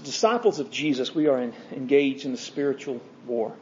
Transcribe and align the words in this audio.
As 0.00 0.06
disciples 0.06 0.60
of 0.60 0.70
Jesus, 0.70 1.14
we 1.14 1.26
are 1.26 1.38
in, 1.38 1.52
engaged 1.72 2.24
in 2.24 2.32
the 2.32 2.38
spiritual 2.38 3.02
war. 3.26 3.52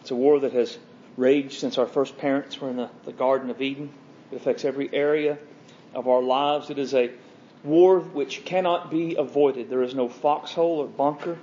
It's 0.00 0.10
a 0.10 0.14
war 0.14 0.40
that 0.40 0.54
has 0.54 0.78
raged 1.18 1.60
since 1.60 1.76
our 1.76 1.84
first 1.84 2.16
parents 2.16 2.58
were 2.58 2.70
in 2.70 2.76
the, 2.76 2.88
the 3.04 3.12
Garden 3.12 3.50
of 3.50 3.60
Eden. 3.60 3.90
It 4.32 4.36
affects 4.36 4.64
every 4.64 4.88
area 4.94 5.36
of 5.94 6.08
our 6.08 6.22
lives. 6.22 6.70
It 6.70 6.78
is 6.78 6.94
a 6.94 7.10
war 7.64 8.00
which 8.00 8.46
cannot 8.46 8.90
be 8.90 9.16
avoided. 9.16 9.68
There 9.68 9.82
is 9.82 9.94
no 9.94 10.08
foxhole 10.08 10.78
or 10.78 10.86
bunker 10.86 11.36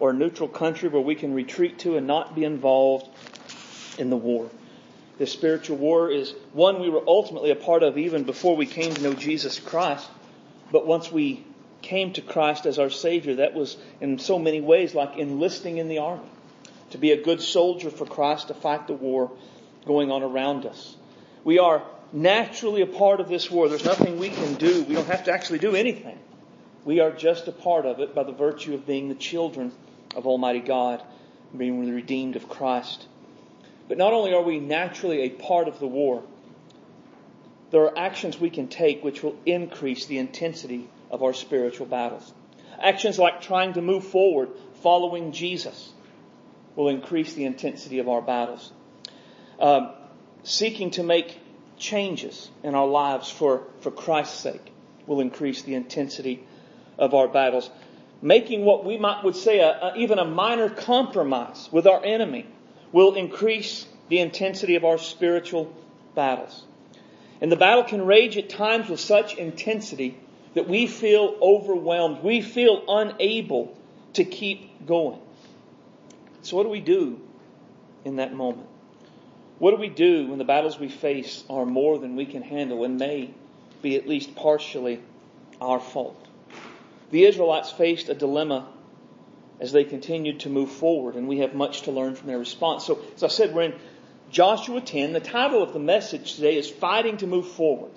or 0.00 0.12
neutral 0.12 0.48
country 0.48 0.88
where 0.88 1.00
we 1.00 1.14
can 1.14 1.32
retreat 1.32 1.78
to 1.80 1.96
and 1.96 2.04
not 2.08 2.34
be 2.34 2.42
involved 2.42 3.08
in 3.96 4.10
the 4.10 4.16
war. 4.16 4.50
This 5.18 5.30
spiritual 5.30 5.76
war 5.76 6.10
is 6.10 6.34
one 6.52 6.80
we 6.80 6.90
were 6.90 7.04
ultimately 7.06 7.52
a 7.52 7.56
part 7.56 7.84
of 7.84 7.96
even 7.96 8.24
before 8.24 8.56
we 8.56 8.66
came 8.66 8.92
to 8.92 9.02
know 9.02 9.14
Jesus 9.14 9.60
Christ. 9.60 10.08
But 10.72 10.84
once 10.84 11.12
we 11.12 11.44
came 11.82 12.12
to 12.14 12.22
Christ 12.22 12.66
as 12.66 12.78
our 12.78 12.90
Savior, 12.90 13.36
that 13.36 13.54
was 13.54 13.76
in 14.00 14.18
so 14.18 14.38
many 14.38 14.60
ways 14.60 14.94
like 14.94 15.16
enlisting 15.16 15.78
in 15.78 15.88
the 15.88 15.98
army. 15.98 16.28
To 16.90 16.98
be 16.98 17.12
a 17.12 17.22
good 17.22 17.42
soldier 17.42 17.90
for 17.90 18.06
Christ 18.06 18.48
to 18.48 18.54
fight 18.54 18.86
the 18.86 18.94
war 18.94 19.30
going 19.86 20.10
on 20.10 20.22
around 20.22 20.66
us. 20.66 20.96
We 21.44 21.58
are 21.58 21.82
naturally 22.12 22.82
a 22.82 22.86
part 22.86 23.20
of 23.20 23.28
this 23.28 23.50
war. 23.50 23.68
There's 23.68 23.84
nothing 23.84 24.18
we 24.18 24.30
can 24.30 24.54
do. 24.54 24.82
We 24.84 24.94
don't 24.94 25.06
have 25.06 25.24
to 25.24 25.32
actually 25.32 25.58
do 25.58 25.74
anything. 25.74 26.18
We 26.84 27.00
are 27.00 27.10
just 27.10 27.48
a 27.48 27.52
part 27.52 27.84
of 27.84 28.00
it 28.00 28.14
by 28.14 28.22
the 28.22 28.32
virtue 28.32 28.74
of 28.74 28.86
being 28.86 29.08
the 29.08 29.14
children 29.14 29.72
of 30.16 30.26
Almighty 30.26 30.60
God, 30.60 31.02
being 31.56 31.84
the 31.84 31.92
redeemed 31.92 32.36
of 32.36 32.48
Christ. 32.48 33.06
But 33.88 33.98
not 33.98 34.12
only 34.12 34.32
are 34.32 34.42
we 34.42 34.58
naturally 34.58 35.22
a 35.22 35.30
part 35.30 35.68
of 35.68 35.78
the 35.80 35.86
war, 35.86 36.22
there 37.70 37.82
are 37.82 37.98
actions 37.98 38.40
we 38.40 38.50
can 38.50 38.68
take 38.68 39.04
which 39.04 39.22
will 39.22 39.36
increase 39.44 40.06
the 40.06 40.18
intensity 40.18 40.88
of 41.10 41.22
our 41.22 41.32
spiritual 41.32 41.86
battles. 41.86 42.32
Actions 42.80 43.18
like 43.18 43.40
trying 43.40 43.74
to 43.74 43.82
move 43.82 44.04
forward 44.04 44.50
following 44.82 45.32
Jesus 45.32 45.92
will 46.76 46.88
increase 46.88 47.34
the 47.34 47.44
intensity 47.44 47.98
of 47.98 48.08
our 48.08 48.22
battles. 48.22 48.72
Um, 49.58 49.90
seeking 50.44 50.92
to 50.92 51.02
make 51.02 51.38
changes 51.76 52.50
in 52.62 52.74
our 52.74 52.86
lives 52.86 53.30
for, 53.30 53.64
for 53.80 53.90
Christ's 53.90 54.38
sake 54.38 54.72
will 55.06 55.20
increase 55.20 55.62
the 55.62 55.74
intensity 55.74 56.44
of 56.98 57.14
our 57.14 57.28
battles. 57.28 57.70
Making 58.22 58.64
what 58.64 58.84
we 58.84 58.98
might 58.98 59.24
would 59.24 59.36
say 59.36 59.60
a, 59.60 59.68
a, 59.68 59.94
even 59.96 60.18
a 60.18 60.24
minor 60.24 60.68
compromise 60.68 61.68
with 61.72 61.86
our 61.86 62.04
enemy 62.04 62.46
will 62.92 63.14
increase 63.14 63.86
the 64.08 64.18
intensity 64.20 64.76
of 64.76 64.84
our 64.84 64.98
spiritual 64.98 65.72
battles. 66.14 66.64
And 67.40 67.52
the 67.52 67.56
battle 67.56 67.84
can 67.84 68.04
rage 68.04 68.36
at 68.36 68.48
times 68.48 68.88
with 68.88 69.00
such 69.00 69.34
intensity 69.34 70.18
that 70.54 70.68
we 70.68 70.86
feel 70.86 71.36
overwhelmed. 71.40 72.22
We 72.22 72.40
feel 72.40 72.84
unable 72.88 73.76
to 74.14 74.24
keep 74.24 74.86
going. 74.86 75.20
So 76.42 76.56
what 76.56 76.62
do 76.62 76.68
we 76.68 76.80
do 76.80 77.20
in 78.04 78.16
that 78.16 78.32
moment? 78.32 78.68
What 79.58 79.72
do 79.72 79.76
we 79.76 79.88
do 79.88 80.28
when 80.28 80.38
the 80.38 80.44
battles 80.44 80.78
we 80.78 80.88
face 80.88 81.44
are 81.50 81.66
more 81.66 81.98
than 81.98 82.14
we 82.14 82.26
can 82.26 82.42
handle 82.42 82.84
and 82.84 82.98
may 82.98 83.30
be 83.82 83.96
at 83.96 84.06
least 84.06 84.34
partially 84.36 85.00
our 85.60 85.80
fault? 85.80 86.26
The 87.10 87.24
Israelites 87.24 87.70
faced 87.70 88.08
a 88.08 88.14
dilemma 88.14 88.68
as 89.60 89.72
they 89.72 89.84
continued 89.84 90.40
to 90.40 90.48
move 90.48 90.70
forward, 90.70 91.16
and 91.16 91.26
we 91.26 91.38
have 91.38 91.54
much 91.54 91.82
to 91.82 91.90
learn 91.90 92.14
from 92.14 92.28
their 92.28 92.38
response. 92.38 92.84
So, 92.84 93.00
as 93.16 93.24
I 93.24 93.28
said, 93.28 93.54
we're 93.54 93.62
in 93.62 93.74
Joshua 94.30 94.80
10. 94.80 95.12
The 95.12 95.20
title 95.20 95.62
of 95.62 95.72
the 95.72 95.80
message 95.80 96.34
today 96.34 96.56
is 96.56 96.70
Fighting 96.70 97.16
to 97.18 97.26
Move 97.26 97.48
Forward. 97.48 97.90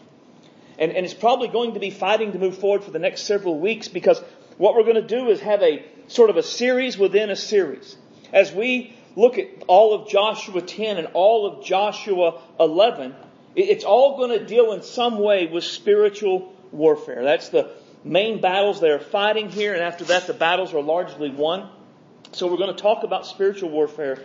And, 0.82 0.92
and 0.94 1.06
it's 1.06 1.14
probably 1.14 1.48
going 1.48 1.76
to 1.76 1.80
be 1.80 1.92
fighting 1.92 2.32
to 2.32 2.40
move 2.40 2.58
forward 2.58 2.84
for 2.84 2.90
the 2.90 2.98
next 2.98 3.22
several 3.22 3.60
weeks 3.60 3.88
because 3.88 4.20
what 4.58 4.74
we're 4.74 4.84
going 4.84 4.96
to 4.96 5.02
do 5.02 5.30
is 5.30 5.40
have 5.42 5.62
a 5.62 5.86
sort 6.08 6.32
of 6.32 6.38
a 6.38 6.44
series 6.44 6.98
within 6.98 7.30
a 7.30 7.36
series. 7.36 7.96
As 8.34 8.52
we 8.52 8.98
look 9.16 9.38
at 9.38 9.48
all 9.68 9.94
of 9.94 10.10
Joshua 10.10 10.60
10 10.60 10.98
and 10.98 11.08
all 11.14 11.46
of 11.46 11.64
Joshua 11.64 12.42
11, 12.60 13.14
it's 13.56 13.84
all 13.84 14.18
going 14.18 14.38
to 14.40 14.44
deal 14.44 14.72
in 14.72 14.82
some 14.82 15.20
way 15.20 15.46
with 15.46 15.64
spiritual 15.64 16.52
warfare. 16.72 17.24
That's 17.24 17.50
the 17.50 17.70
main 18.04 18.42
battles 18.42 18.82
they 18.82 18.90
are 18.90 19.00
fighting 19.00 19.50
here, 19.50 19.74
and 19.74 19.84
after 19.84 20.06
that, 20.06 20.26
the 20.26 20.34
battles 20.34 20.74
are 20.74 20.82
largely 20.82 21.30
won. 21.30 21.70
So 22.32 22.48
we're 22.48 22.58
going 22.58 22.76
to 22.76 22.82
talk 22.82 23.04
about 23.04 23.28
spiritual 23.28 23.70
warfare 23.70 24.24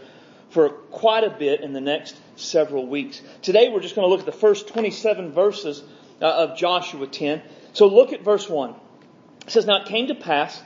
for 0.51 0.71
quite 0.71 1.25
a 1.25 1.31
bit 1.31 1.61
in 1.61 1.75
the 1.75 1.83
next 1.83 2.19
several 2.37 2.87
weeks. 2.87 3.21
Today, 3.43 3.69
we're 3.69 3.81
just 3.81 3.95
going 3.95 4.07
to 4.07 4.11
look 4.11 4.21
at 4.21 4.27
the 4.27 4.33
first 4.33 4.69
27 4.69 5.33
verses 5.33 5.83
Uh, 6.21 6.25
of 6.25 6.57
Joshua 6.57 7.07
10. 7.07 7.43
So 7.75 7.89
look 7.89 8.15
at 8.15 8.23
verse 8.23 8.49
1. 8.49 8.71
It 8.71 9.51
says, 9.51 9.67
Now 9.67 9.83
it 9.83 9.87
came 9.87 10.07
to 10.07 10.15
pass 10.15 10.63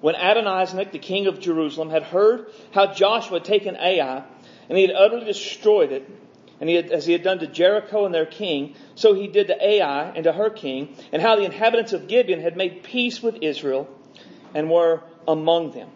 when 0.00 0.16
Adonizedec, 0.16 0.90
the 0.90 0.98
king 0.98 1.28
of 1.28 1.38
Jerusalem, 1.38 1.88
had 1.88 2.02
heard 2.02 2.46
how 2.72 2.92
Joshua 2.92 3.38
had 3.38 3.44
taken 3.44 3.76
Ai, 3.76 4.24
and 4.68 4.76
he 4.76 4.84
had 4.84 4.94
utterly 4.96 5.24
destroyed 5.24 5.92
it, 5.92 6.10
and 6.60 6.68
he 6.68 6.74
had, 6.74 6.90
as 6.90 7.06
he 7.06 7.12
had 7.12 7.22
done 7.22 7.38
to 7.38 7.46
Jericho 7.46 8.04
and 8.04 8.12
their 8.12 8.26
king, 8.26 8.74
so 8.96 9.14
he 9.14 9.28
did 9.28 9.46
to 9.46 9.64
Ai 9.64 10.10
and 10.16 10.24
to 10.24 10.32
her 10.32 10.50
king, 10.50 10.96
and 11.12 11.22
how 11.22 11.36
the 11.36 11.44
inhabitants 11.44 11.92
of 11.92 12.08
Gibeon 12.08 12.40
had 12.40 12.56
made 12.56 12.82
peace 12.82 13.22
with 13.22 13.36
Israel 13.40 13.88
and 14.52 14.68
were 14.68 15.04
among 15.28 15.70
them. 15.70 15.88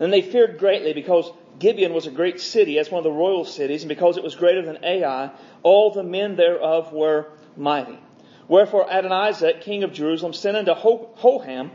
And 0.00 0.10
they 0.10 0.22
feared 0.22 0.58
greatly 0.58 0.94
because 0.94 1.30
Gibeon 1.58 1.92
was 1.92 2.06
a 2.06 2.10
great 2.10 2.40
city, 2.40 2.78
as 2.78 2.90
one 2.90 3.00
of 3.00 3.04
the 3.04 3.10
royal 3.10 3.44
cities, 3.44 3.82
and 3.82 3.90
because 3.90 4.16
it 4.16 4.22
was 4.22 4.34
greater 4.34 4.62
than 4.62 4.82
Ai, 4.82 5.30
all 5.62 5.90
the 5.92 6.02
men 6.02 6.36
thereof 6.36 6.92
were 6.94 7.26
mighty. 7.58 7.98
Wherefore 8.46 8.86
Adonizedec, 8.88 9.60
king 9.60 9.82
of 9.82 9.92
Jerusalem, 9.92 10.32
sent 10.32 10.56
unto 10.56 10.72
Hoham, 10.72 11.70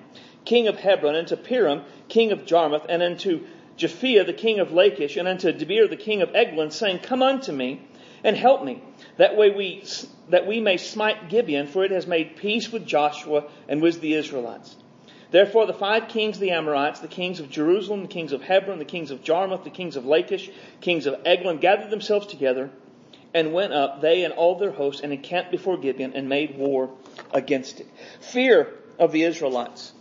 king 0.45 0.67
of 0.67 0.77
Hebron, 0.77 1.15
and 1.15 1.27
to 1.27 1.37
Piram, 1.37 1.83
king 2.07 2.31
of 2.31 2.45
Jarmuth, 2.45 2.85
and 2.89 3.03
unto 3.03 3.45
Japhia, 3.77 4.25
the 4.25 4.33
king 4.33 4.59
of 4.59 4.71
Lachish, 4.71 5.17
and 5.17 5.27
unto 5.27 5.51
Debir, 5.51 5.89
the 5.89 5.95
king 5.95 6.21
of 6.21 6.35
Eglon, 6.35 6.71
saying, 6.71 6.99
Come 6.99 7.21
unto 7.21 7.51
me, 7.51 7.81
and 8.23 8.37
help 8.37 8.63
me, 8.63 8.81
that 9.17 9.35
way 9.35 9.51
we, 9.51 9.83
that 10.29 10.47
we 10.47 10.59
may 10.59 10.77
smite 10.77 11.29
Gibeon, 11.29 11.67
for 11.67 11.83
it 11.83 11.91
has 11.91 12.07
made 12.07 12.37
peace 12.37 12.71
with 12.71 12.85
Joshua 12.85 13.45
and 13.67 13.81
with 13.81 14.01
the 14.01 14.13
Israelites. 14.13 14.75
Therefore 15.31 15.65
the 15.65 15.73
five 15.73 16.09
kings 16.09 16.37
of 16.37 16.41
the 16.41 16.51
Amorites, 16.51 16.99
the 16.99 17.07
kings 17.07 17.39
of 17.39 17.49
Jerusalem, 17.49 18.03
the 18.03 18.07
kings 18.07 18.33
of 18.33 18.43
Hebron, 18.43 18.77
the 18.77 18.85
kings 18.85 19.09
of 19.09 19.23
Jarmuth, 19.23 19.63
the 19.63 19.71
kings 19.71 19.95
of 19.95 20.05
Lachish, 20.05 20.49
kings 20.79 21.07
of 21.07 21.19
Eglon, 21.25 21.57
gathered 21.57 21.89
themselves 21.89 22.27
together, 22.27 22.69
and 23.33 23.53
went 23.53 23.73
up, 23.73 24.01
they 24.01 24.23
and 24.23 24.33
all 24.33 24.57
their 24.57 24.71
hosts, 24.71 25.01
and 25.01 25.11
encamped 25.11 25.51
before 25.51 25.77
Gibeon, 25.77 26.13
and 26.13 26.29
made 26.29 26.57
war 26.57 26.89
against 27.33 27.79
it. 27.79 27.87
Fear 28.19 28.73
of 28.99 29.11
the 29.11 29.23
Israelites 29.23 29.93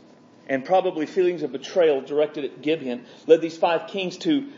and 0.49 0.65
probably 0.65 1.07
feelings 1.07 1.43
of 1.43 1.53
betrayal 1.53 2.01
directed 2.01 2.45
at 2.45 2.63
Gibeon 2.63 3.05
led 3.27 3.41
these 3.41 3.57
five 3.57 3.89
kings 3.89 4.19
to 4.19 4.49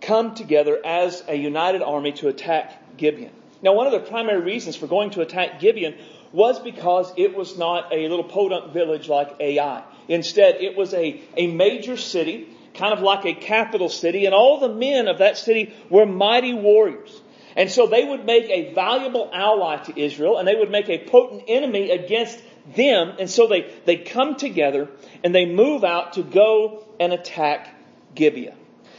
come 0.00 0.34
together 0.34 0.78
as 0.84 1.22
a 1.28 1.34
united 1.34 1.82
army 1.82 2.12
to 2.12 2.28
attack 2.28 2.96
Gibeon. 2.96 3.32
Now, 3.62 3.74
one 3.74 3.86
of 3.86 3.92
the 3.92 4.00
primary 4.00 4.40
reasons 4.40 4.76
for 4.76 4.86
going 4.86 5.10
to 5.10 5.20
attack 5.20 5.60
Gibeon 5.60 5.94
was 6.32 6.58
because 6.58 7.12
it 7.16 7.34
was 7.34 7.56
not 7.56 7.92
a 7.92 8.08
little 8.08 8.24
podunk 8.24 8.72
village 8.72 9.08
like 9.08 9.36
Ai. 9.38 9.84
Instead, 10.08 10.56
it 10.56 10.76
was 10.76 10.92
a, 10.94 11.22
a 11.36 11.46
major 11.46 11.96
city, 11.96 12.48
kind 12.74 12.92
of 12.92 13.00
like 13.00 13.24
a 13.24 13.34
capital 13.34 13.88
city, 13.88 14.26
and 14.26 14.34
all 14.34 14.58
the 14.58 14.68
men 14.68 15.06
of 15.06 15.18
that 15.18 15.38
city 15.38 15.72
were 15.90 16.06
mighty 16.06 16.54
warriors. 16.54 17.21
And 17.56 17.70
so 17.70 17.86
they 17.86 18.04
would 18.04 18.24
make 18.24 18.48
a 18.48 18.72
valuable 18.74 19.30
ally 19.32 19.76
to 19.84 20.00
Israel, 20.00 20.38
and 20.38 20.48
they 20.48 20.54
would 20.54 20.70
make 20.70 20.88
a 20.88 21.04
potent 21.06 21.44
enemy 21.48 21.90
against 21.90 22.40
them, 22.74 23.14
and 23.18 23.28
so 23.28 23.46
they, 23.46 23.72
they 23.84 23.96
come 23.96 24.36
together 24.36 24.88
and 25.24 25.34
they 25.34 25.46
move 25.46 25.84
out 25.84 26.14
to 26.14 26.22
go 26.22 26.84
and 27.00 27.12
attack 27.12 27.74
Gibeah. 28.14 28.54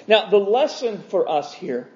Now, 0.08 0.30
the 0.30 0.38
lesson 0.38 1.04
for 1.10 1.30
us 1.30 1.54
here 1.54 1.90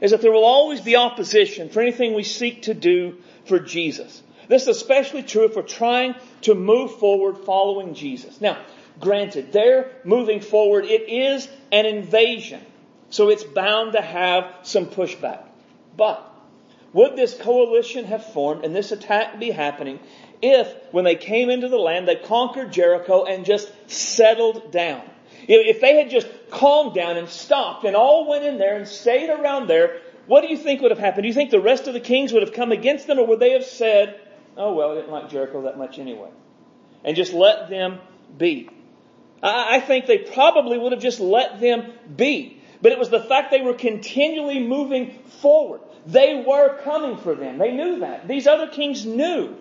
is 0.00 0.12
that 0.12 0.22
there 0.22 0.30
will 0.30 0.44
always 0.44 0.80
be 0.80 0.96
opposition 0.96 1.70
for 1.70 1.80
anything 1.80 2.14
we 2.14 2.22
seek 2.22 2.62
to 2.62 2.74
do 2.74 3.16
for 3.46 3.58
Jesus. 3.58 4.22
This 4.46 4.62
is 4.62 4.68
especially 4.68 5.24
true 5.24 5.44
if 5.44 5.56
we're 5.56 5.62
trying 5.62 6.14
to 6.42 6.54
move 6.54 6.94
forward 6.98 7.38
following 7.44 7.94
Jesus. 7.94 8.40
Now, 8.40 8.58
granted, 9.00 9.52
they're 9.52 9.90
moving 10.04 10.40
forward. 10.40 10.84
It 10.84 11.08
is 11.08 11.48
an 11.72 11.84
invasion. 11.84 12.64
So 13.10 13.28
it's 13.30 13.44
bound 13.44 13.92
to 13.92 14.00
have 14.00 14.54
some 14.62 14.86
pushback. 14.86 15.47
But 15.98 16.24
would 16.94 17.16
this 17.16 17.36
coalition 17.36 18.06
have 18.06 18.24
formed 18.32 18.64
and 18.64 18.74
this 18.74 18.92
attack 18.92 19.38
be 19.38 19.50
happening 19.50 19.98
if, 20.40 20.72
when 20.92 21.04
they 21.04 21.16
came 21.16 21.50
into 21.50 21.68
the 21.68 21.76
land, 21.76 22.06
they 22.06 22.14
conquered 22.14 22.72
Jericho 22.72 23.24
and 23.24 23.44
just 23.44 23.70
settled 23.90 24.70
down. 24.70 25.02
If 25.48 25.80
they 25.80 25.96
had 25.96 26.10
just 26.10 26.28
calmed 26.50 26.94
down 26.94 27.16
and 27.16 27.28
stopped 27.28 27.84
and 27.84 27.96
all 27.96 28.28
went 28.28 28.44
in 28.44 28.58
there 28.58 28.76
and 28.76 28.86
stayed 28.86 29.28
around 29.28 29.68
there, 29.68 30.00
what 30.26 30.42
do 30.42 30.48
you 30.48 30.56
think 30.56 30.80
would 30.80 30.92
have 30.92 31.00
happened? 31.00 31.24
Do 31.24 31.28
you 31.28 31.34
think 31.34 31.50
the 31.50 31.60
rest 31.60 31.88
of 31.88 31.94
the 31.94 32.00
kings 32.00 32.32
would 32.32 32.42
have 32.42 32.52
come 32.52 32.70
against 32.70 33.06
them 33.08 33.18
or 33.18 33.26
would 33.26 33.40
they 33.40 33.52
have 33.52 33.64
said, 33.64 34.20
oh 34.56 34.74
well, 34.74 34.92
I 34.92 34.94
didn't 34.94 35.10
like 35.10 35.30
Jericho 35.30 35.62
that 35.62 35.76
much 35.76 35.98
anyway? 35.98 36.30
And 37.02 37.16
just 37.16 37.32
let 37.32 37.68
them 37.68 37.98
be. 38.36 38.70
I 39.42 39.80
think 39.80 40.06
they 40.06 40.18
probably 40.18 40.78
would 40.78 40.92
have 40.92 41.00
just 41.00 41.20
let 41.20 41.60
them 41.60 41.92
be. 42.16 42.60
But 42.80 42.92
it 42.92 42.98
was 42.98 43.08
the 43.08 43.20
fact 43.20 43.50
they 43.50 43.60
were 43.60 43.74
continually 43.74 44.60
moving 44.60 45.18
forward. 45.40 45.80
They 46.06 46.44
were 46.46 46.78
coming 46.82 47.16
for 47.16 47.34
them. 47.34 47.58
They 47.58 47.72
knew 47.72 48.00
that. 48.00 48.28
These 48.28 48.46
other 48.46 48.68
kings 48.68 49.04
knew 49.04 49.56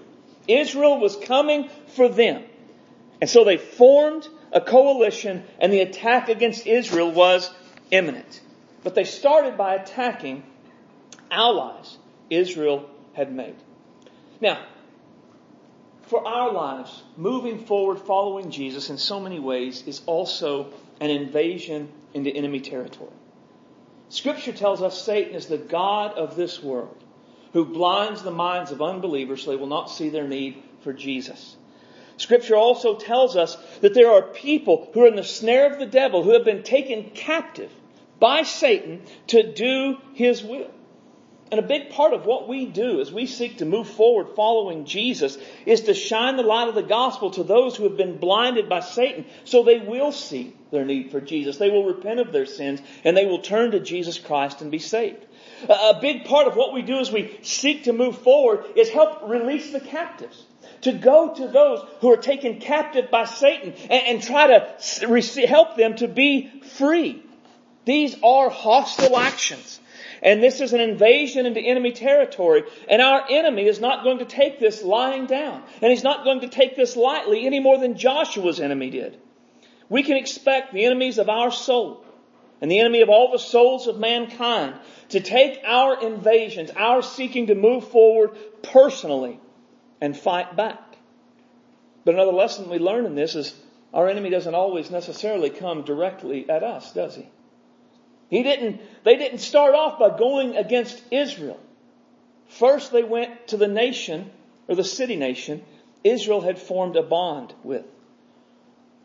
Israel 0.48 1.00
was 1.00 1.16
coming 1.16 1.69
for 1.95 2.07
them. 2.07 2.44
And 3.19 3.30
so 3.30 3.44
they 3.44 3.57
formed 3.57 4.28
a 4.51 4.62
coalition 4.62 5.44
and 5.60 5.74
the 5.74 5.81
attack 5.81 6.30
against 6.30 6.68
Israel 6.68 7.12
was 7.12 7.51
imminent. 7.92 8.42
But 8.84 8.95
they 8.95 9.04
started 9.04 9.57
by 9.57 9.75
attacking 9.75 10.44
allies 11.31 11.98
Israel 12.30 12.89
had 13.13 13.34
made. 13.34 13.56
Now, 14.39 14.63
for 16.04 16.25
our 16.25 16.54
lives, 16.54 17.04
moving 17.18 17.66
forward 17.66 18.00
following 18.00 18.51
Jesus 18.51 18.89
in 18.89 18.98
so 18.98 19.19
many 19.19 19.39
ways 19.39 19.84
is 19.86 20.01
also 20.06 20.72
an 21.01 21.10
invasion 21.10 21.92
into 22.13 22.30
enemy 22.30 22.62
territory. 22.62 23.12
Scripture 24.09 24.54
tells 24.54 24.81
us 24.81 25.01
Satan 25.01 25.36
is 25.36 25.48
the 25.48 25.57
God 25.57 26.13
of 26.13 26.36
this 26.36 26.62
world 26.63 27.04
who 27.54 27.65
blinds 27.65 28.24
the 28.24 28.31
minds 28.31 28.71
of 28.71 28.81
unbelievers 28.81 29.44
so 29.44 29.51
they 29.51 29.57
will 29.57 29.68
not 29.68 29.89
see 29.89 30.09
their 30.09 30.27
need 30.27 30.62
for 30.81 30.94
Jesus. 30.94 31.56
Scripture 32.18 32.56
also 32.56 32.95
tells 32.95 33.36
us 33.36 33.56
that 33.81 33.94
there 33.94 34.12
are 34.12 34.21
people 34.21 34.89
who 34.94 35.04
are 35.04 35.07
in 35.07 35.15
the 35.15 35.24
snare 35.24 35.71
of 35.71 35.80
the 35.80 35.86
devil 35.86 36.24
who 36.24 36.33
have 36.33 36.45
been 36.45 36.63
taken 36.63 37.12
captive 37.12 37.71
by 38.19 38.44
Satan 38.44 39.04
to 39.27 39.54
do 39.54 39.98
his 40.13 40.44
will. 40.44 40.71
And 41.49 41.59
a 41.59 41.63
big 41.63 41.91
part 41.91 42.13
of 42.13 42.25
what 42.25 42.47
we 42.47 42.65
do 42.65 42.99
as 42.99 43.11
we 43.11 43.25
seek 43.25 43.59
to 43.59 43.65
move 43.65 43.88
forward 43.88 44.35
following 44.35 44.85
Jesus 44.85 45.38
is 45.65 45.81
to 45.81 45.94
shine 45.94 46.35
the 46.35 46.44
light 46.44 46.67
of 46.67 46.75
the 46.75 46.83
gospel 46.83 47.31
to 47.31 47.44
those 47.44 47.75
who 47.75 47.85
have 47.85 47.95
been 47.95 48.17
blinded 48.17 48.67
by 48.67 48.81
Satan 48.81 49.25
so 49.45 49.63
they 49.63 49.79
will 49.79 50.11
see 50.11 50.53
their 50.71 50.83
need 50.83 51.11
for 51.11 51.21
Jesus. 51.21 51.57
They 51.57 51.69
will 51.69 51.85
repent 51.85 52.19
of 52.19 52.33
their 52.33 52.45
sins 52.45 52.81
and 53.05 53.15
they 53.15 53.25
will 53.25 53.39
turn 53.39 53.71
to 53.71 53.79
Jesus 53.79 54.19
Christ 54.19 54.61
and 54.61 54.71
be 54.71 54.79
saved. 54.79 55.25
A 55.69 55.97
big 56.01 56.25
part 56.25 56.47
of 56.47 56.57
what 56.57 56.73
we 56.73 56.81
do 56.81 56.99
as 56.99 57.11
we 57.11 57.39
seek 57.41 57.85
to 57.85 57.93
move 57.93 58.17
forward 58.17 58.65
is 58.75 58.89
help 58.89 59.29
release 59.29 59.71
the 59.71 59.79
captives. 59.79 60.43
To 60.81 60.91
go 60.91 61.33
to 61.33 61.47
those 61.47 61.83
who 62.01 62.11
are 62.11 62.17
taken 62.17 62.59
captive 62.59 63.09
by 63.09 63.25
Satan 63.25 63.73
and, 63.89 63.91
and 64.07 64.21
try 64.21 64.47
to 64.47 65.47
help 65.47 65.77
them 65.77 65.95
to 65.95 66.07
be 66.07 66.61
free. 66.77 67.23
These 67.85 68.17
are 68.21 68.50
hostile 68.50 69.17
actions. 69.17 69.79
And 70.21 70.41
this 70.41 70.61
is 70.61 70.73
an 70.73 70.81
invasion 70.81 71.45
into 71.45 71.59
enemy 71.59 71.91
territory. 71.91 72.63
And 72.89 73.01
our 73.01 73.23
enemy 73.29 73.67
is 73.67 73.79
not 73.79 74.03
going 74.03 74.19
to 74.19 74.25
take 74.25 74.59
this 74.59 74.83
lying 74.83 75.25
down. 75.25 75.63
And 75.81 75.91
he's 75.91 76.03
not 76.03 76.23
going 76.23 76.41
to 76.41 76.49
take 76.49 76.75
this 76.75 76.95
lightly 76.95 77.45
any 77.45 77.59
more 77.59 77.77
than 77.77 77.97
Joshua's 77.97 78.59
enemy 78.59 78.89
did. 78.89 79.19
We 79.89 80.03
can 80.03 80.17
expect 80.17 80.73
the 80.73 80.85
enemies 80.85 81.17
of 81.17 81.29
our 81.29 81.51
soul 81.51 82.03
and 82.61 82.71
the 82.71 82.79
enemy 82.79 83.01
of 83.01 83.09
all 83.09 83.31
the 83.31 83.39
souls 83.39 83.87
of 83.87 83.99
mankind 83.99 84.75
to 85.09 85.19
take 85.19 85.61
our 85.65 86.01
invasions, 86.01 86.71
our 86.75 87.01
seeking 87.01 87.47
to 87.47 87.55
move 87.55 87.87
forward 87.89 88.31
personally 88.63 89.39
and 90.01 90.17
fight 90.17 90.55
back. 90.55 90.97
But 92.03 92.15
another 92.15 92.31
lesson 92.31 92.69
we 92.69 92.79
learn 92.79 93.05
in 93.05 93.15
this 93.15 93.35
is 93.35 93.53
our 93.93 94.07
enemy 94.07 94.29
doesn't 94.29 94.55
always 94.55 94.89
necessarily 94.91 95.49
come 95.49 95.83
directly 95.83 96.49
at 96.49 96.63
us, 96.63 96.93
does 96.93 97.15
he? 97.15 97.29
He 98.29 98.44
didn't, 98.44 98.81
they 99.03 99.15
didn't 99.15 99.39
start 99.39 99.74
off 99.74 100.00
by 100.00 100.18
going 100.18 100.57
against 100.57 101.01
Israel. 101.12 101.59
First 102.50 102.91
they 102.91 103.03
went 103.03 103.47
to 103.50 103.57
the 103.57 103.68
nation, 103.68 104.29
or 104.68 104.75
the 104.75 104.83
city 104.83 105.15
nation, 105.15 105.63
Israel 106.03 106.41
had 106.41 106.59
formed 106.59 106.95
a 106.95 107.03
bond 107.03 107.53
with. 107.63 107.85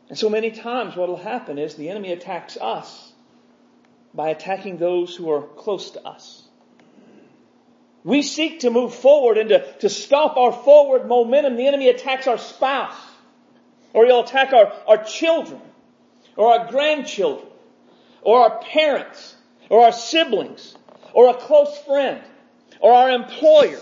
And 0.08 0.18
so 0.18 0.28
many 0.28 0.50
times 0.50 0.96
what 0.96 1.08
will 1.08 1.16
happen 1.16 1.58
is 1.58 1.74
the 1.74 1.88
enemy 1.88 2.12
attacks 2.12 2.56
us 2.60 3.12
by 4.12 4.30
attacking 4.30 4.76
those 4.76 5.16
who 5.16 5.30
are 5.30 5.42
close 5.42 5.92
to 5.92 6.06
us. 6.06 6.42
We 8.04 8.22
seek 8.22 8.60
to 8.60 8.70
move 8.70 8.94
forward 8.94 9.38
and 9.38 9.48
to, 9.50 9.72
to 9.78 9.88
stop 9.88 10.36
our 10.36 10.52
forward 10.52 11.06
momentum. 11.06 11.56
The 11.56 11.68
enemy 11.68 11.88
attacks 11.88 12.26
our 12.26 12.38
spouse, 12.38 12.96
or 13.92 14.04
he'll 14.04 14.24
attack 14.24 14.52
our, 14.52 14.72
our 14.88 15.04
children, 15.04 15.60
or 16.36 16.58
our 16.58 16.70
grandchildren 16.70 17.51
or 18.22 18.40
our 18.40 18.60
parents, 18.60 19.36
or 19.68 19.84
our 19.84 19.92
siblings, 19.92 20.76
or 21.12 21.28
a 21.28 21.34
close 21.34 21.76
friend, 21.78 22.22
or 22.80 22.92
our 22.92 23.10
employer, 23.10 23.80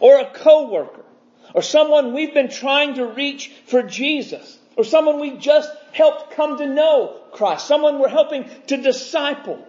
or 0.00 0.20
a 0.20 0.30
coworker, 0.30 1.04
or 1.54 1.62
someone 1.62 2.14
we've 2.14 2.34
been 2.34 2.50
trying 2.50 2.94
to 2.94 3.06
reach 3.06 3.52
for 3.66 3.82
Jesus, 3.82 4.58
or 4.76 4.84
someone 4.84 5.20
we 5.20 5.36
just 5.36 5.70
helped 5.92 6.32
come 6.32 6.58
to 6.58 6.66
know 6.66 7.20
Christ, 7.32 7.66
someone 7.66 7.98
we're 7.98 8.08
helping 8.08 8.48
to 8.66 8.76
disciple. 8.76 9.66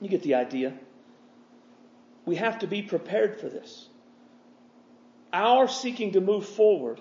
You 0.00 0.08
get 0.08 0.22
the 0.22 0.34
idea. 0.34 0.74
We 2.26 2.36
have 2.36 2.60
to 2.60 2.66
be 2.66 2.82
prepared 2.82 3.40
for 3.40 3.48
this. 3.48 3.88
Our 5.32 5.68
seeking 5.68 6.12
to 6.12 6.20
move 6.20 6.46
forward 6.46 7.00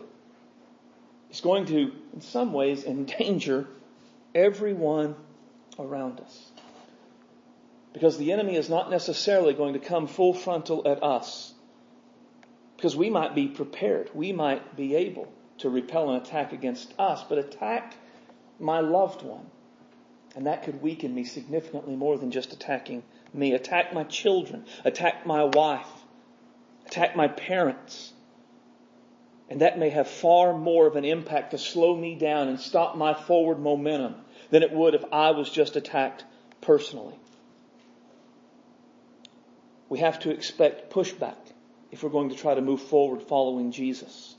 is 1.29 1.41
going 1.41 1.65
to, 1.67 1.91
in 2.13 2.21
some 2.21 2.53
ways, 2.53 2.83
endanger 2.85 3.67
everyone 4.33 5.15
around 5.79 6.19
us. 6.19 6.51
Because 7.93 8.17
the 8.17 8.31
enemy 8.31 8.55
is 8.55 8.69
not 8.69 8.89
necessarily 8.89 9.53
going 9.53 9.73
to 9.73 9.79
come 9.79 10.07
full 10.07 10.33
frontal 10.33 10.87
at 10.87 11.03
us. 11.03 11.53
Because 12.75 12.95
we 12.95 13.09
might 13.09 13.35
be 13.35 13.47
prepared. 13.47 14.09
We 14.13 14.33
might 14.33 14.75
be 14.75 14.95
able 14.95 15.31
to 15.59 15.69
repel 15.69 16.09
an 16.09 16.21
attack 16.21 16.51
against 16.51 16.93
us, 16.99 17.23
but 17.23 17.37
attack 17.37 17.95
my 18.59 18.79
loved 18.79 19.21
one. 19.21 19.45
And 20.35 20.47
that 20.47 20.63
could 20.63 20.81
weaken 20.81 21.13
me 21.13 21.23
significantly 21.23 21.95
more 21.95 22.17
than 22.17 22.31
just 22.31 22.53
attacking 22.53 23.03
me. 23.33 23.53
Attack 23.53 23.93
my 23.93 24.03
children. 24.03 24.65
Attack 24.83 25.27
my 25.27 25.43
wife. 25.43 25.87
Attack 26.87 27.15
my 27.15 27.27
parents. 27.27 28.11
And 29.49 29.61
that 29.61 29.77
may 29.77 29.89
have 29.89 30.07
far 30.07 30.57
more 30.57 30.87
of 30.87 30.95
an 30.95 31.05
impact 31.05 31.51
to 31.51 31.59
slow 31.59 31.95
me 31.95 32.15
down 32.15 32.47
and 32.47 32.59
stop 32.59 32.97
my 32.97 33.13
forward 33.13 33.59
momentum 33.59 34.15
than 34.49 34.63
it 34.63 34.71
would 34.71 34.95
if 34.95 35.03
I 35.11 35.31
was 35.31 35.49
just 35.49 35.75
attacked 35.75 36.23
personally. 36.61 37.15
We 39.89 39.99
have 39.99 40.19
to 40.21 40.31
expect 40.31 40.91
pushback 40.91 41.35
if 41.91 42.01
we're 42.01 42.09
going 42.09 42.29
to 42.29 42.35
try 42.35 42.55
to 42.55 42.61
move 42.61 42.81
forward 42.81 43.21
following 43.21 43.71
Jesus. 43.71 44.35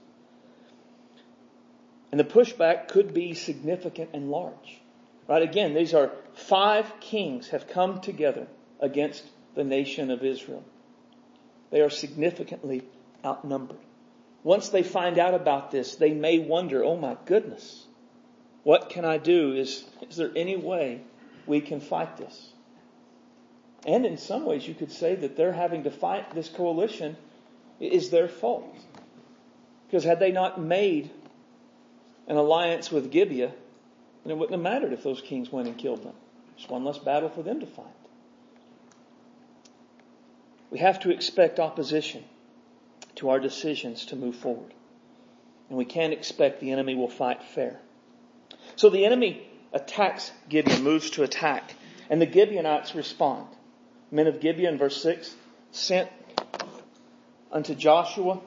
And 2.11 2.19
the 2.19 2.25
pushback 2.25 2.89
could 2.89 3.15
be 3.15 3.35
significant 3.35 4.11
and 4.13 4.31
large. 4.31 4.81
Right? 5.29 5.43
Again, 5.43 5.75
these 5.75 5.95
are 5.95 6.13
five 6.35 7.01
kings 7.01 7.49
have 7.49 7.69
come 7.69 8.01
together 8.01 8.47
against 8.81 9.25
the 9.55 9.65
nation 9.65 10.11
of 10.11 10.25
Israel. 10.25 10.65
They 11.71 11.81
are 11.81 11.91
significantly 11.91 12.83
outnumbered. 13.25 13.79
Once 14.43 14.69
they 14.69 14.83
find 14.83 15.19
out 15.19 15.35
about 15.35 15.71
this, 15.71 15.97
they 15.97 16.13
may 16.13 16.39
wonder, 16.39 16.85
oh 16.85 16.97
my 16.97 17.17
goodness, 17.25 17.87
what 18.65 18.91
can 18.91 19.05
I 19.05 19.19
do? 19.19 19.53
Is, 19.53 19.85
is 20.09 20.17
there 20.17 20.33
any 20.35 20.57
way 20.57 21.03
we 21.47 21.61
can 21.61 21.81
fight 21.81 22.17
this? 22.17 22.51
And 23.87 24.07
in 24.07 24.17
some 24.17 24.47
ways, 24.47 24.67
you 24.67 24.75
could 24.75 24.91
say 24.91 25.15
that 25.15 25.37
they're 25.37 25.53
having 25.53 25.85
to 25.85 25.91
fight 25.91 26.35
this 26.35 26.49
coalition 26.49 27.17
is 27.79 28.11
their 28.11 28.29
fault. 28.29 28.77
Because 29.87 30.05
had 30.05 30.19
they 30.19 30.33
not 30.33 30.59
made 30.59 31.11
an 32.27 32.37
alliance 32.37 32.91
with 32.91 33.11
Gibeah, 33.11 33.53
then 34.25 34.31
it 34.31 34.39
wouldn't 34.39 34.53
have 34.53 34.63
mattered 34.63 34.95
if 34.95 35.03
those 35.03 35.21
kings 35.21 35.53
went 35.53 35.69
and 35.69 35.77
killed 35.77 36.03
them. 36.03 36.15
Just 36.57 36.71
one 36.71 36.85
less 36.85 36.99
battle 36.99 37.29
for 37.29 37.43
them 37.43 37.61
to 37.61 37.67
fight. 37.67 37.85
We 40.71 40.79
have 40.79 41.01
to 41.01 41.11
expect 41.11 41.61
opposition 41.61 42.25
to 43.17 43.29
our 43.29 43.39
decisions 43.39 44.07
to 44.07 44.17
move 44.17 44.37
forward. 44.37 44.73
And 45.69 45.77
we 45.77 45.85
can't 45.85 46.13
expect 46.13 46.61
the 46.61 46.73
enemy 46.73 46.95
will 46.95 47.09
fight 47.09 47.43
fair. 47.43 47.81
So 48.77 48.91
the 48.91 49.05
enemy 49.05 49.47
attacks 49.73 50.33
Gibeon, 50.49 50.83
moves 50.83 51.11
to 51.11 51.23
attack, 51.23 51.75
and 52.11 52.21
the 52.21 52.31
Gibeonites 52.31 52.95
respond. 52.95 53.47
Men 54.11 54.27
of 54.27 54.41
Gibeon, 54.41 54.79
verse 54.79 55.01
6, 55.03 55.35
sent 55.73 56.09
unto 57.51 57.75
Joshua 57.75 58.41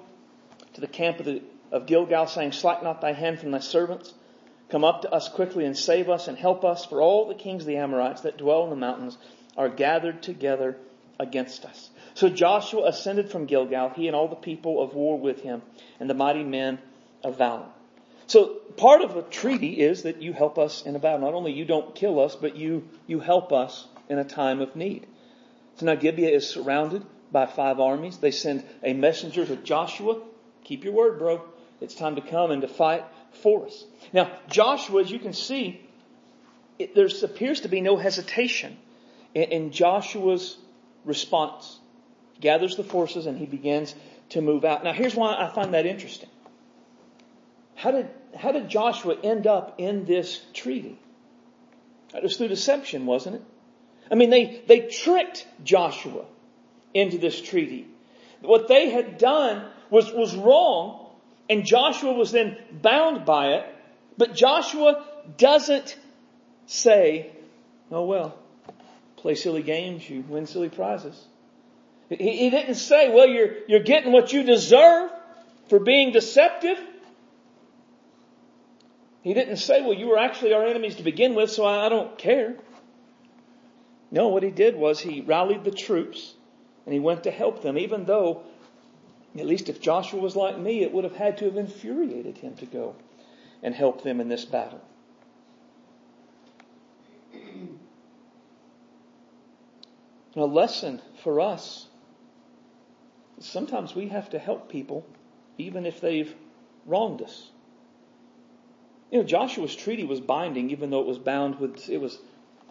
to 0.74 0.82
the 0.82 0.88
camp 0.88 1.20
of, 1.20 1.26
the, 1.26 1.42
of 1.72 1.86
Gilgal, 1.86 2.28
saying, 2.28 2.52
Slack 2.52 2.84
not 2.84 3.02
thy 3.02 3.14
hand 3.14 3.40
from 3.40 3.52
thy 3.52 3.60
servants. 3.60 4.14
Come 4.70 4.84
up 4.84 5.04
to 5.04 5.12
us 5.12 5.30
quickly 5.30 5.66
and 5.66 5.78
save 5.78 6.10
us 6.10 6.28
and 6.28 6.38
help 6.38 6.66
us, 6.66 6.86
for 6.86 7.02
all 7.02 7.28
the 7.28 7.36
kings 7.36 7.64
of 7.64 7.68
the 7.68 7.78
Amorites 7.78 8.22
that 8.22 8.38
dwell 8.38 8.66
in 8.66 8.70
the 8.70 8.76
mountains 8.76 9.18
are 9.56 9.70
gathered 9.70 10.22
together 10.22 10.78
against 11.20 11.66
us. 11.66 11.90
So 12.14 12.30
Joshua 12.30 12.88
ascended 12.88 13.32
from 13.32 13.46
Gilgal, 13.46 13.90
he 13.90 14.08
and 14.08 14.16
all 14.16 14.28
the 14.28 14.36
people 14.36 14.82
of 14.82 14.94
war 14.94 15.18
with 15.18 15.42
him, 15.42 15.62
and 16.00 16.10
the 16.10 16.14
mighty 16.14 16.44
men 16.44 16.80
of 17.24 17.38
valor. 17.38 17.70
So 18.28 18.56
part 18.76 19.02
of 19.02 19.16
a 19.16 19.22
treaty 19.24 19.80
is 19.80 20.04
that 20.04 20.22
you 20.22 20.34
help 20.34 20.58
us 20.58 20.86
in 20.86 20.96
a 20.96 21.00
battle. 21.00 21.22
Not 21.22 21.34
only 21.34 21.54
you 21.54 21.66
don't 21.66 21.96
kill 21.96 22.20
us, 22.20 22.36
but 22.36 22.56
you, 22.56 22.88
you 23.08 23.20
help 23.20 23.52
us 23.52 23.88
in 24.10 24.20
a 24.20 24.24
time 24.24 24.62
of 24.62 24.76
need. 24.76 25.08
So 25.78 25.86
now 25.86 25.96
Gibeah 25.96 26.30
is 26.30 26.48
surrounded 26.48 27.06
by 27.32 27.46
five 27.46 27.80
armies. 27.80 28.18
They 28.18 28.32
send 28.32 28.64
a 28.84 28.94
messenger 28.94 29.46
to 29.46 29.56
Joshua. 29.56 30.22
Keep 30.64 30.84
your 30.84 30.94
word, 30.94 31.20
bro. 31.20 31.42
It's 31.80 31.96
time 31.96 32.16
to 32.16 32.22
come 32.22 32.52
and 32.52 32.62
to 32.64 32.68
fight 32.68 33.06
for 33.32 33.66
us. 33.66 33.86
Now, 34.12 34.32
Joshua, 34.50 35.02
as 35.02 35.12
you 35.12 35.20
can 35.20 35.34
see, 35.34 35.82
there 36.96 37.08
appears 37.24 37.62
to 37.62 37.70
be 37.70 37.82
no 37.82 37.96
hesitation 37.96 38.78
in, 39.34 39.44
in 39.44 39.72
Joshua's 39.72 40.58
response. 41.06 41.80
He 42.34 42.42
gathers 42.42 42.76
the 42.76 42.84
forces 42.84 43.26
and 43.26 43.38
he 43.38 43.46
begins 43.46 43.96
to 44.30 44.42
move 44.42 44.66
out. 44.66 44.84
Now, 44.84 44.94
here's 44.94 45.16
why 45.16 45.36
I 45.36 45.50
find 45.54 45.74
that 45.74 45.86
interesting. 45.86 46.30
How 47.78 47.92
did, 47.92 48.10
how 48.36 48.52
did 48.52 48.70
Joshua 48.70 49.16
end 49.24 49.46
up 49.46 49.76
in 49.78 50.06
this 50.06 50.42
treaty? 50.54 50.98
It 52.14 52.24
was 52.24 52.36
through 52.36 52.48
deception, 52.48 53.06
wasn't 53.06 53.36
it? 53.36 53.44
I 54.12 54.16
mean, 54.16 54.32
they, 54.32 54.64
they 54.66 54.88
tricked 54.88 55.46
Joshua 55.64 56.26
into 56.96 57.20
this 57.20 57.40
treaty. 57.40 57.88
What 58.42 58.68
they 58.68 58.90
had 58.90 59.20
done 59.20 59.64
was, 59.92 60.12
was 60.12 60.36
wrong, 60.36 61.06
and 61.52 61.66
Joshua 61.66 62.14
was 62.14 62.32
then 62.32 62.58
bound 62.72 63.26
by 63.26 63.54
it, 63.54 63.66
but 64.18 64.34
Joshua 64.34 65.06
doesn't 65.38 65.96
say, 66.66 67.32
oh 67.92 68.06
well, 68.06 68.36
play 69.18 69.36
silly 69.36 69.62
games, 69.62 70.10
you 70.10 70.24
win 70.28 70.48
silly 70.48 70.70
prizes. 70.70 71.24
He, 72.10 72.16
he 72.16 72.50
didn't 72.50 72.76
say, 72.76 73.14
well, 73.14 73.28
you're, 73.28 73.54
you're 73.68 73.84
getting 73.84 74.12
what 74.12 74.34
you 74.34 74.42
deserve 74.42 75.12
for 75.70 75.80
being 75.80 76.12
deceptive. 76.12 76.80
He 79.28 79.34
didn't 79.34 79.58
say, 79.58 79.82
well, 79.82 79.92
you 79.94 80.08
were 80.08 80.18
actually 80.18 80.54
our 80.54 80.66
enemies 80.66 80.96
to 80.96 81.04
begin 81.04 81.36
with, 81.36 81.52
so 81.52 81.66
I, 81.66 81.90
don't 81.90 82.18
care. 82.18 82.56
No, 84.10 84.30
what 84.30 84.42
he 84.42 84.52
did 84.52 84.78
was 84.78 85.02
he 85.02 85.20
rallied 85.20 85.66
the 85.66 85.72
troops 85.72 86.36
and 86.86 86.94
he 86.94 87.02
went 87.02 87.26
to 87.26 87.32
help 87.32 87.62
them, 87.62 87.78
even 87.78 88.06
though, 88.06 88.44
at 89.38 89.46
least 89.46 89.68
if 89.68 89.82
Joshua 89.82 90.22
was 90.22 90.38
like 90.38 90.58
me, 90.58 90.82
it 90.82 90.94
would 90.94 91.04
have 91.04 91.18
had 91.18 91.40
to 91.40 91.44
have 91.44 91.58
infuriated 91.58 92.38
him 92.38 92.56
to 92.56 92.66
go 92.66 92.96
and 93.62 93.76
help 93.76 94.02
them 94.02 94.22
in 94.22 94.30
this 94.30 94.46
battle. 94.46 94.80
A 100.38 100.46
lesson 100.46 101.02
for 101.22 101.42
us. 101.42 101.88
Sometimes 103.42 103.94
we 103.94 104.08
have 104.08 104.30
to 104.30 104.40
help 104.40 104.72
people 104.72 105.06
even 105.58 105.86
if 105.86 106.00
they've 106.00 106.34
wronged 106.86 107.22
us. 107.22 107.52
You 109.12 109.20
know, 109.20 109.24
Joshua's 109.24 109.76
treaty 109.76 110.04
was 110.04 110.20
binding, 110.20 110.72
even 110.72 110.90
though 110.90 111.00
it 111.00 111.08
was 111.08 111.18
bound 111.18 111.60
with, 111.60 111.90
it 111.90 112.02
was 112.02 112.18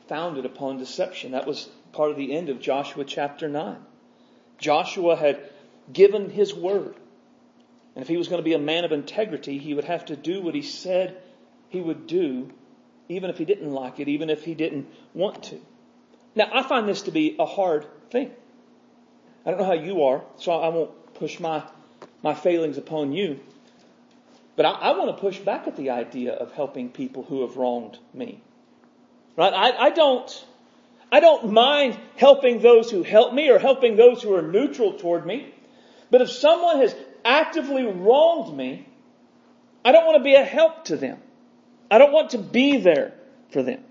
founded 0.09 0.45
upon 0.45 0.79
deception. 0.79 1.33
That 1.33 1.47
was 1.47 1.69
part 1.93 2.11
of 2.11 2.17
the 2.17 2.33
end 2.33 2.49
of 2.49 2.61
Joshua 2.61 3.05
chapter 3.05 3.49
9. 3.49 3.77
Joshua 4.59 5.17
had 5.17 5.41
given 5.93 6.31
his 6.31 6.55
word. 6.55 6.95
And 7.95 8.03
if 8.03 8.09
he 8.09 8.19
was 8.19 8.29
going 8.29 8.41
to 8.41 8.45
be 8.45 8.53
a 8.53 8.59
man 8.59 8.85
of 8.85 8.93
integrity, 8.93 9.59
he 9.59 9.73
would 9.73 9.85
have 9.85 10.05
to 10.07 10.17
do 10.17 10.43
what 10.43 10.55
he 10.55 10.63
said 10.63 11.17
he 11.71 11.81
would 11.81 12.07
do, 12.07 12.51
even 13.09 13.31
if 13.31 13.39
he 13.39 13.45
didn't 13.45 13.73
like 13.73 13.99
it, 13.99 14.09
even 14.09 14.29
if 14.29 14.45
he 14.45 14.55
didn't 14.55 14.89
want 15.15 15.45
to. 15.45 15.61
Now, 16.35 16.51
I 16.53 16.63
find 16.63 16.87
this 16.87 17.03
to 17.03 17.11
be 17.11 17.37
a 17.39 17.47
hard 17.47 17.87
thing. 18.11 18.31
I 19.45 19.51
don't 19.51 19.61
know 19.61 19.67
how 19.67 19.73
you 19.73 20.03
are, 20.05 20.23
so 20.37 20.53
I 20.53 20.69
won't 20.69 21.15
push 21.15 21.41
my, 21.41 21.63
my 22.23 22.35
failings 22.35 22.77
upon 22.77 23.13
you. 23.13 23.41
But 24.57 24.67
I, 24.67 24.71
I 24.71 24.99
want 24.99 25.15
to 25.15 25.21
push 25.21 25.39
back 25.39 25.67
at 25.67 25.77
the 25.77 25.91
idea 25.91 26.33
of 26.33 26.53
helping 26.53 26.89
people 26.89 27.23
who 27.23 27.43
have 27.43 27.57
wronged 27.57 27.99
me. 28.15 28.41
Right? 29.37 29.53
I, 29.53 29.87
I 29.87 29.91
don't, 29.91 30.47
I 31.13 31.21
don't 31.21 31.53
mind 31.53 31.99
helping 32.17 32.61
those 32.61 32.91
who 32.91 33.03
help 33.03 33.35
me 33.35 33.51
or 33.51 33.59
helping 33.59 33.97
those 33.97 34.23
who 34.23 34.35
are 34.35 34.43
neutral 34.43 34.95
toward 34.95 35.27
me. 35.27 35.53
But 36.11 36.23
if 36.23 36.31
someone 36.31 36.79
has 36.79 36.97
actively 37.25 37.85
wronged 37.85 38.57
me, 38.57 38.89
I 39.85 39.93
don't 39.93 40.07
want 40.07 40.19
to 40.19 40.25
be 40.25 40.35
a 40.35 40.45
help 40.45 40.87
to 40.87 40.97
them. 40.97 41.19
I 41.91 41.99
don't 41.99 42.13
want 42.13 42.31
to 42.31 42.39
be 42.39 42.79
there 42.79 43.15
for 43.51 43.63
them. 43.63 43.85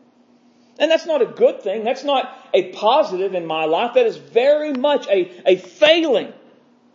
And 0.77 0.91
that's 0.91 1.05
not 1.05 1.21
a 1.21 1.25
good 1.25 1.61
thing. 1.61 1.83
That's 1.83 2.03
not 2.03 2.49
a 2.53 2.71
positive 2.71 3.33
in 3.33 3.45
my 3.45 3.65
life. 3.65 3.93
That 3.93 4.05
is 4.05 4.17
very 4.17 4.73
much 4.73 5.07
a, 5.07 5.31
a 5.45 5.55
failing 5.55 6.33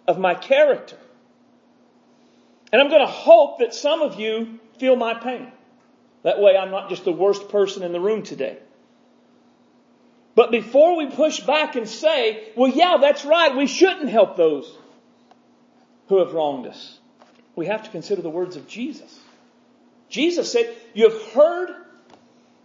of 0.07 0.19
my 0.19 0.35
character. 0.35 0.99
And 2.73 2.81
I'm 2.81 2.89
going 2.89 3.05
to 3.07 3.13
hope 3.13 3.59
that 3.59 3.75
some 3.75 4.03
of 4.03 4.19
you 4.19 4.61
feel 4.79 4.97
my 4.97 5.15
pain. 5.15 5.51
That 6.23 6.41
way 6.41 6.57
I'm 6.57 6.71
not 6.71 6.89
just 6.89 7.05
the 7.05 7.13
worst 7.13 7.49
person 7.49 7.83
in 7.83 7.93
the 7.93 8.01
room 8.01 8.23
today. 8.23 8.59
But 10.35 10.51
before 10.51 10.97
we 10.97 11.07
push 11.07 11.41
back 11.41 11.77
and 11.77 11.89
say, 11.89 12.49
well, 12.57 12.71
yeah, 12.71 12.99
that's 13.01 13.25
right, 13.25 13.57
we 13.57 13.67
shouldn't 13.67 14.09
help 14.09 14.37
those 14.37 14.73
who 16.09 16.19
have 16.19 16.33
wronged 16.33 16.67
us, 16.67 16.99
we 17.57 17.67
have 17.67 17.85
to 17.85 17.91
consider 17.91 18.23
the 18.23 18.31
words 18.31 18.57
of 18.57 18.67
Jesus. 18.67 19.19
Jesus 20.09 20.51
said, 20.51 20.75
you 20.95 21.09
have 21.09 21.23
heard 21.33 21.71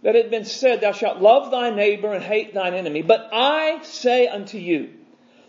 that 0.02 0.16
it 0.16 0.24
had 0.24 0.30
been 0.30 0.44
said, 0.44 0.80
thou 0.80 0.92
shalt 0.92 1.20
love 1.20 1.50
thy 1.50 1.70
neighbor 1.70 2.12
and 2.12 2.22
hate 2.22 2.54
thine 2.54 2.74
enemy. 2.74 3.02
But 3.02 3.30
I 3.32 3.82
say 3.82 4.26
unto 4.26 4.58
you, 4.58 4.90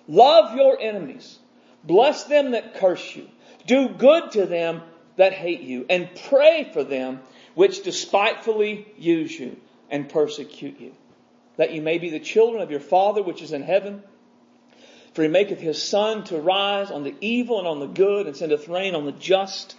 love 0.07 0.55
your 0.55 0.79
enemies, 0.79 1.37
bless 1.83 2.25
them 2.25 2.51
that 2.51 2.75
curse 2.75 3.15
you, 3.15 3.27
do 3.67 3.89
good 3.89 4.31
to 4.31 4.47
them 4.47 4.81
that 5.17 5.33
hate 5.33 5.61
you, 5.61 5.85
and 5.89 6.09
pray 6.29 6.69
for 6.73 6.83
them 6.83 7.19
which 7.53 7.83
despitefully 7.83 8.87
use 8.97 9.37
you 9.37 9.57
and 9.89 10.09
persecute 10.09 10.79
you, 10.79 10.93
that 11.57 11.73
you 11.73 11.81
may 11.81 11.97
be 11.97 12.09
the 12.09 12.19
children 12.19 12.61
of 12.61 12.71
your 12.71 12.79
Father 12.79 13.21
which 13.21 13.41
is 13.41 13.51
in 13.51 13.63
heaven. 13.63 14.03
For 15.13 15.23
he 15.23 15.27
maketh 15.27 15.59
his 15.59 15.81
sun 15.81 16.23
to 16.25 16.39
rise 16.39 16.91
on 16.91 17.03
the 17.03 17.15
evil 17.21 17.57
and 17.57 17.67
on 17.67 17.79
the 17.79 17.87
good, 17.87 18.27
and 18.27 18.37
sendeth 18.37 18.67
rain 18.67 18.93
on 18.95 19.05
the 19.05 19.11
just 19.11 19.75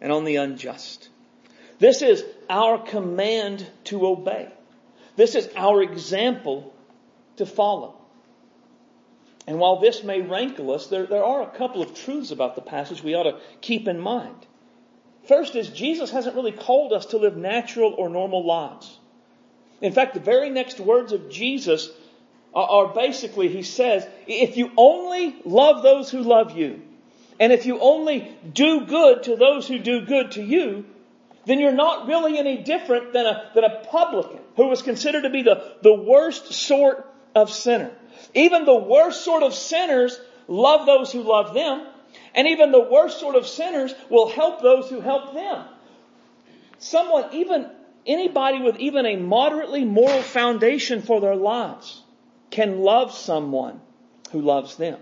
and 0.00 0.10
on 0.10 0.24
the 0.24 0.36
unjust. 0.36 1.08
This 1.78 2.02
is 2.02 2.24
our 2.50 2.78
command 2.78 3.64
to 3.84 4.06
obey. 4.06 4.48
This 5.14 5.34
is 5.36 5.48
our 5.56 5.82
example 5.82 6.74
to 7.36 7.46
follow. 7.46 8.01
And 9.46 9.58
while 9.58 9.80
this 9.80 10.04
may 10.04 10.20
rankle 10.20 10.72
us, 10.72 10.86
there, 10.86 11.06
there 11.06 11.24
are 11.24 11.42
a 11.42 11.58
couple 11.58 11.82
of 11.82 11.94
truths 11.94 12.30
about 12.30 12.54
the 12.54 12.62
passage 12.62 13.02
we 13.02 13.14
ought 13.14 13.24
to 13.24 13.38
keep 13.60 13.88
in 13.88 13.98
mind. 13.98 14.46
First 15.26 15.56
is 15.56 15.68
Jesus 15.68 16.10
hasn't 16.10 16.36
really 16.36 16.52
called 16.52 16.92
us 16.92 17.06
to 17.06 17.18
live 17.18 17.36
natural 17.36 17.92
or 17.92 18.08
normal 18.08 18.44
lives. 18.44 18.98
In 19.80 19.92
fact, 19.92 20.14
the 20.14 20.20
very 20.20 20.50
next 20.50 20.78
words 20.78 21.12
of 21.12 21.28
Jesus 21.28 21.90
are, 22.54 22.88
basically, 22.88 23.48
he 23.48 23.62
says, 23.62 24.06
if 24.26 24.56
you 24.56 24.70
only 24.76 25.36
love 25.44 25.82
those 25.82 26.10
who 26.10 26.20
love 26.20 26.56
you, 26.56 26.82
and 27.40 27.52
if 27.52 27.66
you 27.66 27.80
only 27.80 28.36
do 28.52 28.84
good 28.86 29.24
to 29.24 29.36
those 29.36 29.66
who 29.66 29.78
do 29.78 30.04
good 30.04 30.32
to 30.32 30.42
you, 30.42 30.84
then 31.46 31.58
you're 31.58 31.72
not 31.72 32.06
really 32.06 32.38
any 32.38 32.58
different 32.58 33.12
than 33.12 33.26
a, 33.26 33.50
than 33.54 33.64
a 33.64 33.84
publican 33.86 34.38
who 34.56 34.68
was 34.68 34.82
considered 34.82 35.22
to 35.22 35.30
be 35.30 35.42
the, 35.42 35.74
the 35.82 35.94
worst 35.94 36.52
sort 36.52 37.10
of 37.34 37.50
sinner. 37.50 37.90
Even 38.34 38.64
the 38.64 38.74
worst 38.74 39.24
sort 39.24 39.42
of 39.42 39.54
sinners 39.54 40.18
love 40.48 40.86
those 40.86 41.12
who 41.12 41.22
love 41.22 41.54
them. 41.54 41.86
And 42.34 42.48
even 42.48 42.72
the 42.72 42.80
worst 42.80 43.20
sort 43.20 43.36
of 43.36 43.46
sinners 43.46 43.94
will 44.10 44.28
help 44.28 44.62
those 44.62 44.88
who 44.88 45.00
help 45.00 45.34
them. 45.34 45.64
Someone, 46.78 47.32
even 47.32 47.70
anybody 48.06 48.60
with 48.60 48.78
even 48.78 49.06
a 49.06 49.16
moderately 49.16 49.84
moral 49.84 50.22
foundation 50.22 51.02
for 51.02 51.20
their 51.20 51.36
lives 51.36 52.02
can 52.50 52.80
love 52.80 53.12
someone 53.12 53.80
who 54.30 54.40
loves 54.40 54.76
them. 54.76 54.98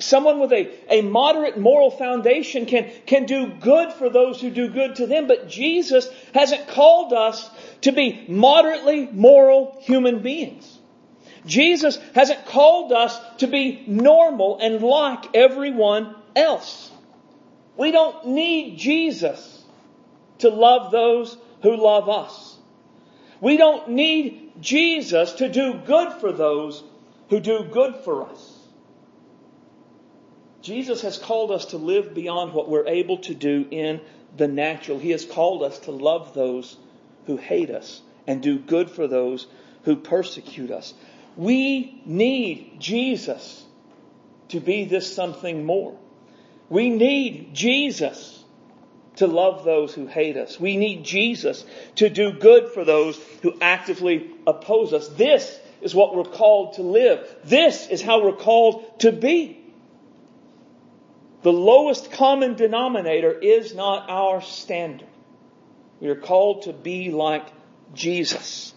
Someone 0.00 0.40
with 0.40 0.52
a, 0.52 0.68
a 0.92 1.02
moderate 1.02 1.58
moral 1.58 1.90
foundation 1.90 2.66
can, 2.66 2.90
can 3.06 3.24
do 3.24 3.46
good 3.60 3.92
for 3.92 4.10
those 4.10 4.40
who 4.40 4.50
do 4.50 4.68
good 4.68 4.96
to 4.96 5.06
them, 5.06 5.28
but 5.28 5.48
Jesus 5.48 6.08
hasn't 6.34 6.66
called 6.68 7.12
us 7.12 7.48
to 7.82 7.92
be 7.92 8.24
moderately 8.28 9.06
moral 9.06 9.76
human 9.82 10.22
beings. 10.22 10.75
Jesus 11.46 11.98
hasn't 12.14 12.46
called 12.46 12.92
us 12.92 13.18
to 13.38 13.46
be 13.46 13.84
normal 13.86 14.58
and 14.58 14.82
like 14.82 15.34
everyone 15.34 16.14
else. 16.34 16.90
We 17.76 17.92
don't 17.92 18.26
need 18.26 18.78
Jesus 18.78 19.64
to 20.38 20.50
love 20.50 20.90
those 20.90 21.36
who 21.62 21.76
love 21.76 22.08
us. 22.08 22.56
We 23.40 23.56
don't 23.56 23.90
need 23.90 24.52
Jesus 24.60 25.32
to 25.34 25.48
do 25.48 25.74
good 25.74 26.12
for 26.14 26.32
those 26.32 26.82
who 27.28 27.40
do 27.40 27.64
good 27.64 27.96
for 27.96 28.28
us. 28.28 28.52
Jesus 30.62 31.02
has 31.02 31.18
called 31.18 31.52
us 31.52 31.66
to 31.66 31.76
live 31.76 32.12
beyond 32.12 32.52
what 32.52 32.68
we're 32.68 32.88
able 32.88 33.18
to 33.18 33.34
do 33.34 33.66
in 33.70 34.00
the 34.36 34.48
natural. 34.48 34.98
He 34.98 35.10
has 35.10 35.24
called 35.24 35.62
us 35.62 35.78
to 35.80 35.92
love 35.92 36.34
those 36.34 36.76
who 37.26 37.36
hate 37.36 37.70
us 37.70 38.00
and 38.26 38.42
do 38.42 38.58
good 38.58 38.90
for 38.90 39.06
those 39.06 39.46
who 39.84 39.96
persecute 39.96 40.70
us. 40.70 40.94
We 41.36 42.00
need 42.06 42.76
Jesus 42.80 43.64
to 44.48 44.60
be 44.60 44.84
this 44.84 45.14
something 45.14 45.64
more. 45.64 45.98
We 46.68 46.90
need 46.90 47.54
Jesus 47.54 48.44
to 49.16 49.26
love 49.26 49.64
those 49.64 49.94
who 49.94 50.06
hate 50.06 50.36
us. 50.36 50.58
We 50.58 50.76
need 50.76 51.04
Jesus 51.04 51.64
to 51.96 52.08
do 52.08 52.32
good 52.32 52.72
for 52.72 52.84
those 52.84 53.18
who 53.42 53.54
actively 53.60 54.30
oppose 54.46 54.92
us. 54.92 55.08
This 55.08 55.58
is 55.80 55.94
what 55.94 56.14
we're 56.14 56.24
called 56.24 56.74
to 56.74 56.82
live. 56.82 57.26
This 57.44 57.86
is 57.88 58.02
how 58.02 58.22
we're 58.22 58.36
called 58.36 59.00
to 59.00 59.12
be. 59.12 59.62
The 61.42 61.52
lowest 61.52 62.10
common 62.12 62.54
denominator 62.54 63.30
is 63.30 63.74
not 63.74 64.10
our 64.10 64.42
standard. 64.42 65.08
We 66.00 66.08
are 66.08 66.16
called 66.16 66.62
to 66.62 66.72
be 66.72 67.10
like 67.10 67.46
Jesus. 67.94 68.74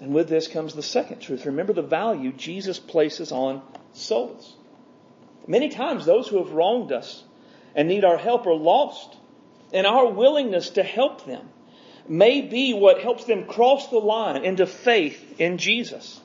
And 0.00 0.14
with 0.14 0.28
this 0.28 0.48
comes 0.48 0.74
the 0.74 0.82
second 0.82 1.20
truth. 1.20 1.46
Remember 1.46 1.72
the 1.72 1.82
value 1.82 2.32
Jesus 2.32 2.78
places 2.78 3.32
on 3.32 3.62
souls. 3.92 4.54
Many 5.46 5.68
times 5.68 6.04
those 6.04 6.28
who 6.28 6.38
have 6.38 6.52
wronged 6.52 6.92
us 6.92 7.24
and 7.74 7.88
need 7.88 8.04
our 8.04 8.18
help 8.18 8.46
are 8.46 8.54
lost. 8.54 9.16
and 9.72 9.84
our 9.84 10.08
willingness 10.08 10.70
to 10.70 10.82
help 10.82 11.26
them 11.26 11.48
may 12.08 12.40
be 12.40 12.72
what 12.72 13.00
helps 13.00 13.24
them 13.24 13.46
cross 13.46 13.88
the 13.88 13.98
line 13.98 14.44
into 14.44 14.64
faith 14.64 15.40
in 15.40 15.58
Jesus. 15.58 16.20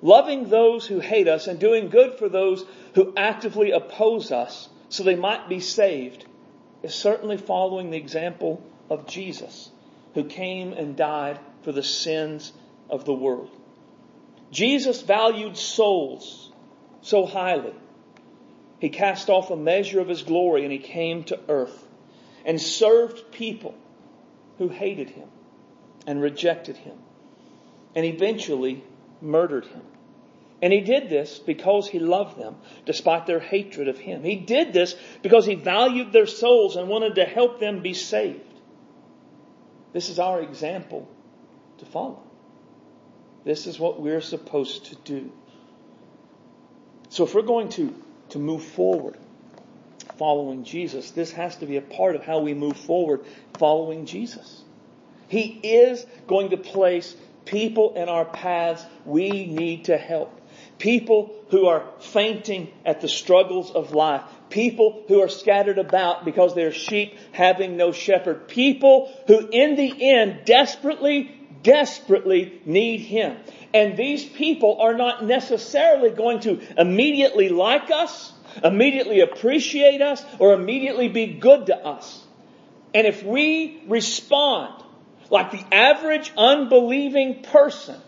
Loving 0.00 0.48
those 0.48 0.86
who 0.86 1.00
hate 1.00 1.26
us 1.26 1.48
and 1.48 1.58
doing 1.58 1.88
good 1.88 2.14
for 2.14 2.28
those 2.28 2.64
who 2.94 3.12
actively 3.16 3.72
oppose 3.72 4.30
us 4.30 4.68
so 4.88 5.02
they 5.02 5.16
might 5.16 5.48
be 5.48 5.58
saved 5.58 6.24
is 6.82 6.94
certainly 6.94 7.36
following 7.36 7.90
the 7.90 7.96
example 7.96 8.62
of 8.88 9.06
Jesus, 9.06 9.70
who 10.14 10.24
came 10.24 10.72
and 10.72 10.96
died 10.96 11.38
for 11.62 11.72
the 11.72 11.82
sins 11.82 12.52
of 12.90 13.04
the 13.04 13.14
world. 13.14 13.50
Jesus 14.50 15.02
valued 15.02 15.56
souls 15.56 16.52
so 17.00 17.26
highly. 17.26 17.74
He 18.80 18.88
cast 18.90 19.30
off 19.30 19.50
a 19.50 19.56
measure 19.56 20.00
of 20.00 20.08
his 20.08 20.22
glory 20.22 20.64
and 20.64 20.72
he 20.72 20.78
came 20.78 21.24
to 21.24 21.38
earth 21.48 21.86
and 22.44 22.60
served 22.60 23.32
people 23.32 23.74
who 24.58 24.68
hated 24.68 25.10
him 25.10 25.28
and 26.06 26.20
rejected 26.20 26.76
him 26.76 26.98
and 27.94 28.04
eventually 28.04 28.84
murdered 29.20 29.66
him. 29.66 29.82
And 30.60 30.72
he 30.72 30.80
did 30.80 31.08
this 31.08 31.40
because 31.40 31.88
he 31.88 31.98
loved 31.98 32.38
them, 32.38 32.54
despite 32.86 33.26
their 33.26 33.40
hatred 33.40 33.88
of 33.88 33.98
him. 33.98 34.22
He 34.22 34.36
did 34.36 34.72
this 34.72 34.94
because 35.20 35.44
he 35.44 35.56
valued 35.56 36.12
their 36.12 36.26
souls 36.26 36.76
and 36.76 36.88
wanted 36.88 37.16
to 37.16 37.24
help 37.24 37.58
them 37.58 37.82
be 37.82 37.94
saved. 37.94 38.40
This 39.92 40.08
is 40.08 40.20
our 40.20 40.40
example 40.40 41.08
to 41.78 41.84
follow. 41.86 42.22
This 43.44 43.66
is 43.66 43.78
what 43.78 44.00
we're 44.00 44.20
supposed 44.20 44.86
to 44.86 44.96
do. 44.96 45.32
So 47.08 47.24
if 47.24 47.34
we're 47.34 47.42
going 47.42 47.68
to, 47.70 47.94
to 48.30 48.38
move 48.38 48.64
forward 48.64 49.16
following 50.16 50.64
Jesus, 50.64 51.10
this 51.10 51.32
has 51.32 51.56
to 51.56 51.66
be 51.66 51.76
a 51.76 51.82
part 51.82 52.14
of 52.16 52.24
how 52.24 52.40
we 52.40 52.54
move 52.54 52.76
forward 52.76 53.24
following 53.58 54.06
Jesus. 54.06 54.62
He 55.28 55.60
is 55.62 56.06
going 56.26 56.50
to 56.50 56.56
place 56.56 57.16
people 57.44 57.94
in 57.94 58.08
our 58.08 58.24
paths 58.24 58.84
we 59.04 59.46
need 59.46 59.86
to 59.86 59.96
help. 59.96 60.40
People 60.78 61.34
who 61.50 61.66
are 61.66 61.84
fainting 62.00 62.72
at 62.84 63.00
the 63.00 63.08
struggles 63.08 63.70
of 63.70 63.92
life. 63.92 64.22
People 64.50 65.04
who 65.08 65.20
are 65.22 65.28
scattered 65.28 65.78
about 65.78 66.24
because 66.24 66.54
they're 66.54 66.72
sheep 66.72 67.16
having 67.32 67.76
no 67.76 67.92
shepherd. 67.92 68.48
People 68.48 69.12
who 69.26 69.48
in 69.48 69.76
the 69.76 70.10
end 70.10 70.44
desperately, 70.44 71.41
desperately 71.62 72.60
need 72.64 72.98
Him. 72.98 73.36
And 73.72 73.96
these 73.96 74.24
people 74.24 74.80
are 74.80 74.94
not 74.94 75.24
necessarily 75.24 76.10
going 76.10 76.40
to 76.40 76.60
immediately 76.78 77.48
like 77.48 77.90
us, 77.90 78.32
immediately 78.62 79.20
appreciate 79.20 80.02
us, 80.02 80.22
or 80.38 80.54
immediately 80.54 81.08
be 81.08 81.26
good 81.26 81.66
to 81.66 81.76
us. 81.76 82.22
And 82.94 83.06
if 83.06 83.22
we 83.22 83.82
respond 83.86 84.82
like 85.30 85.50
the 85.50 85.64
average 85.74 86.30
unbelieving 86.36 87.42
person, 87.42 87.98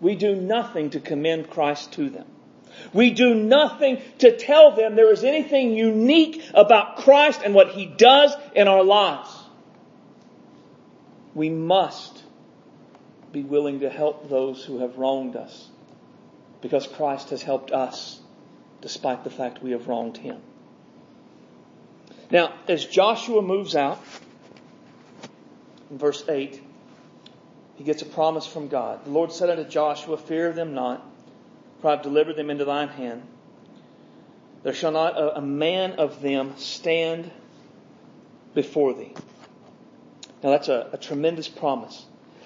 we 0.00 0.14
do 0.14 0.36
nothing 0.36 0.90
to 0.90 1.00
commend 1.00 1.50
Christ 1.50 1.92
to 1.92 2.10
them. 2.10 2.26
We 2.92 3.10
do 3.10 3.34
nothing 3.34 4.00
to 4.18 4.36
tell 4.36 4.76
them 4.76 4.94
there 4.94 5.12
is 5.12 5.24
anything 5.24 5.72
unique 5.72 6.44
about 6.54 6.98
Christ 6.98 7.40
and 7.44 7.54
what 7.54 7.70
He 7.70 7.86
does 7.86 8.34
in 8.54 8.68
our 8.68 8.84
lives. 8.84 9.30
We 11.34 11.50
must 11.50 12.22
be 13.32 13.42
willing 13.42 13.80
to 13.80 13.90
help 13.90 14.28
those 14.28 14.64
who 14.64 14.78
have 14.80 14.98
wronged 14.98 15.36
us 15.36 15.68
because 16.60 16.86
Christ 16.86 17.30
has 17.30 17.42
helped 17.42 17.70
us 17.70 18.20
despite 18.80 19.24
the 19.24 19.30
fact 19.30 19.62
we 19.62 19.72
have 19.72 19.88
wronged 19.88 20.16
Him. 20.16 20.38
Now, 22.30 22.52
as 22.66 22.84
Joshua 22.84 23.42
moves 23.42 23.74
out, 23.74 24.02
in 25.90 25.98
verse 25.98 26.24
8, 26.28 26.62
he 27.76 27.84
gets 27.84 28.02
a 28.02 28.06
promise 28.06 28.46
from 28.46 28.68
God. 28.68 29.04
The 29.04 29.10
Lord 29.10 29.32
said 29.32 29.50
unto 29.50 29.64
Joshua, 29.64 30.16
Fear 30.16 30.52
them 30.52 30.74
not, 30.74 31.04
for 31.80 31.88
I 31.88 31.90
have 31.92 32.02
delivered 32.02 32.36
them 32.36 32.50
into 32.50 32.64
thine 32.64 32.88
hand. 32.88 33.22
There 34.62 34.74
shall 34.74 34.90
not 34.90 35.14
a, 35.16 35.40
man 35.40 35.92
of 35.92 36.20
them 36.20 36.54
stand 36.56 37.30
before 38.54 38.92
thee. 38.92 39.14
Now 40.42 40.50
that's 40.50 40.68
a, 40.68 40.90
a 40.92 40.98
tremendous 40.98 41.48
promise. 41.48 42.04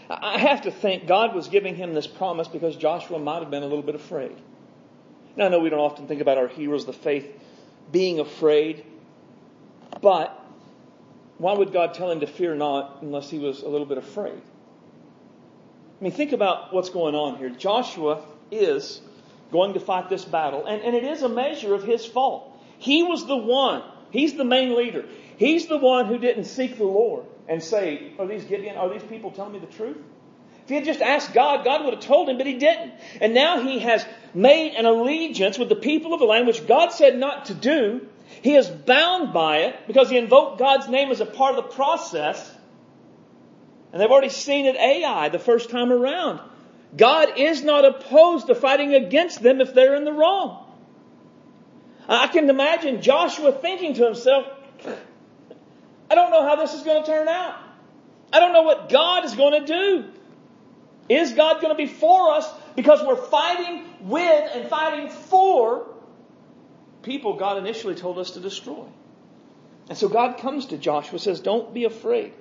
I 0.08 0.38
have 0.38 0.62
to 0.62 0.70
think 0.70 1.06
God 1.06 1.34
was 1.34 1.48
giving 1.48 1.74
him 1.74 1.94
this 1.94 2.06
promise 2.06 2.48
because 2.48 2.76
Joshua 2.76 3.18
might 3.18 3.40
have 3.40 3.50
been 3.50 3.62
a 3.62 3.66
little 3.66 3.82
bit 3.82 3.94
afraid. 3.94 4.36
Now 5.36 5.46
I 5.46 5.48
know 5.48 5.60
we 5.60 5.70
don't 5.70 5.80
often 5.80 6.06
think 6.06 6.20
about 6.20 6.38
our 6.38 6.48
heroes 6.48 6.82
of 6.82 6.88
the 6.88 7.02
faith 7.02 7.26
being 7.90 8.20
afraid, 8.20 8.84
but 10.00 10.38
why 11.38 11.54
would 11.54 11.72
God 11.72 11.94
tell 11.94 12.10
him 12.10 12.20
to 12.20 12.26
fear 12.26 12.54
not 12.54 12.98
unless 13.02 13.30
he 13.30 13.38
was 13.38 13.62
a 13.62 13.68
little 13.68 13.86
bit 13.86 13.98
afraid? 13.98 14.40
I 16.00 16.04
mean, 16.04 16.12
think 16.12 16.32
about 16.32 16.74
what's 16.74 16.90
going 16.90 17.14
on 17.14 17.38
here. 17.38 17.50
Joshua 17.50 18.24
is 18.50 19.00
going 19.50 19.74
to 19.74 19.80
fight 19.80 20.08
this 20.08 20.24
battle, 20.24 20.66
and, 20.66 20.82
and 20.82 20.96
it 20.96 21.04
is 21.04 21.22
a 21.22 21.28
measure 21.28 21.74
of 21.74 21.84
his 21.84 22.04
fault. 22.04 22.58
He 22.78 23.02
was 23.02 23.26
the 23.26 23.36
one, 23.36 23.82
he's 24.10 24.34
the 24.34 24.44
main 24.44 24.76
leader. 24.76 25.04
He's 25.36 25.66
the 25.66 25.78
one 25.78 26.06
who 26.06 26.18
didn't 26.18 26.44
seek 26.44 26.76
the 26.76 26.84
Lord 26.84 27.24
and 27.48 27.62
say, 27.62 28.12
Are 28.18 28.26
these 28.26 28.44
Gideon, 28.44 28.76
are 28.76 28.88
these 28.92 29.02
people 29.02 29.30
telling 29.30 29.52
me 29.52 29.58
the 29.58 29.66
truth? 29.66 29.98
If 30.64 30.68
he 30.68 30.74
had 30.76 30.84
just 30.84 31.02
asked 31.02 31.34
God, 31.34 31.64
God 31.64 31.84
would 31.84 31.94
have 31.94 32.02
told 32.02 32.28
him, 32.28 32.38
but 32.38 32.46
he 32.46 32.54
didn't. 32.54 32.92
And 33.20 33.34
now 33.34 33.60
he 33.60 33.80
has 33.80 34.06
made 34.32 34.74
an 34.74 34.86
allegiance 34.86 35.58
with 35.58 35.68
the 35.68 35.76
people 35.76 36.14
of 36.14 36.20
the 36.20 36.26
land, 36.26 36.46
which 36.46 36.66
God 36.68 36.90
said 36.90 37.18
not 37.18 37.46
to 37.46 37.54
do, 37.54 38.06
he 38.42 38.54
is 38.54 38.68
bound 38.68 39.32
by 39.32 39.58
it 39.58 39.76
because 39.86 40.08
he 40.08 40.16
invoked 40.16 40.58
God's 40.58 40.88
name 40.88 41.10
as 41.10 41.20
a 41.20 41.26
part 41.26 41.56
of 41.56 41.64
the 41.64 41.74
process. 41.74 42.50
And 43.92 44.00
they've 44.00 44.10
already 44.10 44.30
seen 44.30 44.66
it 44.66 44.76
Ai 44.76 45.28
the 45.28 45.38
first 45.38 45.68
time 45.68 45.92
around. 45.92 46.40
God 46.96 47.38
is 47.38 47.62
not 47.62 47.84
opposed 47.84 48.46
to 48.46 48.54
fighting 48.54 48.94
against 48.94 49.42
them 49.42 49.60
if 49.60 49.74
they're 49.74 49.96
in 49.96 50.04
the 50.04 50.12
wrong. 50.12 50.64
I 52.08 52.26
can 52.28 52.48
imagine 52.48 53.02
Joshua 53.02 53.52
thinking 53.52 53.94
to 53.94 54.04
himself, 54.04 54.46
I 56.12 56.14
don't 56.14 56.30
know 56.30 56.46
how 56.46 56.56
this 56.56 56.74
is 56.74 56.82
going 56.82 57.02
to 57.02 57.10
turn 57.10 57.26
out. 57.26 57.58
I 58.34 58.38
don't 58.38 58.52
know 58.52 58.64
what 58.64 58.90
God 58.90 59.24
is 59.24 59.34
going 59.34 59.64
to 59.64 59.66
do. 59.66 60.04
Is 61.08 61.32
God 61.32 61.62
going 61.62 61.74
to 61.74 61.74
be 61.74 61.86
for 61.86 62.32
us 62.32 62.46
because 62.76 63.02
we're 63.02 63.16
fighting 63.16 63.86
with 64.02 64.50
and 64.54 64.68
fighting 64.68 65.08
for 65.08 65.86
people 67.02 67.38
God 67.38 67.56
initially 67.56 67.94
told 67.94 68.18
us 68.18 68.32
to 68.32 68.40
destroy. 68.40 68.84
And 69.88 69.96
so 69.96 70.10
God 70.10 70.36
comes 70.36 70.66
to 70.66 70.76
Joshua 70.76 71.18
says, 71.18 71.40
Don't 71.40 71.72
be 71.72 71.84
afraid. 71.84 72.34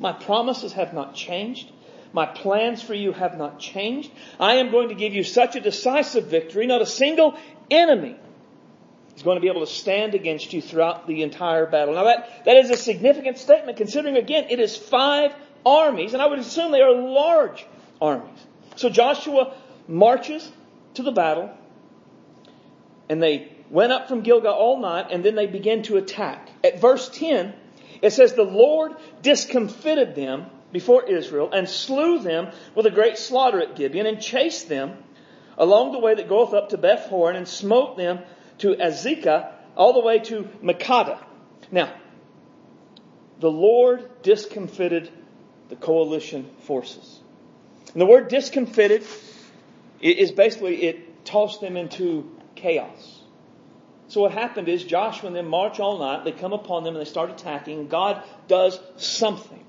My 0.00 0.12
promises 0.12 0.72
have 0.72 0.92
not 0.92 1.14
changed. 1.14 1.70
My 2.12 2.26
plans 2.26 2.82
for 2.82 2.92
you 2.92 3.12
have 3.12 3.38
not 3.38 3.60
changed. 3.60 4.10
I 4.40 4.54
am 4.54 4.72
going 4.72 4.88
to 4.88 4.96
give 4.96 5.14
you 5.14 5.22
such 5.22 5.54
a 5.54 5.60
decisive 5.60 6.26
victory, 6.26 6.66
not 6.66 6.82
a 6.82 6.86
single 6.86 7.38
enemy 7.70 8.16
is 9.22 9.24
going 9.24 9.36
to 9.36 9.40
be 9.40 9.48
able 9.48 9.64
to 9.64 9.72
stand 9.72 10.16
against 10.16 10.52
you 10.52 10.60
throughout 10.60 11.06
the 11.06 11.22
entire 11.22 11.64
battle. 11.66 11.94
Now 11.94 12.04
that, 12.04 12.44
that 12.44 12.56
is 12.56 12.70
a 12.70 12.76
significant 12.76 13.38
statement 13.38 13.76
considering 13.76 14.16
again 14.16 14.46
it 14.50 14.58
is 14.58 14.76
five 14.76 15.32
armies 15.64 16.12
and 16.12 16.20
I 16.20 16.26
would 16.26 16.40
assume 16.40 16.72
they 16.72 16.82
are 16.82 16.92
large 16.92 17.64
armies. 18.00 18.38
So 18.74 18.88
Joshua 18.88 19.54
marches 19.86 20.50
to 20.94 21.04
the 21.04 21.12
battle 21.12 21.50
and 23.08 23.22
they 23.22 23.52
went 23.70 23.92
up 23.92 24.08
from 24.08 24.22
Gilgal 24.22 24.52
all 24.52 24.80
night, 24.80 25.06
and 25.10 25.24
then 25.24 25.34
they 25.34 25.46
began 25.46 25.82
to 25.84 25.96
attack. 25.96 26.50
At 26.62 26.80
verse 26.80 27.08
10, 27.08 27.54
it 28.02 28.12
says, 28.12 28.34
The 28.34 28.42
Lord 28.42 28.92
discomfited 29.22 30.14
them 30.14 30.46
before 30.72 31.04
Israel 31.04 31.50
and 31.52 31.68
slew 31.68 32.18
them 32.18 32.50
with 32.74 32.86
a 32.86 32.90
great 32.90 33.18
slaughter 33.18 33.60
at 33.60 33.76
Gibeon 33.76 34.06
and 34.06 34.20
chased 34.20 34.68
them 34.68 34.96
along 35.56 35.92
the 35.92 35.98
way 35.98 36.14
that 36.14 36.28
goeth 36.28 36.54
up 36.54 36.70
to 36.70 36.78
Beth 36.78 37.06
Horon 37.06 37.36
and 37.36 37.46
smote 37.46 37.96
them 37.96 38.20
to 38.62 38.76
Azekah 38.76 39.52
all 39.76 39.92
the 39.92 40.00
way 40.00 40.20
to 40.20 40.44
Makkedah. 40.62 41.18
Now, 41.72 41.92
the 43.40 43.50
Lord 43.50 44.22
discomfited 44.22 45.10
the 45.68 45.74
coalition 45.74 46.48
forces. 46.60 47.20
And 47.92 48.00
the 48.00 48.06
word 48.06 48.28
discomfited 48.28 49.04
is 50.00 50.30
basically 50.30 50.84
it 50.84 51.24
tossed 51.24 51.60
them 51.60 51.76
into 51.76 52.30
chaos. 52.54 53.20
So 54.06 54.20
what 54.20 54.32
happened 54.32 54.68
is 54.68 54.84
Joshua 54.84 55.28
and 55.28 55.36
them 55.36 55.48
march 55.48 55.80
all 55.80 55.98
night. 55.98 56.24
They 56.24 56.32
come 56.32 56.52
upon 56.52 56.84
them 56.84 56.94
and 56.94 57.04
they 57.04 57.10
start 57.10 57.30
attacking. 57.30 57.88
God 57.88 58.22
does 58.46 58.78
something 58.96 59.64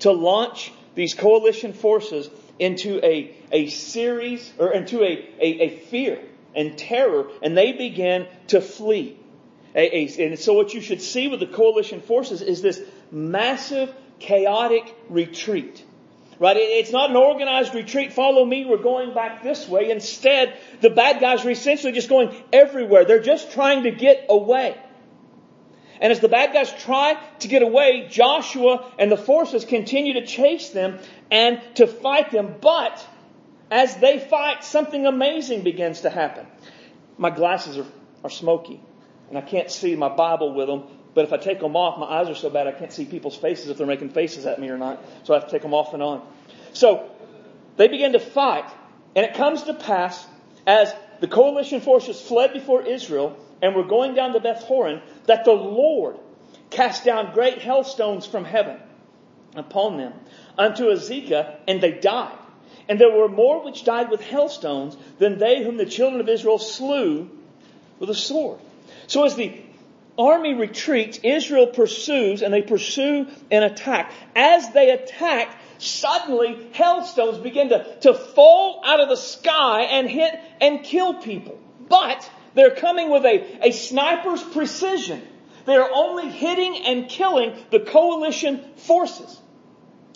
to 0.00 0.12
launch 0.12 0.72
these 0.94 1.12
coalition 1.12 1.74
forces 1.74 2.30
into 2.58 3.04
a, 3.04 3.36
a 3.52 3.68
series 3.68 4.50
or 4.58 4.72
into 4.72 5.02
a, 5.02 5.28
a, 5.38 5.62
a 5.64 5.68
fear 5.80 6.22
and 6.56 6.76
terror 6.76 7.28
and 7.42 7.56
they 7.56 7.72
begin 7.72 8.26
to 8.48 8.60
flee. 8.60 9.18
And 9.74 10.38
so 10.38 10.54
what 10.54 10.72
you 10.72 10.80
should 10.80 11.02
see 11.02 11.28
with 11.28 11.40
the 11.40 11.46
coalition 11.46 12.00
forces 12.00 12.40
is 12.40 12.62
this 12.62 12.80
massive 13.12 13.94
chaotic 14.18 14.96
retreat. 15.10 15.84
Right? 16.38 16.56
It's 16.58 16.92
not 16.92 17.10
an 17.10 17.16
organized 17.16 17.74
retreat. 17.74 18.12
Follow 18.12 18.44
me. 18.44 18.66
We're 18.66 18.76
going 18.76 19.14
back 19.14 19.42
this 19.42 19.66
way. 19.66 19.90
Instead, 19.90 20.54
the 20.82 20.90
bad 20.90 21.20
guys 21.20 21.44
are 21.46 21.50
essentially 21.50 21.92
just 21.92 22.10
going 22.10 22.34
everywhere. 22.52 23.06
They're 23.06 23.22
just 23.22 23.52
trying 23.52 23.84
to 23.84 23.90
get 23.90 24.26
away. 24.28 24.76
And 25.98 26.12
as 26.12 26.20
the 26.20 26.28
bad 26.28 26.52
guys 26.52 26.70
try 26.84 27.18
to 27.38 27.48
get 27.48 27.62
away, 27.62 28.08
Joshua 28.10 28.92
and 28.98 29.10
the 29.10 29.16
forces 29.16 29.64
continue 29.64 30.12
to 30.14 30.26
chase 30.26 30.68
them 30.68 30.98
and 31.30 31.58
to 31.76 31.86
fight 31.86 32.30
them. 32.32 32.56
But 32.60 33.02
as 33.70 33.96
they 33.96 34.18
fight, 34.18 34.64
something 34.64 35.06
amazing 35.06 35.62
begins 35.62 36.02
to 36.02 36.10
happen. 36.10 36.46
My 37.18 37.30
glasses 37.30 37.78
are, 37.78 37.86
are 38.24 38.30
smoky 38.30 38.80
and 39.28 39.36
I 39.36 39.40
can't 39.40 39.70
see 39.70 39.96
my 39.96 40.08
Bible 40.08 40.54
with 40.54 40.68
them. 40.68 40.84
But 41.14 41.24
if 41.24 41.32
I 41.32 41.38
take 41.38 41.60
them 41.60 41.76
off, 41.76 41.98
my 41.98 42.06
eyes 42.06 42.28
are 42.28 42.34
so 42.34 42.50
bad 42.50 42.66
I 42.66 42.72
can't 42.72 42.92
see 42.92 43.06
people's 43.06 43.36
faces 43.36 43.68
if 43.70 43.78
they're 43.78 43.86
making 43.86 44.10
faces 44.10 44.44
at 44.46 44.60
me 44.60 44.68
or 44.68 44.76
not. 44.78 45.02
So 45.24 45.34
I 45.34 45.38
have 45.38 45.46
to 45.46 45.50
take 45.50 45.62
them 45.62 45.74
off 45.74 45.94
and 45.94 46.02
on. 46.02 46.26
So 46.74 47.10
they 47.76 47.88
begin 47.88 48.12
to 48.12 48.20
fight 48.20 48.70
and 49.14 49.24
it 49.24 49.34
comes 49.34 49.62
to 49.64 49.74
pass 49.74 50.26
as 50.66 50.94
the 51.20 51.28
coalition 51.28 51.80
forces 51.80 52.20
fled 52.20 52.52
before 52.52 52.82
Israel 52.82 53.36
and 53.62 53.74
were 53.74 53.84
going 53.84 54.14
down 54.14 54.34
to 54.34 54.40
Beth 54.40 54.62
Horon 54.62 55.00
that 55.24 55.44
the 55.44 55.52
Lord 55.52 56.18
cast 56.70 57.04
down 57.04 57.32
great 57.32 57.58
hailstones 57.58 58.26
from 58.26 58.44
heaven 58.44 58.78
upon 59.54 59.96
them 59.96 60.12
unto 60.58 60.84
Azekah, 60.84 61.56
and 61.66 61.80
they 61.80 61.92
died. 61.92 62.36
And 62.88 63.00
there 63.00 63.10
were 63.10 63.28
more 63.28 63.64
which 63.64 63.84
died 63.84 64.10
with 64.10 64.20
hailstones 64.20 64.96
than 65.18 65.38
they 65.38 65.62
whom 65.62 65.76
the 65.76 65.86
children 65.86 66.20
of 66.20 66.28
Israel 66.28 66.58
slew 66.58 67.30
with 67.98 68.10
a 68.10 68.14
sword. 68.14 68.60
So 69.06 69.24
as 69.24 69.34
the 69.34 69.60
army 70.18 70.54
retreats, 70.54 71.18
Israel 71.22 71.66
pursues 71.68 72.42
and 72.42 72.52
they 72.52 72.62
pursue 72.62 73.26
and 73.50 73.64
attack. 73.64 74.12
As 74.34 74.70
they 74.70 74.90
attack, 74.90 75.56
suddenly 75.78 76.68
hailstones 76.72 77.38
begin 77.38 77.70
to, 77.70 77.96
to 78.02 78.14
fall 78.14 78.82
out 78.84 79.00
of 79.00 79.08
the 79.08 79.16
sky 79.16 79.82
and 79.82 80.08
hit 80.08 80.38
and 80.60 80.82
kill 80.82 81.14
people. 81.14 81.58
But 81.88 82.28
they're 82.54 82.74
coming 82.74 83.10
with 83.10 83.24
a, 83.24 83.68
a 83.68 83.72
sniper's 83.72 84.42
precision. 84.42 85.22
They're 85.66 85.92
only 85.92 86.30
hitting 86.30 86.84
and 86.86 87.08
killing 87.08 87.54
the 87.70 87.80
coalition 87.80 88.64
forces. 88.76 89.40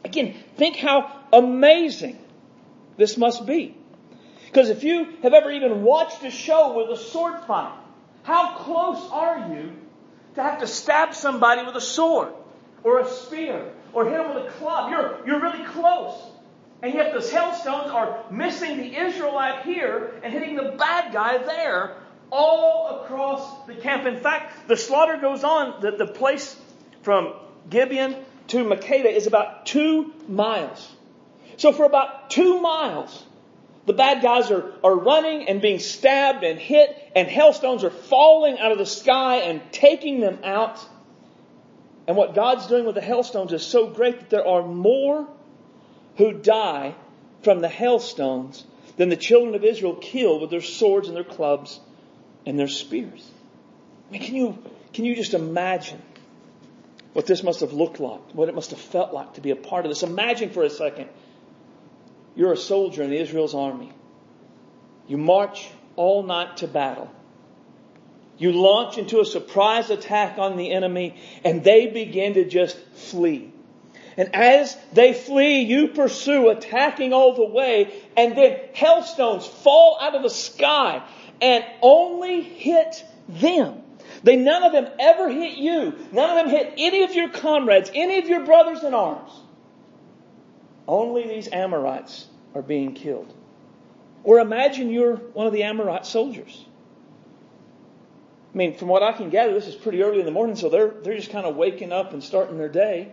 Again, 0.05 0.37
think 0.57 0.77
how 0.77 1.13
amazing 1.33 2.19
this 2.97 3.17
must 3.17 3.47
be. 3.47 3.77
Because 4.47 4.69
if 4.69 4.83
you 4.83 5.07
have 5.23 5.33
ever 5.33 5.51
even 5.51 5.83
watched 5.83 6.25
a 6.25 6.31
show 6.31 6.77
with 6.77 6.99
a 6.99 7.01
sword 7.01 7.45
fight, 7.47 7.79
how 8.23 8.57
close 8.57 9.09
are 9.11 9.55
you 9.55 9.73
to 10.35 10.43
have 10.43 10.61
to 10.61 10.67
stab 10.67 11.15
somebody 11.15 11.65
with 11.65 11.77
a 11.77 11.81
sword 11.81 12.33
or 12.83 13.01
a 13.01 13.09
spear 13.09 13.73
or 13.93 14.05
hit 14.05 14.19
them 14.19 14.35
with 14.35 14.47
a 14.47 14.51
club? 14.59 14.91
You're, 14.91 15.27
you're 15.27 15.41
really 15.41 15.65
close. 15.65 16.21
And 16.83 16.95
yet 16.95 17.13
those 17.13 17.31
hailstones 17.31 17.91
are 17.91 18.25
missing 18.31 18.79
the 18.79 18.97
Israelite 18.97 19.65
here 19.65 20.21
and 20.23 20.33
hitting 20.33 20.57
the 20.57 20.75
bad 20.79 21.13
guy 21.13 21.39
there 21.39 21.97
all 22.33 23.03
across 23.03 23.67
the 23.67 23.75
camp. 23.75 24.07
In 24.07 24.19
fact, 24.19 24.69
the 24.69 24.77
slaughter 24.77 25.19
goes 25.19 25.45
on. 25.45 25.81
The, 25.81 25.93
the 25.93 26.07
place 26.07 26.59
from 27.03 27.35
Gibeon 27.69 28.17
to 28.49 28.65
Makkedah 28.65 29.13
is 29.13 29.27
about 29.27 29.67
two 29.67 30.13
miles. 30.27 30.89
So 31.61 31.73
for 31.73 31.85
about 31.85 32.31
two 32.31 32.59
miles, 32.59 33.23
the 33.85 33.93
bad 33.93 34.23
guys 34.23 34.51
are, 34.51 34.73
are 34.83 34.95
running 34.95 35.47
and 35.47 35.61
being 35.61 35.79
stabbed 35.79 36.43
and 36.43 36.59
hit, 36.59 36.97
and 37.15 37.29
hailstones 37.29 37.85
are 37.85 37.91
falling 37.91 38.59
out 38.59 38.73
of 38.73 38.79
the 38.79 38.87
sky 38.87 39.41
and 39.41 39.61
taking 39.71 40.21
them 40.21 40.39
out. 40.43 40.83
And 42.07 42.17
what 42.17 42.35
God's 42.35 42.67
doing 42.67 42.87
with 42.87 42.95
the 42.95 43.03
hailstones 43.03 43.53
is 43.53 43.63
so 43.63 43.91
great 43.91 44.21
that 44.21 44.31
there 44.31 44.47
are 44.49 44.63
more 44.63 45.29
who 46.17 46.33
die 46.33 46.95
from 47.43 47.61
the 47.61 47.69
hailstones 47.69 48.65
than 48.97 49.11
the 49.11 49.17
children 49.17 49.55
of 49.55 49.63
Israel 49.63 49.97
killed 49.97 50.41
with 50.41 50.49
their 50.49 50.63
swords 50.63 51.09
and 51.09 51.17
their 51.17 51.25
clubs 51.25 51.79
and 52.47 52.59
their 52.59 52.69
spears. 52.69 53.31
I 54.09 54.13
mean, 54.13 54.23
can 54.23 54.35
you, 54.35 54.59
can 54.95 55.05
you 55.05 55.15
just 55.15 55.35
imagine 55.35 56.01
what 57.13 57.27
this 57.27 57.43
must 57.43 57.61
have 57.61 57.75
looked 57.75 58.01
like, 58.01 58.35
what 58.35 58.49
it 58.49 58.55
must 58.55 58.71
have 58.71 58.81
felt 58.81 59.13
like 59.13 59.35
to 59.35 59.43
be 59.43 59.51
a 59.51 59.57
part 59.57 59.85
of 59.85 59.91
this? 59.91 60.03
Imagine 60.03 60.49
for 60.49 60.63
a 60.63 60.71
second 60.71 61.11
you're 62.35 62.53
a 62.53 62.57
soldier 62.57 63.03
in 63.03 63.13
Israel's 63.13 63.55
army. 63.55 63.93
You 65.07 65.19
march 65.19 65.71
all 65.97 66.23
night 66.23 66.59
to 66.59 66.69
battle. 66.69 67.11
You 68.39 68.53
launch 68.53 68.97
into 68.97 69.21
a 69.21 69.25
surprise 69.25 69.91
attack 69.91 70.39
on 70.39 70.57
the 70.57 70.73
enemy 70.73 71.21
and 71.45 71.63
they 71.63 71.89
begin 71.89 72.35
to 72.35 72.49
just 72.49 72.79
flee. 72.95 73.53
And 74.17 74.35
as 74.35 74.77
they 74.93 75.13
flee, 75.13 75.61
you 75.61 75.89
pursue, 75.89 76.49
attacking 76.49 77.13
all 77.13 77.35
the 77.35 77.47
way, 77.47 77.93
and 78.17 78.37
then 78.37 78.59
hailstones 78.73 79.47
fall 79.47 79.99
out 80.01 80.15
of 80.15 80.23
the 80.23 80.31
sky 80.31 81.03
and 81.41 81.65
only 81.81 82.43
hit 82.43 83.05
them. 83.29 83.83
They 84.23 84.37
none 84.37 84.63
of 84.63 84.73
them 84.73 84.89
ever 84.99 85.31
hit 85.31 85.57
you. 85.57 85.95
None 86.13 86.31
of 86.31 86.37
them 86.37 86.49
hit 86.49 86.75
any 86.77 87.03
of 87.05 87.15
your 87.15 87.31
comrades, 87.31 87.91
any 87.95 88.19
of 88.19 88.29
your 88.29 88.45
brothers 88.45 88.83
in 88.83 88.93
arms. 88.93 89.33
Only 90.91 91.29
these 91.29 91.49
Amorites 91.53 92.27
are 92.53 92.63
being 92.63 92.95
killed. 92.95 93.33
Or 94.25 94.41
imagine 94.41 94.91
you're 94.91 95.15
one 95.15 95.47
of 95.47 95.53
the 95.53 95.63
Amorite 95.63 96.05
soldiers. 96.05 96.67
I 98.53 98.57
mean, 98.57 98.77
from 98.77 98.89
what 98.89 99.01
I 99.01 99.13
can 99.13 99.31
gather, 99.31 99.53
this 99.53 99.69
is 99.69 99.77
pretty 99.77 100.03
early 100.03 100.19
in 100.19 100.27
the 100.27 100.33
morning, 100.33 100.57
so 100.57 100.69
they're, 100.69 100.89
they're 100.89 101.15
just 101.15 101.31
kind 101.31 101.47
of 101.47 101.55
waking 101.55 101.93
up 101.93 102.13
and 102.13 102.25
starting 102.25 102.59
their 102.59 102.69
day. 102.69 103.13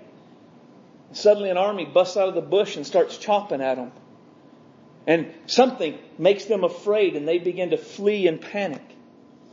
Suddenly 1.11 1.51
an 1.51 1.57
army 1.57 1.85
busts 1.85 2.17
out 2.17 2.27
of 2.27 2.33
the 2.33 2.41
bush 2.41 2.77
and 2.77 2.85
starts 2.85 3.15
chopping 3.15 3.61
at 3.61 3.75
them. 3.75 3.91
And 5.05 5.31
something 5.45 5.99
makes 6.17 6.45
them 6.45 6.63
afraid 6.63 7.15
and 7.15 7.27
they 7.27 7.37
begin 7.37 7.69
to 7.69 7.77
flee 7.77 8.27
in 8.27 8.39
panic. 8.39 8.81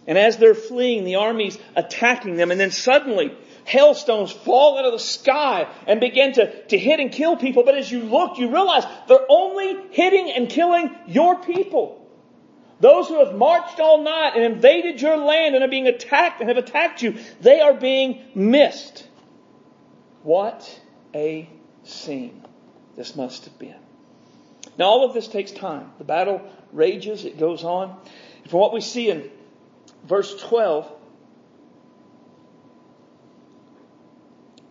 And 0.06 0.16
as 0.16 0.38
they're 0.38 0.54
fleeing, 0.54 1.04
the 1.04 1.16
army's 1.16 1.58
attacking 1.76 2.36
them 2.36 2.50
and 2.50 2.58
then 2.58 2.70
suddenly 2.70 3.36
hailstones 3.64 4.30
fall 4.30 4.78
out 4.78 4.84
of 4.84 4.92
the 4.92 4.98
sky 4.98 5.66
and 5.86 6.00
begin 6.00 6.34
to, 6.34 6.66
to 6.66 6.78
hit 6.78 7.00
and 7.00 7.10
kill 7.10 7.36
people. 7.36 7.64
But 7.64 7.76
as 7.76 7.90
you 7.90 8.00
look, 8.00 8.38
you 8.38 8.50
realize 8.50 8.84
they're 9.08 9.26
only 9.28 9.76
hitting 9.90 10.30
and 10.30 10.48
killing 10.48 10.94
your 11.06 11.42
people. 11.42 12.00
Those 12.80 13.08
who 13.08 13.24
have 13.24 13.34
marched 13.34 13.80
all 13.80 14.02
night 14.02 14.32
and 14.34 14.44
invaded 14.44 15.00
your 15.00 15.16
land 15.16 15.54
and 15.54 15.64
are 15.64 15.68
being 15.68 15.86
attacked 15.86 16.40
and 16.40 16.48
have 16.48 16.58
attacked 16.58 17.02
you, 17.02 17.16
they 17.40 17.60
are 17.60 17.74
being 17.74 18.22
missed. 18.34 19.06
What 20.22 20.80
a 21.14 21.48
scene 21.84 22.42
this 22.96 23.14
must 23.16 23.44
have 23.44 23.58
been. 23.58 23.76
Now, 24.76 24.86
all 24.86 25.04
of 25.04 25.14
this 25.14 25.28
takes 25.28 25.52
time. 25.52 25.92
The 25.98 26.04
battle 26.04 26.42
rages, 26.72 27.24
it 27.24 27.38
goes 27.38 27.62
on. 27.64 27.96
And 28.42 28.50
from 28.50 28.60
what 28.60 28.72
we 28.72 28.80
see 28.80 29.08
in 29.08 29.30
verse 30.04 30.34
12, 30.42 30.90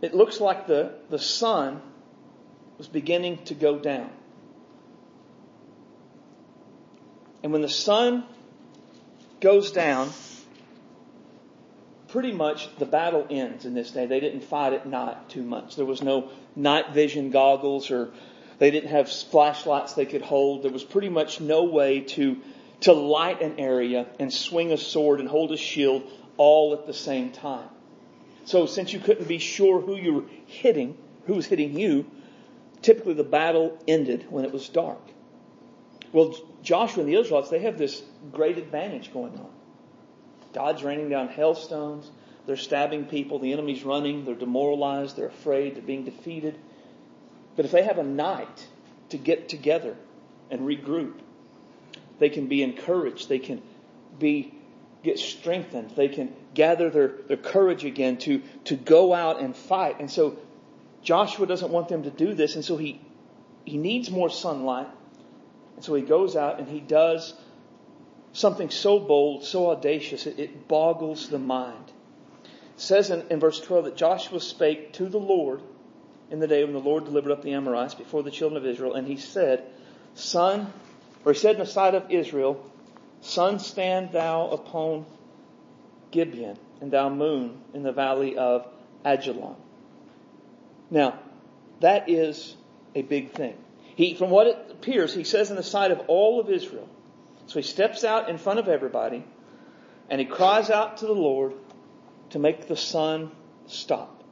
it 0.03 0.13
looks 0.13 0.41
like 0.41 0.67
the, 0.67 0.91
the 1.09 1.17
sun 1.17 1.81
was 2.77 2.89
beginning 2.89 3.37
to 3.45 3.53
go 3.53 3.79
down. 3.79 4.09
And 7.41 7.53
when 7.53 7.61
the 7.61 7.69
sun 7.69 8.25
goes 9.39 9.71
down, 9.71 10.09
pretty 12.09 12.33
much 12.33 12.67
the 12.79 12.85
battle 12.85 13.25
ends 13.29 13.63
in 13.63 13.73
this 13.75 13.91
day. 13.91 14.05
They 14.05 14.19
didn't 14.19 14.43
fight 14.43 14.73
at 14.73 14.85
night 14.85 15.29
too 15.29 15.41
much. 15.41 15.77
There 15.77 15.85
was 15.85 16.01
no 16.01 16.31
night 16.53 16.91
vision 16.93 17.29
goggles 17.29 17.89
or 17.89 18.11
they 18.59 18.71
didn't 18.71 18.89
have 18.89 19.09
flashlights 19.09 19.93
they 19.93 20.05
could 20.05 20.21
hold. 20.21 20.63
There 20.63 20.71
was 20.71 20.83
pretty 20.83 21.09
much 21.09 21.39
no 21.39 21.63
way 21.63 22.01
to, 22.01 22.41
to 22.81 22.91
light 22.91 23.41
an 23.41 23.57
area 23.57 24.05
and 24.19 24.33
swing 24.33 24.73
a 24.73 24.77
sword 24.77 25.21
and 25.21 25.29
hold 25.29 25.53
a 25.53 25.57
shield 25.57 26.03
all 26.35 26.73
at 26.73 26.87
the 26.87 26.93
same 26.93 27.31
time. 27.31 27.69
So 28.45 28.65
since 28.65 28.93
you 28.93 28.99
couldn't 28.99 29.27
be 29.27 29.37
sure 29.37 29.79
who 29.79 29.95
you 29.95 30.13
were 30.13 30.25
hitting, 30.47 30.97
who 31.25 31.35
was 31.35 31.45
hitting 31.45 31.77
you, 31.77 32.05
typically 32.81 33.13
the 33.13 33.23
battle 33.23 33.77
ended 33.87 34.25
when 34.29 34.45
it 34.45 34.51
was 34.51 34.67
dark. 34.69 35.01
Well, 36.11 36.35
Joshua 36.61 37.03
and 37.03 37.11
the 37.11 37.19
Israelites, 37.19 37.49
they 37.49 37.59
have 37.59 37.77
this 37.77 38.01
great 38.31 38.57
advantage 38.57 39.11
going 39.11 39.33
on. 39.33 39.49
God's 40.53 40.83
raining 40.83 41.09
down 41.09 41.29
hailstones. 41.29 42.11
They're 42.45 42.57
stabbing 42.57 43.05
people. 43.05 43.39
The 43.39 43.53
enemy's 43.53 43.83
running. 43.83 44.25
They're 44.25 44.35
demoralized. 44.35 45.15
They're 45.15 45.27
afraid. 45.27 45.75
They're 45.75 45.81
being 45.81 46.03
defeated. 46.03 46.57
But 47.55 47.65
if 47.65 47.71
they 47.71 47.83
have 47.83 47.97
a 47.97 48.03
night 48.03 48.67
to 49.09 49.17
get 49.17 49.49
together 49.49 49.95
and 50.51 50.61
regroup, 50.61 51.13
they 52.19 52.29
can 52.29 52.47
be 52.47 52.61
encouraged. 52.61 53.29
They 53.29 53.39
can 53.39 53.61
be 54.19 54.53
get 55.03 55.19
strengthened. 55.19 55.91
They 55.95 56.09
can 56.09 56.33
gather 56.53 56.89
their, 56.89 57.07
their 57.27 57.37
courage 57.37 57.85
again 57.85 58.17
to, 58.17 58.41
to 58.65 58.75
go 58.75 59.13
out 59.13 59.41
and 59.41 59.55
fight. 59.55 59.99
And 59.99 60.09
so 60.09 60.37
Joshua 61.01 61.45
doesn't 61.47 61.71
want 61.71 61.89
them 61.89 62.03
to 62.03 62.11
do 62.11 62.33
this, 62.33 62.55
and 62.55 62.63
so 62.63 62.77
he 62.77 63.01
he 63.65 63.77
needs 63.77 64.09
more 64.11 64.29
sunlight. 64.29 64.87
And 65.75 65.83
so 65.83 65.95
he 65.95 66.01
goes 66.01 66.35
out 66.35 66.59
and 66.59 66.67
he 66.67 66.79
does 66.79 67.33
something 68.33 68.69
so 68.69 68.99
bold, 68.99 69.45
so 69.45 69.71
audacious, 69.71 70.25
it, 70.27 70.39
it 70.39 70.67
boggles 70.67 71.29
the 71.29 71.39
mind. 71.39 71.91
It 72.43 72.81
says 72.81 73.09
in, 73.09 73.23
in 73.29 73.39
verse 73.39 73.59
12 73.59 73.85
that 73.85 73.95
Joshua 73.95 74.39
spake 74.39 74.93
to 74.93 75.07
the 75.07 75.19
Lord 75.19 75.61
in 76.29 76.39
the 76.39 76.47
day 76.47 76.63
when 76.63 76.73
the 76.73 76.79
Lord 76.79 77.05
delivered 77.05 77.31
up 77.31 77.43
the 77.43 77.53
Amorites 77.53 77.93
before 77.93 78.23
the 78.23 78.31
children 78.31 78.57
of 78.57 78.67
Israel, 78.67 78.95
and 78.95 79.07
he 79.07 79.17
said, 79.17 79.63
Sun, 80.15 80.71
or 81.25 81.33
he 81.33 81.39
said 81.39 81.55
in 81.55 81.59
the 81.59 81.65
sight 81.65 81.95
of 81.95 82.09
Israel, 82.09 82.69
Sun, 83.21 83.59
stand 83.59 84.11
thou 84.11 84.49
upon 84.49 85.05
Gibeon, 86.13 86.57
and 86.79 87.17
moon 87.17 87.59
in 87.73 87.83
the 87.83 87.91
valley 87.91 88.37
of 88.37 88.67
Ajalon. 89.03 89.55
Now, 90.89 91.19
that 91.81 92.09
is 92.09 92.55
a 92.95 93.01
big 93.01 93.31
thing. 93.31 93.57
He, 93.95 94.13
from 94.13 94.29
what 94.29 94.47
it 94.47 94.57
appears, 94.71 95.13
he 95.13 95.23
says 95.23 95.49
in 95.49 95.55
the 95.55 95.63
sight 95.63 95.91
of 95.91 96.01
all 96.07 96.39
of 96.39 96.49
Israel. 96.49 96.87
So 97.47 97.59
he 97.59 97.63
steps 97.63 98.03
out 98.03 98.29
in 98.29 98.37
front 98.37 98.59
of 98.59 98.67
everybody 98.67 99.25
and 100.09 100.19
he 100.19 100.25
cries 100.25 100.69
out 100.69 100.97
to 100.97 101.05
the 101.05 101.13
Lord 101.13 101.53
to 102.29 102.39
make 102.39 102.67
the 102.67 102.77
sun 102.77 103.31
stop, 103.67 104.23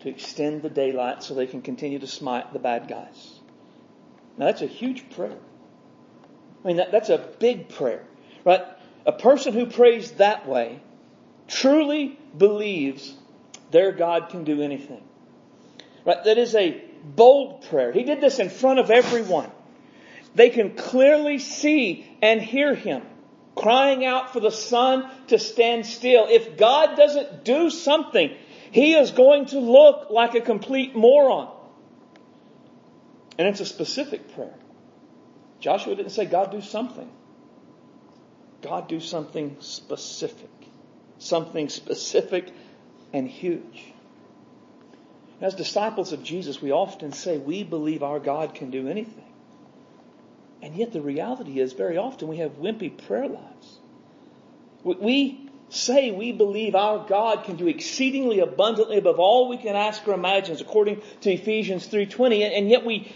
to 0.00 0.08
extend 0.08 0.62
the 0.62 0.70
daylight 0.70 1.22
so 1.22 1.34
they 1.34 1.46
can 1.46 1.62
continue 1.62 1.98
to 1.98 2.06
smite 2.06 2.52
the 2.52 2.58
bad 2.58 2.88
guys. 2.88 3.40
Now 4.36 4.46
that's 4.46 4.62
a 4.62 4.66
huge 4.66 5.08
prayer. 5.10 5.38
I 6.64 6.68
mean, 6.68 6.76
that, 6.76 6.92
that's 6.92 7.08
a 7.10 7.18
big 7.38 7.68
prayer, 7.68 8.04
right? 8.44 8.64
A 9.06 9.12
person 9.12 9.52
who 9.54 9.66
prays 9.66 10.12
that 10.12 10.46
way 10.46 10.80
truly 11.48 12.18
believes 12.36 13.14
their 13.70 13.92
God 13.92 14.28
can 14.28 14.44
do 14.44 14.62
anything. 14.62 15.02
Right? 16.04 16.22
That 16.24 16.38
is 16.38 16.54
a 16.54 16.82
bold 17.04 17.68
prayer. 17.68 17.92
He 17.92 18.04
did 18.04 18.20
this 18.20 18.38
in 18.38 18.50
front 18.50 18.78
of 18.78 18.90
everyone. 18.90 19.50
They 20.34 20.50
can 20.50 20.76
clearly 20.76 21.38
see 21.38 22.06
and 22.22 22.40
hear 22.40 22.74
him 22.74 23.02
crying 23.56 24.04
out 24.04 24.32
for 24.32 24.40
the 24.40 24.50
sun 24.50 25.10
to 25.28 25.38
stand 25.38 25.86
still. 25.86 26.26
If 26.28 26.56
God 26.56 26.96
doesn't 26.96 27.44
do 27.44 27.70
something, 27.70 28.34
he 28.70 28.94
is 28.94 29.10
going 29.10 29.46
to 29.46 29.58
look 29.58 30.10
like 30.10 30.34
a 30.34 30.40
complete 30.40 30.94
moron. 30.94 31.48
And 33.38 33.48
it's 33.48 33.60
a 33.60 33.66
specific 33.66 34.34
prayer. 34.34 34.54
Joshua 35.60 35.94
didn't 35.94 36.12
say, 36.12 36.26
God 36.26 36.52
do 36.52 36.60
something. 36.60 37.10
God 38.62 38.88
do 38.88 39.00
something 39.00 39.56
specific. 39.60 40.50
Something 41.18 41.68
specific 41.68 42.50
and 43.12 43.28
huge. 43.28 43.84
As 45.40 45.54
disciples 45.54 46.12
of 46.12 46.22
Jesus, 46.22 46.60
we 46.60 46.70
often 46.70 47.12
say 47.12 47.38
we 47.38 47.62
believe 47.62 48.02
our 48.02 48.18
God 48.18 48.54
can 48.54 48.70
do 48.70 48.88
anything. 48.88 49.24
And 50.62 50.74
yet 50.74 50.92
the 50.92 51.00
reality 51.00 51.58
is 51.58 51.72
very 51.72 51.96
often 51.96 52.28
we 52.28 52.38
have 52.38 52.52
wimpy 52.60 52.96
prayer 53.06 53.28
lives. 53.28 53.78
We 54.84 55.48
say 55.70 56.10
we 56.10 56.32
believe 56.32 56.74
our 56.74 57.06
God 57.06 57.44
can 57.44 57.56
do 57.56 57.68
exceedingly 57.68 58.40
abundantly 58.40 58.98
above 58.98 59.18
all 59.18 59.48
we 59.48 59.56
can 59.56 59.76
ask 59.76 60.06
or 60.06 60.12
imagine, 60.12 60.56
according 60.60 61.00
to 61.22 61.30
Ephesians 61.30 61.88
3.20, 61.88 62.56
and 62.56 62.68
yet 62.68 62.84
we 62.84 63.10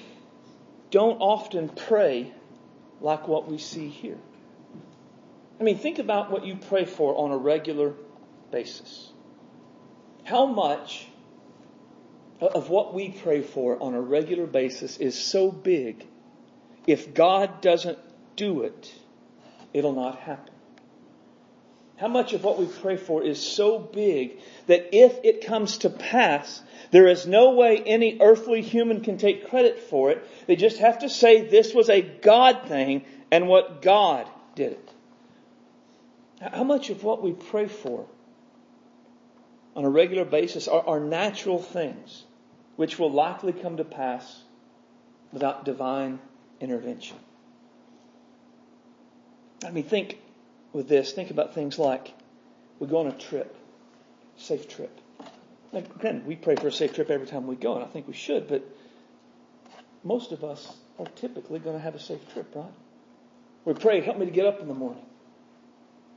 don't 0.90 1.20
often 1.20 1.68
pray 1.68 2.32
like 3.00 3.28
what 3.28 3.50
we 3.50 3.58
see 3.58 3.88
here. 3.88 4.18
I 5.60 5.62
mean, 5.62 5.78
think 5.78 5.98
about 5.98 6.30
what 6.30 6.44
you 6.44 6.56
pray 6.56 6.84
for 6.84 7.16
on 7.16 7.30
a 7.30 7.36
regular 7.36 7.94
basis. 8.50 9.12
How 10.24 10.46
much 10.46 11.06
of 12.40 12.70
what 12.70 12.94
we 12.94 13.10
pray 13.10 13.42
for 13.42 13.82
on 13.82 13.94
a 13.94 14.00
regular 14.00 14.46
basis 14.46 14.96
is 14.96 15.18
so 15.18 15.50
big, 15.50 16.06
if 16.86 17.14
God 17.14 17.60
doesn't 17.60 17.98
do 18.36 18.62
it, 18.62 18.92
it'll 19.72 19.94
not 19.94 20.18
happen. 20.18 20.52
How 21.96 22.08
much 22.08 22.32
of 22.32 22.42
what 22.42 22.58
we 22.58 22.66
pray 22.66 22.96
for 22.96 23.22
is 23.22 23.40
so 23.40 23.78
big 23.78 24.40
that 24.66 24.88
if 24.92 25.20
it 25.24 25.46
comes 25.46 25.78
to 25.78 25.90
pass, 25.90 26.60
there 26.90 27.06
is 27.06 27.26
no 27.26 27.52
way 27.52 27.78
any 27.78 28.18
earthly 28.20 28.62
human 28.62 29.00
can 29.02 29.16
take 29.16 29.48
credit 29.48 29.78
for 29.78 30.10
it. 30.10 30.26
They 30.46 30.56
just 30.56 30.78
have 30.78 31.00
to 31.00 31.08
say 31.08 31.42
this 31.42 31.72
was 31.72 31.88
a 31.88 32.02
God 32.02 32.66
thing 32.66 33.04
and 33.30 33.46
what 33.46 33.80
God 33.80 34.28
did 34.56 34.72
it. 34.72 34.93
How 36.52 36.64
much 36.64 36.90
of 36.90 37.02
what 37.02 37.22
we 37.22 37.32
pray 37.32 37.66
for 37.66 38.06
on 39.76 39.84
a 39.84 39.90
regular 39.90 40.24
basis 40.24 40.68
are, 40.68 40.86
are 40.86 41.00
natural 41.00 41.58
things 41.58 42.24
which 42.76 42.98
will 42.98 43.10
likely 43.10 43.52
come 43.52 43.76
to 43.76 43.84
pass 43.84 44.42
without 45.32 45.64
divine 45.64 46.18
intervention. 46.60 47.16
I 49.64 49.70
mean, 49.70 49.84
think 49.84 50.18
with 50.72 50.88
this, 50.88 51.12
think 51.12 51.30
about 51.30 51.54
things 51.54 51.78
like 51.78 52.12
we 52.78 52.86
go 52.86 52.98
on 52.98 53.06
a 53.06 53.12
trip, 53.12 53.56
safe 54.36 54.68
trip. 54.68 55.00
Like, 55.72 55.98
granted, 55.98 56.26
we 56.26 56.36
pray 56.36 56.56
for 56.56 56.68
a 56.68 56.72
safe 56.72 56.94
trip 56.94 57.10
every 57.10 57.26
time 57.26 57.46
we 57.46 57.56
go, 57.56 57.74
and 57.74 57.84
I 57.84 57.88
think 57.88 58.06
we 58.06 58.14
should, 58.14 58.48
but 58.48 58.62
most 60.04 60.32
of 60.32 60.44
us 60.44 60.76
are 60.98 61.06
typically 61.16 61.58
going 61.58 61.76
to 61.76 61.82
have 61.82 61.94
a 61.94 62.00
safe 62.00 62.32
trip, 62.32 62.52
right? 62.54 62.72
We 63.64 63.74
pray, 63.74 64.00
help 64.00 64.18
me 64.18 64.26
to 64.26 64.32
get 64.32 64.46
up 64.46 64.60
in 64.60 64.68
the 64.68 64.74
morning. 64.74 65.04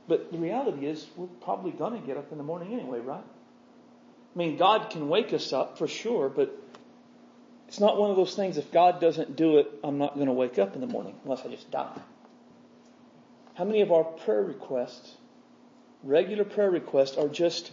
But 0.08 0.32
the 0.32 0.38
reality 0.38 0.86
is, 0.86 1.06
we're 1.16 1.26
probably 1.26 1.70
going 1.70 2.00
to 2.00 2.06
get 2.06 2.16
up 2.16 2.32
in 2.32 2.38
the 2.38 2.44
morning 2.44 2.72
anyway, 2.72 3.00
right? 3.00 3.22
I 3.22 4.38
mean, 4.38 4.56
God 4.56 4.90
can 4.90 5.08
wake 5.08 5.34
us 5.34 5.52
up 5.52 5.76
for 5.76 5.86
sure, 5.86 6.30
but 6.30 6.50
it's 7.68 7.78
not 7.78 7.98
one 7.98 8.10
of 8.10 8.16
those 8.16 8.34
things, 8.34 8.56
if 8.56 8.72
God 8.72 9.00
doesn't 9.00 9.36
do 9.36 9.58
it, 9.58 9.70
I'm 9.84 9.98
not 9.98 10.14
going 10.14 10.26
to 10.26 10.32
wake 10.32 10.58
up 10.58 10.74
in 10.74 10.80
the 10.80 10.86
morning 10.86 11.14
unless 11.24 11.44
I 11.44 11.48
just 11.48 11.70
die. 11.70 12.00
How 13.54 13.64
many 13.64 13.82
of 13.82 13.92
our 13.92 14.04
prayer 14.04 14.42
requests, 14.42 15.16
regular 16.02 16.44
prayer 16.44 16.70
requests, 16.70 17.18
are 17.18 17.28
just 17.28 17.70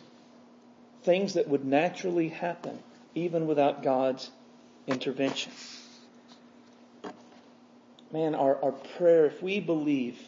things 1.04 1.36
that 1.36 1.48
would 1.48 1.64
naturally 1.64 2.28
happen 2.28 2.80
even 3.14 3.48
without 3.48 3.84
God's 3.84 4.30
intervention? 4.88 5.54
Man, 8.12 8.36
our, 8.36 8.62
our 8.62 8.72
prayer, 8.72 9.26
if 9.28 9.42
we 9.42 9.62
believe 9.62 10.20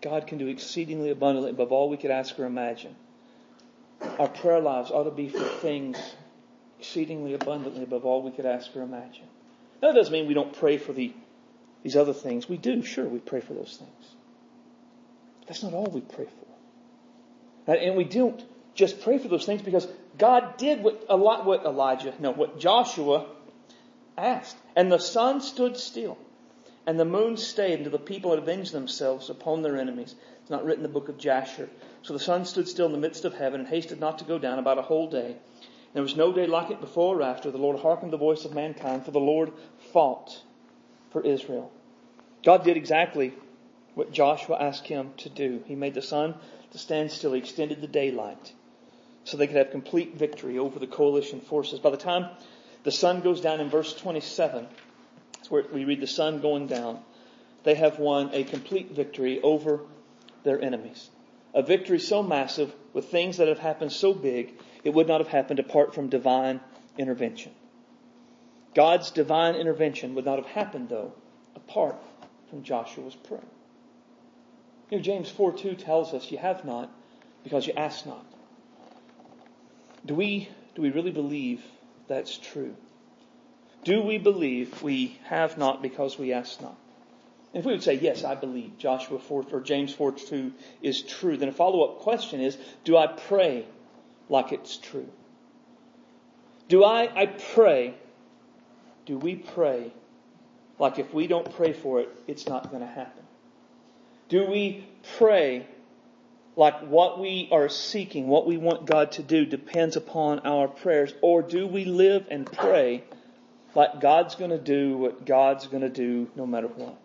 God 0.00 0.26
can 0.26 0.38
do 0.38 0.46
exceedingly 0.46 1.10
abundantly 1.10 1.50
above 1.50 1.72
all 1.72 1.88
we 1.88 1.96
could 1.96 2.10
ask 2.10 2.38
or 2.38 2.44
imagine, 2.44 2.94
our 4.18 4.28
prayer 4.28 4.60
lives 4.60 4.90
ought 4.90 5.04
to 5.04 5.10
be 5.10 5.28
for 5.28 5.42
things 5.42 5.98
exceedingly 6.78 7.34
abundantly 7.34 7.82
above 7.82 8.04
all 8.04 8.22
we 8.22 8.30
could 8.30 8.46
ask 8.46 8.74
or 8.76 8.82
imagine. 8.82 9.26
Now, 9.82 9.88
that 9.88 9.96
doesn't 9.96 10.12
mean 10.12 10.28
we 10.28 10.34
don't 10.34 10.52
pray 10.52 10.78
for 10.78 10.92
the, 10.92 11.12
these 11.82 11.96
other 11.96 12.12
things. 12.12 12.48
We 12.48 12.56
do, 12.56 12.82
sure, 12.82 13.06
we 13.06 13.18
pray 13.18 13.40
for 13.40 13.54
those 13.54 13.76
things. 13.76 14.14
That's 15.46 15.62
not 15.62 15.72
all 15.72 15.86
we 15.86 16.00
pray 16.00 16.26
for. 16.26 17.74
And 17.74 17.96
we 17.96 18.04
don't 18.04 18.42
just 18.74 19.02
pray 19.02 19.18
for 19.18 19.28
those 19.28 19.44
things 19.44 19.60
because 19.62 19.86
God 20.16 20.56
did 20.56 20.82
what, 20.82 21.08
what 21.08 21.64
Elijah, 21.64 22.14
no, 22.18 22.30
what 22.30 22.58
Joshua 22.58 23.26
asked. 24.16 24.56
And 24.76 24.90
the 24.90 24.98
sun 24.98 25.40
stood 25.40 25.76
still, 25.76 26.16
and 26.88 26.98
the 26.98 27.04
moon 27.04 27.36
stayed 27.36 27.80
until 27.80 27.92
the 27.92 27.98
people 27.98 28.30
had 28.30 28.38
avenged 28.38 28.72
themselves 28.72 29.28
upon 29.28 29.60
their 29.60 29.76
enemies. 29.76 30.14
It's 30.40 30.48
not 30.48 30.64
written 30.64 30.82
in 30.82 30.90
the 30.90 30.98
book 30.98 31.10
of 31.10 31.18
Jasher. 31.18 31.68
So 32.00 32.14
the 32.14 32.18
sun 32.18 32.46
stood 32.46 32.66
still 32.66 32.86
in 32.86 32.92
the 32.92 32.98
midst 32.98 33.26
of 33.26 33.34
heaven 33.34 33.60
and 33.60 33.68
hasted 33.68 34.00
not 34.00 34.20
to 34.20 34.24
go 34.24 34.38
down 34.38 34.58
about 34.58 34.78
a 34.78 34.82
whole 34.82 35.10
day. 35.10 35.36
There 35.92 36.02
was 36.02 36.16
no 36.16 36.32
day 36.32 36.46
like 36.46 36.70
it 36.70 36.80
before 36.80 37.18
or 37.18 37.22
after. 37.22 37.50
The 37.50 37.58
Lord 37.58 37.78
hearkened 37.78 38.10
the 38.10 38.16
voice 38.16 38.46
of 38.46 38.54
mankind, 38.54 39.04
for 39.04 39.10
the 39.10 39.20
Lord 39.20 39.52
fought 39.92 40.40
for 41.10 41.20
Israel. 41.20 41.70
God 42.42 42.64
did 42.64 42.78
exactly 42.78 43.34
what 43.94 44.10
Joshua 44.10 44.56
asked 44.58 44.86
him 44.86 45.10
to 45.18 45.28
do. 45.28 45.62
He 45.66 45.74
made 45.74 45.92
the 45.92 46.00
sun 46.00 46.36
to 46.70 46.78
stand 46.78 47.10
still. 47.10 47.34
He 47.34 47.40
extended 47.40 47.82
the 47.82 47.86
daylight 47.86 48.54
so 49.24 49.36
they 49.36 49.46
could 49.46 49.56
have 49.56 49.72
complete 49.72 50.14
victory 50.14 50.58
over 50.58 50.78
the 50.78 50.86
coalition 50.86 51.42
forces. 51.42 51.80
By 51.80 51.90
the 51.90 51.98
time 51.98 52.30
the 52.84 52.90
sun 52.90 53.20
goes 53.20 53.42
down 53.42 53.60
in 53.60 53.68
verse 53.68 53.92
27, 53.92 54.66
where 55.50 55.64
we 55.72 55.84
read 55.84 56.00
the 56.00 56.06
sun 56.06 56.40
going 56.40 56.66
down, 56.66 57.00
they 57.64 57.74
have 57.74 57.98
won 57.98 58.30
a 58.32 58.44
complete 58.44 58.92
victory 58.92 59.40
over 59.42 59.80
their 60.44 60.60
enemies. 60.60 61.10
A 61.54 61.62
victory 61.62 61.98
so 61.98 62.22
massive 62.22 62.72
with 62.92 63.06
things 63.06 63.38
that 63.38 63.48
have 63.48 63.58
happened 63.58 63.92
so 63.92 64.12
big, 64.12 64.54
it 64.84 64.94
would 64.94 65.08
not 65.08 65.20
have 65.20 65.28
happened 65.28 65.58
apart 65.58 65.94
from 65.94 66.08
divine 66.08 66.60
intervention. 66.96 67.52
God's 68.74 69.10
divine 69.10 69.54
intervention 69.54 70.14
would 70.14 70.24
not 70.24 70.36
have 70.36 70.46
happened, 70.46 70.88
though, 70.88 71.12
apart 71.56 71.96
from 72.50 72.62
Joshua's 72.62 73.14
prayer. 73.14 73.40
You 74.90 74.98
know, 74.98 75.02
James 75.02 75.28
4 75.30 75.52
2 75.52 75.74
tells 75.74 76.14
us 76.14 76.30
you 76.30 76.38
have 76.38 76.64
not 76.64 76.90
because 77.44 77.66
you 77.66 77.72
ask 77.76 78.06
not. 78.06 78.24
Do 80.06 80.14
we, 80.14 80.48
do 80.74 80.82
we 80.82 80.90
really 80.90 81.10
believe 81.10 81.62
that's 82.06 82.36
true? 82.36 82.74
Do 83.84 84.02
we 84.02 84.18
believe 84.18 84.82
we 84.82 85.18
have 85.24 85.56
not 85.58 85.82
because 85.82 86.18
we 86.18 86.32
ask 86.32 86.60
not? 86.60 86.76
If 87.54 87.64
we 87.64 87.72
would 87.72 87.82
say, 87.82 87.94
yes, 87.94 88.24
I 88.24 88.34
believe 88.34 88.76
Joshua 88.78 89.18
4 89.18 89.46
or 89.52 89.60
James 89.60 89.94
4 89.94 90.12
2 90.12 90.52
is 90.82 91.02
true, 91.02 91.36
then 91.36 91.48
a 91.48 91.52
follow 91.52 91.82
up 91.82 92.00
question 92.00 92.40
is, 92.40 92.58
do 92.84 92.96
I 92.96 93.06
pray 93.06 93.64
like 94.28 94.52
it's 94.52 94.76
true? 94.76 95.08
Do 96.68 96.84
I, 96.84 97.10
I 97.14 97.26
pray, 97.26 97.94
do 99.06 99.16
we 99.16 99.36
pray 99.36 99.92
like 100.78 100.98
if 100.98 101.12
we 101.14 101.26
don't 101.26 101.50
pray 101.56 101.72
for 101.72 102.00
it, 102.00 102.08
it's 102.26 102.46
not 102.46 102.70
going 102.70 102.82
to 102.82 102.86
happen? 102.86 103.24
Do 104.28 104.46
we 104.46 104.86
pray 105.16 105.66
like 106.54 106.80
what 106.80 107.18
we 107.18 107.48
are 107.50 107.68
seeking, 107.68 108.28
what 108.28 108.46
we 108.46 108.58
want 108.58 108.84
God 108.84 109.12
to 109.12 109.22
do 109.22 109.46
depends 109.46 109.96
upon 109.96 110.40
our 110.40 110.68
prayers? 110.68 111.14
Or 111.22 111.40
do 111.40 111.66
we 111.66 111.84
live 111.86 112.26
and 112.30 112.44
pray 112.44 113.04
like 113.78 114.00
God's 114.00 114.34
going 114.34 114.50
to 114.50 114.58
do 114.58 114.96
what 114.96 115.24
God's 115.24 115.68
going 115.68 115.84
to 115.84 115.88
do 115.88 116.28
no 116.34 116.44
matter 116.44 116.66
what? 116.66 116.98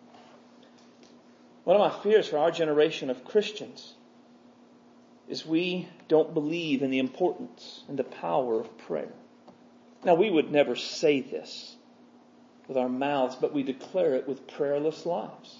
One 1.62 1.76
of 1.76 1.80
my 1.80 2.02
fears 2.02 2.26
for 2.26 2.38
our 2.38 2.50
generation 2.50 3.10
of 3.10 3.24
Christians 3.24 3.94
is 5.28 5.46
we 5.46 5.88
don't 6.08 6.34
believe 6.34 6.82
in 6.82 6.90
the 6.90 6.98
importance 6.98 7.84
and 7.86 7.96
the 7.96 8.02
power 8.02 8.58
of 8.58 8.76
prayer. 8.76 9.12
Now, 10.04 10.16
we 10.16 10.28
would 10.28 10.50
never 10.50 10.74
say 10.74 11.20
this 11.20 11.76
with 12.66 12.76
our 12.76 12.88
mouths, 12.88 13.36
but 13.40 13.54
we 13.54 13.62
declare 13.62 14.16
it 14.16 14.26
with 14.26 14.48
prayerless 14.48 15.06
lives. 15.06 15.56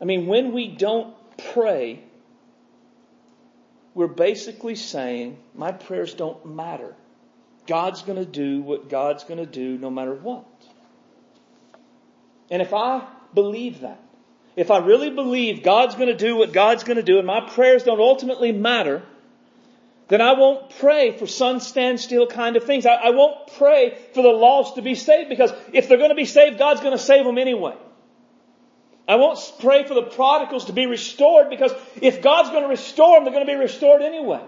I 0.00 0.04
mean, 0.04 0.28
when 0.28 0.52
we 0.52 0.68
don't 0.68 1.12
pray, 1.52 2.04
we're 3.92 4.06
basically 4.06 4.76
saying, 4.76 5.36
my 5.52 5.72
prayers 5.72 6.14
don't 6.14 6.46
matter. 6.46 6.94
God's 7.68 8.02
going 8.02 8.18
to 8.18 8.24
do 8.24 8.62
what 8.62 8.88
God's 8.88 9.24
going 9.24 9.38
to 9.38 9.46
do 9.46 9.78
no 9.78 9.90
matter 9.90 10.14
what. 10.14 10.46
And 12.50 12.62
if 12.62 12.72
I 12.72 13.06
believe 13.34 13.82
that, 13.82 14.00
if 14.56 14.70
I 14.70 14.78
really 14.78 15.10
believe 15.10 15.62
God's 15.62 15.94
going 15.94 16.08
to 16.08 16.16
do 16.16 16.34
what 16.34 16.52
God's 16.52 16.82
going 16.82 16.96
to 16.96 17.02
do 17.02 17.18
and 17.18 17.26
my 17.26 17.48
prayers 17.48 17.84
don't 17.84 18.00
ultimately 18.00 18.52
matter, 18.52 19.02
then 20.08 20.22
I 20.22 20.32
won't 20.32 20.70
pray 20.78 21.16
for 21.16 21.26
sun 21.26 21.60
stand 21.60 22.00
still 22.00 22.26
kind 22.26 22.56
of 22.56 22.64
things. 22.64 22.86
I, 22.86 22.94
I 22.94 23.10
won't 23.10 23.52
pray 23.58 23.98
for 24.14 24.22
the 24.22 24.30
lost 24.30 24.76
to 24.76 24.82
be 24.82 24.94
saved 24.94 25.28
because 25.28 25.52
if 25.74 25.88
they're 25.88 25.98
going 25.98 26.08
to 26.08 26.16
be 26.16 26.24
saved, 26.24 26.58
God's 26.58 26.80
going 26.80 26.96
to 26.96 27.02
save 27.02 27.24
them 27.24 27.36
anyway. 27.36 27.74
I 29.06 29.16
won't 29.16 29.38
pray 29.60 29.84
for 29.84 29.94
the 29.94 30.02
prodigals 30.02 30.66
to 30.66 30.72
be 30.72 30.86
restored 30.86 31.50
because 31.50 31.72
if 32.00 32.22
God's 32.22 32.48
going 32.48 32.62
to 32.62 32.68
restore 32.68 33.16
them, 33.16 33.24
they're 33.24 33.32
going 33.34 33.46
to 33.46 33.52
be 33.52 33.58
restored 33.58 34.00
anyway. 34.00 34.42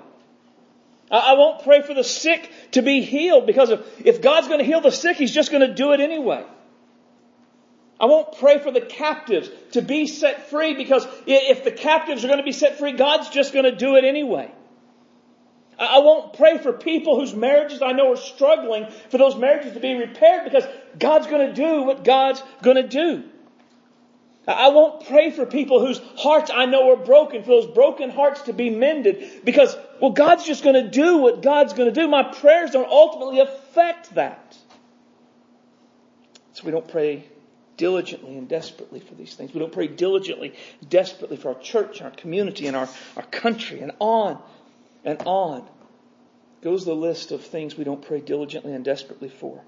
I 1.10 1.34
won't 1.34 1.64
pray 1.64 1.82
for 1.82 1.92
the 1.92 2.04
sick 2.04 2.50
to 2.72 2.82
be 2.82 3.02
healed 3.02 3.46
because 3.46 3.70
if, 3.70 4.06
if 4.06 4.22
God's 4.22 4.46
going 4.46 4.60
to 4.60 4.64
heal 4.64 4.80
the 4.80 4.92
sick, 4.92 5.16
He's 5.16 5.32
just 5.32 5.50
going 5.50 5.66
to 5.66 5.74
do 5.74 5.92
it 5.92 6.00
anyway. 6.00 6.44
I 7.98 8.06
won't 8.06 8.38
pray 8.38 8.58
for 8.58 8.70
the 8.70 8.80
captives 8.80 9.50
to 9.72 9.82
be 9.82 10.06
set 10.06 10.48
free 10.48 10.74
because 10.74 11.06
if 11.26 11.64
the 11.64 11.72
captives 11.72 12.24
are 12.24 12.28
going 12.28 12.38
to 12.38 12.44
be 12.44 12.52
set 12.52 12.78
free, 12.78 12.92
God's 12.92 13.28
just 13.28 13.52
going 13.52 13.66
to 13.66 13.74
do 13.74 13.96
it 13.96 14.04
anyway. 14.04 14.50
I 15.78 15.98
won't 15.98 16.34
pray 16.34 16.58
for 16.58 16.72
people 16.72 17.18
whose 17.18 17.34
marriages 17.34 17.82
I 17.82 17.92
know 17.92 18.12
are 18.12 18.16
struggling 18.16 18.86
for 19.08 19.18
those 19.18 19.34
marriages 19.34 19.72
to 19.72 19.80
be 19.80 19.94
repaired 19.94 20.44
because 20.44 20.64
God's 20.98 21.26
going 21.26 21.48
to 21.48 21.54
do 21.54 21.82
what 21.82 22.04
God's 22.04 22.42
going 22.62 22.76
to 22.76 22.86
do. 22.86 23.24
I 24.52 24.68
won't 24.68 25.06
pray 25.06 25.30
for 25.30 25.46
people 25.46 25.84
whose 25.84 26.00
hearts 26.16 26.50
I 26.52 26.66
know 26.66 26.90
are 26.92 26.96
broken, 26.96 27.42
for 27.42 27.50
those 27.50 27.66
broken 27.66 28.10
hearts 28.10 28.42
to 28.42 28.52
be 28.52 28.70
mended, 28.70 29.44
because, 29.44 29.76
well, 30.00 30.10
God's 30.10 30.44
just 30.44 30.64
going 30.64 30.82
to 30.82 30.90
do 30.90 31.18
what 31.18 31.42
God's 31.42 31.72
going 31.72 31.92
to 31.92 32.00
do. 32.00 32.08
My 32.08 32.22
prayers 32.22 32.70
don't 32.70 32.88
ultimately 32.88 33.40
affect 33.40 34.14
that. 34.14 34.56
So 36.54 36.64
we 36.64 36.72
don't 36.72 36.88
pray 36.88 37.24
diligently 37.76 38.36
and 38.36 38.48
desperately 38.48 39.00
for 39.00 39.14
these 39.14 39.34
things. 39.34 39.54
We 39.54 39.60
don't 39.60 39.72
pray 39.72 39.86
diligently, 39.86 40.54
desperately 40.86 41.36
for 41.36 41.54
our 41.54 41.60
church, 41.60 42.02
our 42.02 42.10
community, 42.10 42.66
and 42.66 42.76
our, 42.76 42.88
our 43.16 43.22
country, 43.22 43.80
and 43.80 43.92
on 44.00 44.38
and 45.04 45.22
on. 45.24 45.66
Goes 46.62 46.84
the 46.84 46.94
list 46.94 47.32
of 47.32 47.42
things 47.42 47.76
we 47.76 47.84
don't 47.84 48.02
pray 48.02 48.20
diligently 48.20 48.72
and 48.72 48.84
desperately 48.84 49.30
for. 49.30 49.62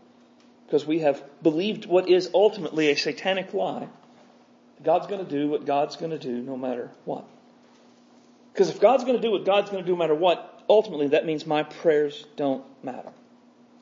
Because 0.66 0.86
we 0.86 1.00
have 1.00 1.22
believed 1.42 1.86
what 1.86 2.08
is 2.08 2.30
ultimately 2.34 2.90
a 2.90 2.96
satanic 2.96 3.54
lie 3.54 3.88
God's 4.82 5.06
going 5.06 5.24
to 5.24 5.30
do 5.30 5.48
what 5.48 5.64
God's 5.64 5.96
going 5.96 6.10
to 6.10 6.18
do 6.18 6.40
no 6.42 6.56
matter 6.56 6.90
what. 7.04 7.24
Because 8.52 8.68
if 8.68 8.80
God's 8.80 9.04
going 9.04 9.16
to 9.16 9.22
do 9.22 9.30
what 9.30 9.44
God's 9.44 9.70
going 9.70 9.82
to 9.82 9.86
do 9.86 9.92
no 9.92 9.98
matter 9.98 10.14
what, 10.14 10.62
ultimately 10.68 11.08
that 11.08 11.24
means 11.24 11.46
my 11.46 11.62
prayers 11.62 12.26
don't 12.36 12.64
matter. 12.84 13.10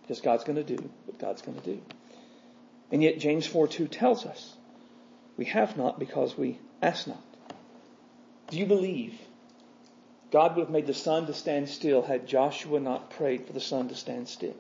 Because 0.03 0.21
God's 0.21 0.45
going 0.45 0.57
to 0.57 0.65
do 0.65 0.91
what 1.07 1.19
God's 1.19 1.43
going 1.43 1.59
to 1.59 1.65
do. 1.65 1.81
And 2.93 3.03
yet 3.03 3.19
James 3.19 3.47
4 3.47 3.69
2 3.69 3.89
tells 3.89 4.27
us 4.27 4.57
we 5.37 5.47
have 5.47 5.77
not 5.77 5.99
because 5.99 6.37
we 6.37 6.59
ask 6.83 7.07
not. 7.07 7.23
Do 8.49 8.59
you 8.59 8.67
believe 8.67 9.15
God 10.31 10.57
would 10.57 10.63
have 10.63 10.71
made 10.71 10.87
the 10.87 10.95
sun 10.95 11.27
to 11.27 11.35
stand 11.35 11.69
still 11.69 12.03
had 12.03 12.27
Joshua 12.27 12.81
not 12.81 13.11
prayed 13.11 13.47
for 13.47 13.53
the 13.53 13.61
sun 13.61 13.89
to 13.89 13.95
stand 13.95 14.29
still? 14.29 14.57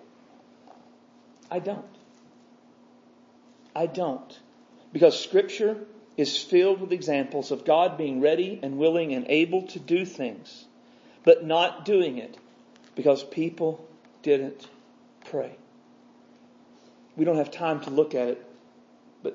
I 1.50 1.58
don't. 1.58 1.84
I 3.74 3.86
don't. 3.86 4.38
Because 4.92 5.18
scripture 5.18 5.76
is 6.20 6.36
filled 6.36 6.80
with 6.80 6.92
examples 6.92 7.50
of 7.50 7.64
God 7.64 7.96
being 7.96 8.20
ready 8.20 8.60
and 8.62 8.76
willing 8.76 9.14
and 9.14 9.26
able 9.28 9.62
to 9.68 9.78
do 9.78 10.04
things, 10.04 10.66
but 11.24 11.44
not 11.44 11.84
doing 11.84 12.18
it 12.18 12.36
because 12.94 13.24
people 13.24 13.88
didn't 14.22 14.68
pray. 15.30 15.56
We 17.16 17.24
don't 17.24 17.38
have 17.38 17.50
time 17.50 17.80
to 17.82 17.90
look 17.90 18.14
at 18.14 18.28
it, 18.28 18.46
but 19.22 19.34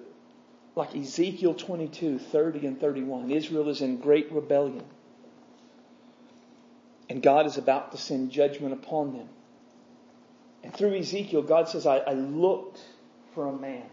like 0.75 0.95
Ezekiel 0.95 1.55
22, 1.55 2.19
30 2.19 2.67
and 2.67 2.79
31, 2.79 3.31
Israel 3.31 3.67
is 3.69 3.81
in 3.81 3.97
great 3.97 4.31
rebellion. 4.31 4.83
And 7.09 7.21
God 7.21 7.45
is 7.47 7.57
about 7.57 7.91
to 7.91 7.97
send 7.97 8.31
judgment 8.31 8.73
upon 8.73 9.13
them. 9.13 9.29
And 10.63 10.73
through 10.73 10.95
Ezekiel, 10.95 11.43
God 11.43 11.69
says, 11.69 11.85
I, 11.85 11.97
I 11.97 12.13
looked 12.13 12.79
for 13.33 13.47
a 13.47 13.53
man 13.53 13.83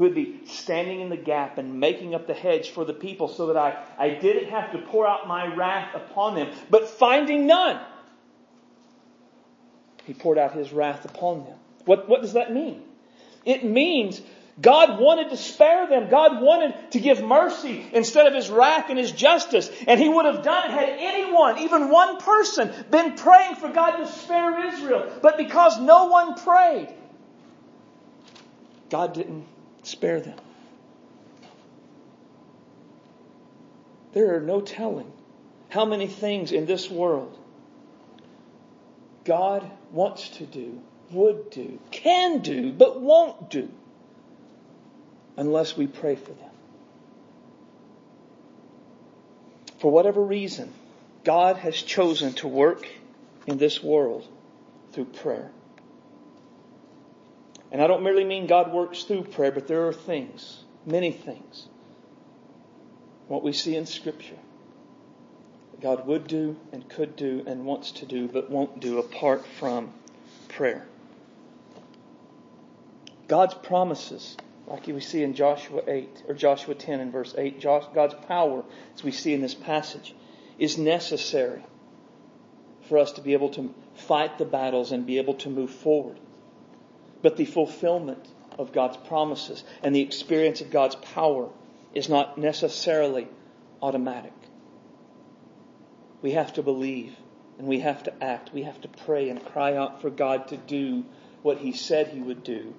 who 0.00 0.04
would 0.04 0.14
be 0.14 0.40
standing 0.46 1.00
in 1.00 1.10
the 1.10 1.16
gap 1.16 1.58
and 1.58 1.78
making 1.78 2.14
up 2.14 2.26
the 2.26 2.32
hedge 2.32 2.70
for 2.70 2.86
the 2.86 2.92
people 2.94 3.28
so 3.28 3.48
that 3.48 3.58
I, 3.58 3.84
I 3.98 4.08
didn't 4.08 4.48
have 4.48 4.72
to 4.72 4.78
pour 4.78 5.06
out 5.06 5.28
my 5.28 5.54
wrath 5.54 5.94
upon 5.94 6.36
them. 6.36 6.50
But 6.70 6.88
finding 6.88 7.46
none, 7.46 7.78
he 10.06 10.14
poured 10.14 10.38
out 10.38 10.54
his 10.54 10.72
wrath 10.72 11.04
upon 11.04 11.44
them. 11.44 11.58
What, 11.84 12.08
what 12.08 12.22
does 12.22 12.32
that 12.32 12.50
mean? 12.50 12.82
It 13.44 13.62
means 13.62 14.22
God 14.58 14.98
wanted 14.98 15.28
to 15.28 15.36
spare 15.36 15.86
them. 15.86 16.08
God 16.08 16.40
wanted 16.40 16.92
to 16.92 16.98
give 16.98 17.22
mercy 17.22 17.86
instead 17.92 18.26
of 18.26 18.32
his 18.32 18.48
wrath 18.48 18.88
and 18.88 18.98
his 18.98 19.12
justice. 19.12 19.70
And 19.86 20.00
he 20.00 20.08
would 20.08 20.24
have 20.24 20.42
done 20.42 20.64
it 20.64 20.70
had 20.70 20.88
anyone, 20.98 21.58
even 21.58 21.90
one 21.90 22.16
person, 22.16 22.72
been 22.90 23.16
praying 23.16 23.56
for 23.56 23.68
God 23.68 23.98
to 23.98 24.06
spare 24.06 24.66
Israel. 24.72 25.12
But 25.20 25.36
because 25.36 25.78
no 25.78 26.06
one 26.06 26.36
prayed, 26.36 26.88
God 28.88 29.12
didn't 29.12 29.46
Spare 29.90 30.20
them. 30.20 30.38
There 34.12 34.36
are 34.36 34.40
no 34.40 34.60
telling 34.60 35.10
how 35.68 35.84
many 35.84 36.06
things 36.06 36.52
in 36.52 36.64
this 36.64 36.88
world 36.88 37.36
God 39.24 39.68
wants 39.90 40.28
to 40.38 40.46
do, 40.46 40.80
would 41.10 41.50
do, 41.50 41.80
can 41.90 42.38
do, 42.38 42.72
but 42.72 43.00
won't 43.00 43.50
do 43.50 43.68
unless 45.36 45.76
we 45.76 45.88
pray 45.88 46.14
for 46.14 46.32
them. 46.32 46.50
For 49.80 49.90
whatever 49.90 50.22
reason, 50.22 50.72
God 51.24 51.56
has 51.56 51.74
chosen 51.74 52.34
to 52.34 52.46
work 52.46 52.86
in 53.48 53.58
this 53.58 53.82
world 53.82 54.24
through 54.92 55.06
prayer. 55.06 55.50
And 57.72 57.80
I 57.80 57.86
don't 57.86 58.02
merely 58.02 58.24
mean 58.24 58.46
God 58.46 58.72
works 58.72 59.04
through 59.04 59.24
prayer, 59.24 59.52
but 59.52 59.68
there 59.68 59.86
are 59.86 59.92
things, 59.92 60.64
many 60.84 61.12
things, 61.12 61.68
what 63.28 63.42
we 63.42 63.52
see 63.52 63.76
in 63.76 63.86
Scripture 63.86 64.38
God 65.80 66.06
would 66.06 66.26
do 66.26 66.56
and 66.72 66.86
could 66.88 67.16
do 67.16 67.42
and 67.46 67.64
wants 67.64 67.92
to 67.92 68.06
do, 68.06 68.28
but 68.28 68.50
won't 68.50 68.80
do 68.80 68.98
apart 68.98 69.46
from 69.46 69.92
prayer. 70.48 70.86
God's 73.28 73.54
promises, 73.54 74.36
like 74.66 74.86
we 74.88 75.00
see 75.00 75.22
in 75.22 75.34
Joshua 75.34 75.82
8, 75.86 76.24
or 76.28 76.34
Joshua 76.34 76.74
10 76.74 77.00
and 77.00 77.12
verse 77.12 77.34
8, 77.38 77.62
God's 77.62 78.14
power, 78.26 78.64
as 78.94 79.02
we 79.02 79.12
see 79.12 79.32
in 79.32 79.40
this 79.40 79.54
passage, 79.54 80.14
is 80.58 80.76
necessary 80.76 81.64
for 82.88 82.98
us 82.98 83.12
to 83.12 83.22
be 83.22 83.32
able 83.32 83.50
to 83.50 83.72
fight 83.94 84.36
the 84.36 84.44
battles 84.44 84.92
and 84.92 85.06
be 85.06 85.18
able 85.18 85.34
to 85.34 85.48
move 85.48 85.70
forward 85.70 86.18
but 87.22 87.36
the 87.36 87.44
fulfillment 87.44 88.26
of 88.58 88.72
God's 88.72 88.96
promises 88.96 89.64
and 89.82 89.94
the 89.94 90.00
experience 90.00 90.60
of 90.60 90.70
God's 90.70 90.96
power 90.96 91.48
is 91.94 92.08
not 92.08 92.38
necessarily 92.38 93.28
automatic. 93.82 94.32
We 96.22 96.32
have 96.32 96.52
to 96.54 96.62
believe 96.62 97.16
and 97.58 97.66
we 97.66 97.80
have 97.80 98.02
to 98.04 98.24
act. 98.24 98.52
We 98.52 98.62
have 98.62 98.80
to 98.82 98.88
pray 98.88 99.28
and 99.28 99.44
cry 99.44 99.76
out 99.76 100.00
for 100.00 100.10
God 100.10 100.48
to 100.48 100.56
do 100.56 101.04
what 101.42 101.58
He 101.58 101.72
said 101.72 102.08
He 102.08 102.20
would 102.20 102.42
do 102.44 102.74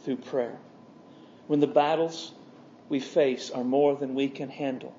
through 0.00 0.16
prayer. 0.16 0.58
When 1.46 1.60
the 1.60 1.66
battles 1.66 2.32
we 2.88 3.00
face 3.00 3.50
are 3.50 3.64
more 3.64 3.96
than 3.96 4.14
we 4.14 4.28
can 4.28 4.48
handle, 4.48 4.94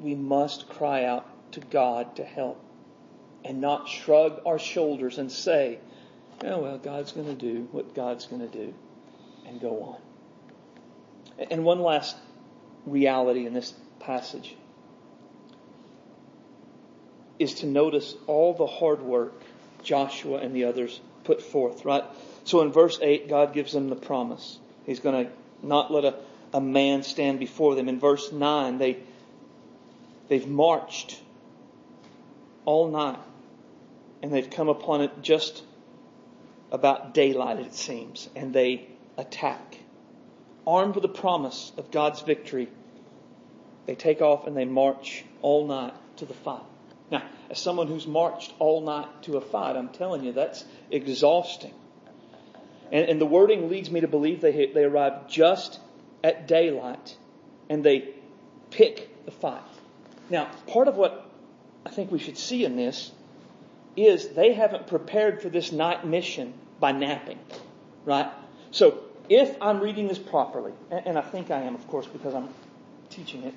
we 0.00 0.14
must 0.14 0.68
cry 0.68 1.04
out 1.04 1.26
to 1.52 1.60
God 1.60 2.16
to 2.16 2.24
help 2.24 2.60
and 3.44 3.60
not 3.60 3.88
shrug 3.88 4.40
our 4.46 4.58
shoulders 4.58 5.18
and 5.18 5.30
say, 5.30 5.78
oh, 6.44 6.58
well, 6.60 6.78
God's 6.78 7.12
going 7.12 7.26
to 7.26 7.34
do 7.34 7.68
what 7.72 7.94
God's 7.94 8.26
going 8.26 8.42
to 8.42 8.48
do 8.48 8.74
and 9.46 9.60
go 9.60 9.82
on. 9.82 11.46
And 11.50 11.64
one 11.64 11.80
last 11.80 12.16
reality 12.86 13.46
in 13.46 13.54
this 13.54 13.74
passage 14.00 14.54
is 17.38 17.54
to 17.54 17.66
notice 17.66 18.14
all 18.26 18.54
the 18.54 18.66
hard 18.66 19.02
work 19.02 19.32
Joshua 19.82 20.38
and 20.38 20.54
the 20.54 20.64
others 20.64 21.00
put 21.24 21.42
forth, 21.42 21.84
right? 21.84 22.04
So 22.44 22.62
in 22.62 22.72
verse 22.72 22.98
8, 23.00 23.28
God 23.28 23.52
gives 23.52 23.72
them 23.72 23.88
the 23.88 23.96
promise. 23.96 24.58
He's 24.86 25.00
going 25.00 25.26
to 25.26 25.32
not 25.62 25.92
let 25.92 26.04
a, 26.04 26.14
a 26.52 26.60
man 26.60 27.02
stand 27.02 27.38
before 27.38 27.74
them. 27.74 27.88
In 27.88 27.98
verse 27.98 28.32
9, 28.32 28.78
they, 28.78 28.98
they've 30.28 30.46
marched 30.46 31.20
all 32.64 32.90
night. 32.90 33.18
And 34.22 34.32
they've 34.32 34.48
come 34.48 34.68
upon 34.68 35.00
it 35.00 35.10
just 35.22 35.64
about 36.72 37.12
daylight, 37.14 37.60
it 37.60 37.74
seems, 37.74 38.28
and 38.34 38.52
they 38.52 38.88
attack. 39.16 39.78
Armed 40.66 40.94
with 40.94 41.02
the 41.02 41.08
promise 41.08 41.70
of 41.76 41.90
God's 41.90 42.22
victory, 42.22 42.68
they 43.86 43.94
take 43.94 44.22
off 44.22 44.46
and 44.46 44.56
they 44.56 44.64
march 44.64 45.24
all 45.42 45.66
night 45.66 45.94
to 46.16 46.24
the 46.24 46.34
fight. 46.34 46.62
Now, 47.10 47.22
as 47.50 47.58
someone 47.58 47.88
who's 47.88 48.06
marched 48.06 48.54
all 48.58 48.80
night 48.80 49.24
to 49.24 49.36
a 49.36 49.40
fight, 49.40 49.76
I'm 49.76 49.90
telling 49.90 50.24
you, 50.24 50.32
that's 50.32 50.64
exhausting. 50.90 51.74
And, 52.90 53.08
and 53.08 53.20
the 53.20 53.26
wording 53.26 53.68
leads 53.68 53.90
me 53.90 54.00
to 54.00 54.08
believe 54.08 54.40
they, 54.40 54.66
they 54.72 54.84
arrive 54.84 55.28
just 55.28 55.78
at 56.24 56.48
daylight 56.48 57.16
and 57.68 57.84
they 57.84 58.14
pick 58.70 59.24
the 59.26 59.30
fight. 59.30 59.62
Now, 60.30 60.50
part 60.68 60.88
of 60.88 60.96
what 60.96 61.28
I 61.84 61.90
think 61.90 62.10
we 62.10 62.18
should 62.18 62.38
see 62.38 62.64
in 62.64 62.76
this 62.76 63.12
is 63.96 64.28
they 64.28 64.52
haven't 64.52 64.86
prepared 64.86 65.42
for 65.42 65.48
this 65.48 65.72
night 65.72 66.06
mission 66.06 66.54
by 66.80 66.92
napping, 66.92 67.38
right? 68.04 68.30
So 68.70 69.00
if 69.28 69.56
I'm 69.60 69.80
reading 69.80 70.08
this 70.08 70.18
properly, 70.18 70.72
and 70.90 71.18
I 71.18 71.22
think 71.22 71.50
I 71.50 71.62
am, 71.62 71.74
of 71.74 71.86
course, 71.88 72.06
because 72.06 72.34
I'm 72.34 72.48
teaching 73.10 73.44
it, 73.44 73.54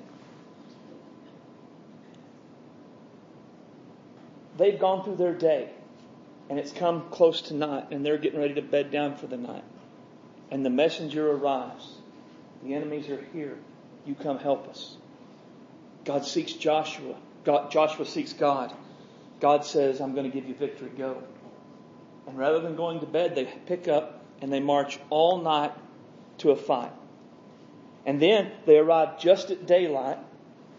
they've 4.56 4.78
gone 4.78 5.04
through 5.04 5.16
their 5.16 5.34
day 5.34 5.70
and 6.48 6.58
it's 6.58 6.72
come 6.72 7.08
close 7.10 7.42
to 7.42 7.54
night 7.54 7.88
and 7.90 8.04
they're 8.04 8.18
getting 8.18 8.38
ready 8.38 8.54
to 8.54 8.62
bed 8.62 8.90
down 8.90 9.16
for 9.16 9.26
the 9.26 9.36
night. 9.36 9.64
And 10.50 10.64
the 10.64 10.70
messenger 10.70 11.30
arrives. 11.30 11.96
The 12.62 12.74
enemies 12.74 13.08
are 13.08 13.24
here. 13.32 13.58
You 14.06 14.14
come 14.14 14.38
help 14.38 14.68
us. 14.68 14.96
God 16.04 16.24
seeks 16.24 16.52
Joshua. 16.52 17.16
God, 17.44 17.70
Joshua 17.70 18.06
seeks 18.06 18.32
God. 18.32 18.72
God 19.40 19.64
says, 19.64 20.00
I'm 20.00 20.14
going 20.14 20.30
to 20.30 20.34
give 20.34 20.48
you 20.48 20.54
victory. 20.54 20.90
Go. 20.96 21.22
And 22.26 22.38
rather 22.38 22.60
than 22.60 22.76
going 22.76 23.00
to 23.00 23.06
bed, 23.06 23.34
they 23.34 23.44
pick 23.44 23.88
up 23.88 24.24
and 24.40 24.52
they 24.52 24.60
march 24.60 24.98
all 25.10 25.42
night 25.42 25.72
to 26.38 26.50
a 26.50 26.56
fight. 26.56 26.92
And 28.04 28.20
then 28.20 28.52
they 28.66 28.78
arrive 28.78 29.18
just 29.18 29.50
at 29.50 29.66
daylight 29.66 30.18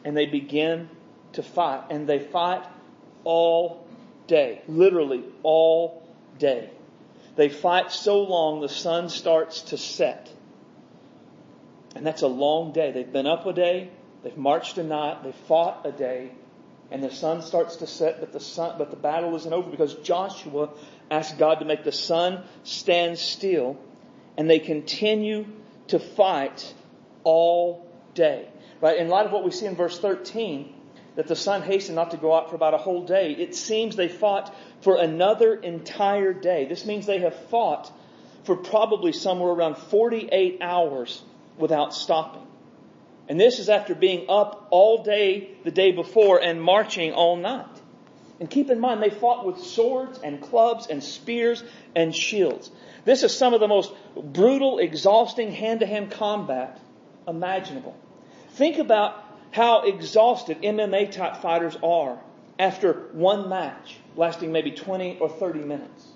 and 0.03 0.15
they 0.15 0.25
begin 0.25 0.89
to 1.33 1.43
fight. 1.43 1.83
And 1.89 2.07
they 2.07 2.19
fight 2.19 2.65
all 3.23 3.85
day. 4.27 4.61
Literally 4.67 5.23
all 5.43 6.07
day. 6.39 6.69
They 7.35 7.49
fight 7.49 7.91
so 7.91 8.23
long 8.23 8.61
the 8.61 8.69
sun 8.69 9.09
starts 9.09 9.61
to 9.63 9.77
set. 9.77 10.29
And 11.95 12.05
that's 12.05 12.23
a 12.23 12.27
long 12.27 12.73
day. 12.73 12.91
They've 12.91 13.11
been 13.11 13.27
up 13.27 13.45
a 13.45 13.53
day, 13.53 13.89
they've 14.23 14.37
marched 14.37 14.77
a 14.77 14.83
night, 14.83 15.23
they've 15.23 15.35
fought 15.47 15.85
a 15.85 15.91
day, 15.91 16.31
and 16.89 17.03
the 17.03 17.11
sun 17.11 17.41
starts 17.41 17.77
to 17.77 17.87
set, 17.87 18.19
but 18.19 18.31
the 18.31 18.39
sun, 18.39 18.75
but 18.77 18.91
the 18.91 18.97
battle 18.97 19.35
isn't 19.35 19.51
over 19.51 19.69
because 19.69 19.95
Joshua 19.95 20.69
asked 21.11 21.37
God 21.37 21.55
to 21.59 21.65
make 21.65 21.83
the 21.83 21.91
sun 21.91 22.43
stand 22.63 23.17
still, 23.17 23.77
and 24.37 24.49
they 24.49 24.59
continue 24.59 25.45
to 25.87 25.99
fight 25.99 26.73
all 27.23 27.89
day. 28.13 28.47
Right? 28.79 28.97
In 28.97 29.09
light 29.09 29.25
of 29.25 29.31
what 29.31 29.43
we 29.43 29.51
see 29.51 29.65
in 29.65 29.75
verse 29.75 29.99
13, 29.99 30.73
that 31.15 31.27
the 31.27 31.35
sun 31.35 31.63
hastened 31.63 31.95
not 31.95 32.11
to 32.11 32.17
go 32.17 32.33
out 32.33 32.49
for 32.49 32.55
about 32.55 32.73
a 32.73 32.77
whole 32.77 33.03
day, 33.03 33.31
it 33.33 33.55
seems 33.55 33.95
they 33.95 34.07
fought 34.07 34.55
for 34.81 34.97
another 34.97 35.55
entire 35.55 36.31
day. 36.31 36.65
This 36.65 36.85
means 36.85 37.05
they 37.05 37.19
have 37.19 37.35
fought 37.49 37.91
for 38.43 38.55
probably 38.55 39.11
somewhere 39.11 39.51
around 39.51 39.77
48 39.77 40.59
hours 40.61 41.21
without 41.57 41.93
stopping. 41.93 42.46
And 43.27 43.39
this 43.39 43.59
is 43.59 43.69
after 43.69 43.93
being 43.93 44.25
up 44.29 44.67
all 44.69 45.03
day 45.03 45.57
the 45.63 45.71
day 45.71 45.91
before 45.91 46.41
and 46.41 46.61
marching 46.61 47.13
all 47.13 47.35
night. 47.35 47.65
And 48.39 48.49
keep 48.49 48.69
in 48.69 48.79
mind, 48.79 49.01
they 49.01 49.09
fought 49.09 49.45
with 49.45 49.59
swords 49.59 50.19
and 50.23 50.41
clubs 50.41 50.87
and 50.87 51.03
spears 51.03 51.63
and 51.95 52.15
shields. 52.15 52.69
This 53.03 53.23
is 53.23 53.35
some 53.35 53.53
of 53.53 53.59
the 53.59 53.67
most 53.67 53.91
brutal, 54.15 54.77
exhausting 54.79 55.51
hand 55.51 55.79
to 55.79 55.85
hand 55.85 56.11
combat 56.11 56.79
imaginable. 57.27 57.95
Think 58.51 58.77
about 58.77 59.23
how 59.51 59.81
exhausted 59.81 60.61
MMA 60.61 61.11
type 61.11 61.37
fighters 61.37 61.75
are 61.83 62.19
after 62.59 62.93
one 63.11 63.49
match 63.49 63.97
lasting 64.15 64.51
maybe 64.51 64.71
20 64.71 65.19
or 65.19 65.29
30 65.29 65.59
minutes. 65.59 66.07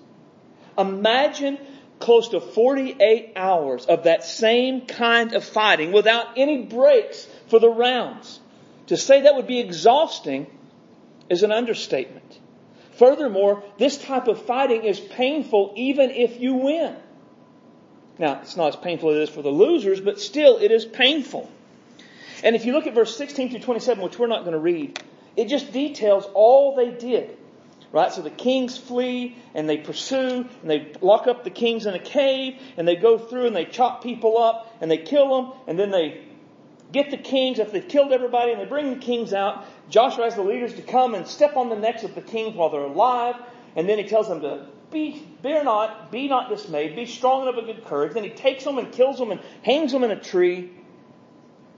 Imagine 0.78 1.58
close 2.02 2.28
to 2.30 2.40
48 2.40 3.32
hours 3.36 3.86
of 3.86 4.04
that 4.04 4.24
same 4.24 4.82
kind 4.82 5.32
of 5.34 5.44
fighting 5.44 5.92
without 5.92 6.26
any 6.36 6.64
breaks 6.64 7.26
for 7.46 7.58
the 7.58 7.70
rounds. 7.70 8.40
To 8.88 8.96
say 8.96 9.22
that 9.22 9.36
would 9.36 9.46
be 9.46 9.60
exhausting 9.60 10.46
is 11.30 11.42
an 11.42 11.52
understatement. 11.52 12.38
Furthermore, 12.96 13.62
this 13.78 13.96
type 13.96 14.26
of 14.26 14.44
fighting 14.44 14.84
is 14.84 15.00
painful 15.00 15.72
even 15.76 16.10
if 16.10 16.40
you 16.40 16.54
win. 16.54 16.96
Now, 18.18 18.40
it's 18.42 18.56
not 18.56 18.68
as 18.68 18.76
painful 18.76 19.10
as 19.10 19.16
it 19.16 19.22
is 19.22 19.30
for 19.30 19.42
the 19.42 19.50
losers, 19.50 20.00
but 20.00 20.20
still 20.20 20.58
it 20.58 20.70
is 20.70 20.84
painful. 20.84 21.50
And 22.44 22.56
if 22.56 22.64
you 22.64 22.72
look 22.72 22.86
at 22.86 22.94
verse 22.94 23.16
16 23.16 23.50
through 23.50 23.60
27, 23.60 24.02
which 24.02 24.18
we're 24.18 24.26
not 24.26 24.40
going 24.40 24.52
to 24.52 24.58
read, 24.58 25.02
it 25.36 25.46
just 25.46 25.72
details 25.72 26.26
all 26.34 26.74
they 26.74 26.90
did. 26.90 27.38
Right? 27.92 28.10
So 28.10 28.22
the 28.22 28.30
kings 28.30 28.78
flee 28.78 29.36
and 29.54 29.68
they 29.68 29.76
pursue 29.76 30.46
and 30.62 30.70
they 30.70 30.92
lock 31.02 31.26
up 31.26 31.44
the 31.44 31.50
kings 31.50 31.84
in 31.84 31.94
a 31.94 31.98
cave 31.98 32.58
and 32.78 32.88
they 32.88 32.96
go 32.96 33.18
through 33.18 33.46
and 33.46 33.54
they 33.54 33.66
chop 33.66 34.02
people 34.02 34.38
up 34.38 34.74
and 34.80 34.90
they 34.90 34.96
kill 34.96 35.42
them 35.42 35.52
and 35.66 35.78
then 35.78 35.90
they 35.90 36.22
get 36.90 37.10
the 37.10 37.18
kings 37.18 37.60
after 37.60 37.72
they've 37.72 37.88
killed 37.88 38.12
everybody 38.12 38.52
and 38.52 38.60
they 38.60 38.64
bring 38.64 38.90
the 38.90 39.00
kings 39.00 39.34
out. 39.34 39.66
Joshua 39.90 40.24
has 40.24 40.34
the 40.34 40.42
leaders 40.42 40.74
to 40.74 40.82
come 40.82 41.14
and 41.14 41.26
step 41.26 41.56
on 41.56 41.68
the 41.68 41.76
necks 41.76 42.02
of 42.02 42.14
the 42.14 42.22
kings 42.22 42.56
while 42.56 42.70
they're 42.70 42.80
alive 42.80 43.36
and 43.76 43.86
then 43.86 43.98
he 43.98 44.04
tells 44.04 44.26
them 44.26 44.40
to 44.40 44.66
be, 44.90 45.26
bear 45.42 45.62
not, 45.62 46.10
be 46.10 46.28
not 46.28 46.48
dismayed, 46.48 46.96
be 46.96 47.04
strong 47.04 47.46
and 47.46 47.56
of 47.56 47.62
a 47.62 47.66
good 47.72 47.84
courage. 47.84 48.14
Then 48.14 48.24
he 48.24 48.30
takes 48.30 48.64
them 48.64 48.78
and 48.78 48.90
kills 48.90 49.18
them 49.18 49.30
and 49.30 49.40
hangs 49.62 49.92
them 49.92 50.02
in 50.02 50.10
a 50.10 50.20
tree 50.20 50.70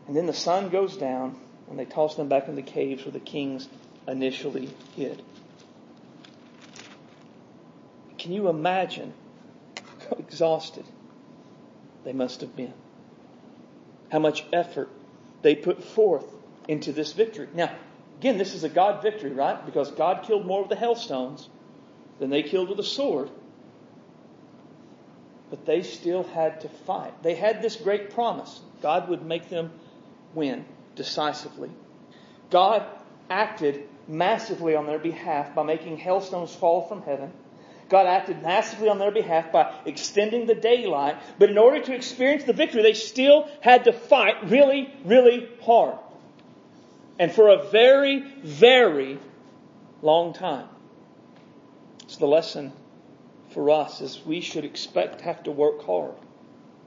and 0.06 0.16
then 0.16 0.26
the 0.26 0.32
sun 0.32 0.68
goes 0.68 0.96
down 0.96 1.36
and 1.68 1.76
they 1.76 1.86
toss 1.86 2.14
them 2.14 2.28
back 2.28 2.46
in 2.46 2.54
the 2.54 2.62
caves 2.62 3.04
where 3.04 3.12
the 3.12 3.18
kings 3.18 3.68
initially 4.06 4.68
hid. 4.96 5.22
Can 8.24 8.32
you 8.32 8.48
imagine 8.48 9.12
how 10.08 10.16
exhausted 10.16 10.86
they 12.04 12.14
must 12.14 12.40
have 12.40 12.56
been? 12.56 12.72
How 14.10 14.18
much 14.18 14.46
effort 14.50 14.88
they 15.42 15.54
put 15.54 15.84
forth 15.84 16.24
into 16.66 16.90
this 16.90 17.12
victory. 17.12 17.48
Now, 17.52 17.70
again, 18.18 18.38
this 18.38 18.54
is 18.54 18.64
a 18.64 18.70
God 18.70 19.02
victory, 19.02 19.30
right? 19.30 19.66
Because 19.66 19.90
God 19.90 20.22
killed 20.22 20.46
more 20.46 20.62
with 20.62 20.70
the 20.70 20.76
hailstones 20.76 21.50
than 22.18 22.30
they 22.30 22.42
killed 22.42 22.70
with 22.70 22.80
a 22.80 22.84
sword. 22.84 23.28
But 25.50 25.66
they 25.66 25.82
still 25.82 26.22
had 26.22 26.62
to 26.62 26.70
fight. 26.70 27.22
They 27.22 27.34
had 27.34 27.60
this 27.60 27.76
great 27.76 28.14
promise. 28.14 28.58
God 28.80 29.10
would 29.10 29.22
make 29.22 29.50
them 29.50 29.70
win 30.32 30.64
decisively. 30.96 31.70
God 32.48 32.86
acted 33.28 33.86
massively 34.08 34.76
on 34.76 34.86
their 34.86 34.98
behalf 34.98 35.54
by 35.54 35.62
making 35.62 35.98
hailstones 35.98 36.54
fall 36.54 36.88
from 36.88 37.02
heaven. 37.02 37.30
God 37.88 38.06
acted 38.06 38.42
massively 38.42 38.88
on 38.88 38.98
their 38.98 39.10
behalf 39.10 39.52
by 39.52 39.74
extending 39.84 40.46
the 40.46 40.54
daylight, 40.54 41.16
but 41.38 41.50
in 41.50 41.58
order 41.58 41.80
to 41.82 41.94
experience 41.94 42.44
the 42.44 42.52
victory, 42.52 42.82
they 42.82 42.94
still 42.94 43.48
had 43.60 43.84
to 43.84 43.92
fight 43.92 44.50
really, 44.50 44.92
really 45.04 45.48
hard. 45.62 45.98
And 47.18 47.30
for 47.30 47.48
a 47.48 47.68
very, 47.70 48.20
very 48.42 49.18
long 50.02 50.32
time. 50.32 50.68
So 52.06 52.18
the 52.20 52.26
lesson 52.26 52.72
for 53.50 53.70
us 53.70 54.00
is 54.00 54.20
we 54.24 54.40
should 54.40 54.64
expect 54.64 55.18
to 55.18 55.24
have 55.24 55.42
to 55.44 55.52
work 55.52 55.84
hard 55.84 56.14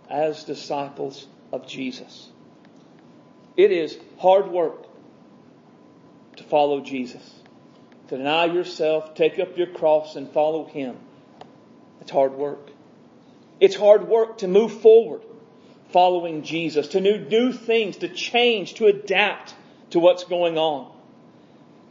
as 0.10 0.44
disciples 0.44 1.28
of 1.52 1.68
Jesus. 1.68 2.30
It 3.56 3.72
is 3.72 3.98
hard 4.20 4.50
work 4.50 4.86
to 6.36 6.44
follow 6.44 6.82
Jesus. 6.82 7.37
To 8.10 8.18
deny 8.18 8.46
yourself, 8.46 9.16
take 9.16 9.38
up 9.40 9.58
your 9.58 9.68
cross, 9.68 10.16
and 10.16 10.30
follow 10.32 10.66
Him. 10.66 10.98
It's 12.02 12.12
hard 12.12 12.34
work. 12.34 12.70
It's 13.60 13.76
hard 13.76 14.08
work 14.08 14.40
to 14.40 14.48
move 14.48 14.82
forward 14.82 15.22
following 15.92 16.44
Jesus, 16.44 16.90
to 16.90 17.30
do 17.30 17.54
things, 17.54 17.98
to 17.98 18.10
change, 18.10 18.76
to 18.76 18.88
adapt 18.88 19.56
to 19.92 20.00
what's 20.00 20.26
going 20.26 20.58
on. 20.58 20.92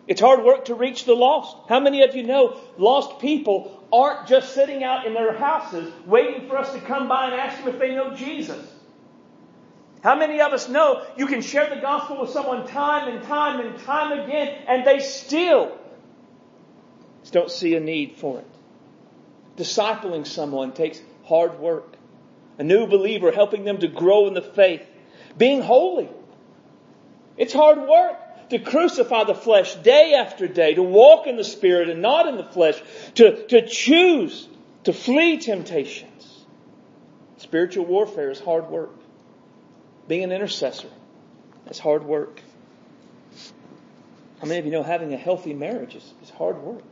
It's 0.06 0.20
hard 0.20 0.44
work 0.44 0.66
to 0.66 0.74
reach 0.74 1.04
the 1.04 1.14
lost. 1.14 1.56
How 1.68 1.80
many 1.80 2.02
of 2.02 2.14
you 2.14 2.22
know 2.22 2.60
lost 2.78 3.18
people 3.20 3.84
aren't 3.92 4.28
just 4.28 4.54
sitting 4.54 4.84
out 4.84 5.06
in 5.06 5.14
their 5.14 5.36
houses 5.36 5.92
waiting 6.06 6.48
for 6.48 6.56
us 6.58 6.72
to 6.74 6.80
come 6.80 7.08
by 7.08 7.26
and 7.26 7.34
ask 7.34 7.58
them 7.58 7.74
if 7.74 7.80
they 7.80 7.94
know 7.94 8.14
Jesus? 8.14 8.64
How 10.02 10.14
many 10.14 10.40
of 10.40 10.52
us 10.52 10.68
know 10.68 11.04
you 11.16 11.26
can 11.26 11.40
share 11.40 11.68
the 11.68 11.80
gospel 11.80 12.20
with 12.20 12.30
someone 12.30 12.66
time 12.68 13.08
and 13.08 13.24
time 13.24 13.60
and 13.60 13.78
time 13.80 14.16
again 14.20 14.62
and 14.68 14.86
they 14.86 15.00
still 15.00 15.76
don't 17.30 17.50
see 17.50 17.74
a 17.74 17.80
need 17.80 18.16
for 18.16 18.38
it? 18.38 18.46
Discipling 19.56 20.26
someone 20.26 20.72
takes 20.72 21.00
hard 21.24 21.58
work. 21.58 21.96
A 22.58 22.64
new 22.64 22.86
believer 22.86 23.32
helping 23.32 23.64
them 23.64 23.78
to 23.78 23.88
grow 23.88 24.26
in 24.26 24.34
the 24.34 24.42
faith. 24.42 24.86
Being 25.36 25.62
holy. 25.62 26.08
It's 27.36 27.52
hard 27.52 27.78
work. 27.78 28.16
to 28.50 28.58
crucify 28.58 29.24
the 29.24 29.34
flesh 29.34 29.74
day 29.76 30.14
after 30.14 30.46
day, 30.46 30.74
to 30.74 30.82
walk 30.82 31.26
in 31.26 31.36
the 31.36 31.44
Spirit 31.44 31.88
and 31.88 32.00
not 32.00 32.28
in 32.28 32.36
the 32.36 32.44
flesh, 32.44 32.80
to, 33.14 33.44
to 33.48 33.66
choose 33.66 34.48
to 34.84 34.92
flee 34.92 35.38
temptations. 35.38 36.44
Spiritual 37.38 37.86
warfare 37.86 38.30
is 38.30 38.38
hard 38.38 38.68
work. 38.68 38.94
Being 40.06 40.22
an 40.22 40.32
intercessor 40.32 40.88
is 41.68 41.78
hard 41.78 42.04
work. 42.04 42.40
How 44.40 44.46
many 44.46 44.60
of 44.60 44.64
you 44.64 44.70
know 44.70 44.84
having 44.84 45.12
a 45.12 45.16
healthy 45.16 45.54
marriage 45.54 45.96
is, 45.96 46.14
is 46.22 46.30
hard 46.30 46.58
work? 46.58 46.84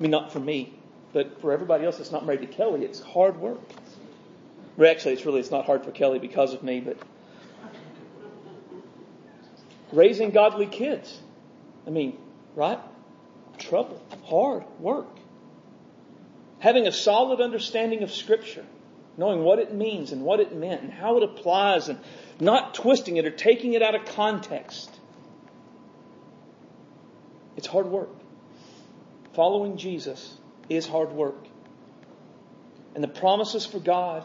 I 0.00 0.02
mean, 0.02 0.10
not 0.10 0.32
for 0.32 0.40
me, 0.40 0.72
but 1.12 1.42
for 1.42 1.52
everybody 1.52 1.84
else 1.84 1.98
that's 1.98 2.10
not 2.10 2.24
married 2.24 2.40
to 2.40 2.46
Kelly, 2.46 2.84
it's 2.84 3.00
hard 3.00 3.36
work. 3.36 3.60
Actually, 4.82 5.12
it's 5.12 5.26
really 5.26 5.40
it's 5.40 5.50
not 5.50 5.66
hard 5.66 5.84
for 5.84 5.90
Kelly 5.90 6.18
because 6.18 6.54
of 6.54 6.62
me, 6.62 6.80
but 6.80 6.96
raising 9.92 10.30
godly 10.30 10.64
kids. 10.64 11.20
I 11.86 11.90
mean, 11.90 12.16
right? 12.54 12.78
Trouble, 13.58 14.02
hard 14.24 14.64
work. 14.78 15.08
Having 16.60 16.86
a 16.86 16.92
solid 16.92 17.42
understanding 17.42 18.02
of 18.02 18.10
Scripture, 18.10 18.64
knowing 19.18 19.42
what 19.42 19.58
it 19.58 19.74
means 19.74 20.12
and 20.12 20.22
what 20.22 20.40
it 20.40 20.54
meant 20.54 20.80
and 20.80 20.90
how 20.90 21.18
it 21.18 21.22
applies, 21.24 21.90
and 21.90 21.98
not 22.38 22.72
twisting 22.72 23.18
it 23.18 23.26
or 23.26 23.30
taking 23.30 23.74
it 23.74 23.82
out 23.82 23.94
of 23.94 24.06
context. 24.06 24.90
It's 27.56 27.66
hard 27.66 27.86
work. 27.86 28.19
Following 29.34 29.76
Jesus 29.76 30.36
is 30.68 30.86
hard 30.86 31.12
work. 31.12 31.46
And 32.94 33.04
the 33.04 33.08
promises 33.08 33.64
for 33.64 33.78
God, 33.78 34.24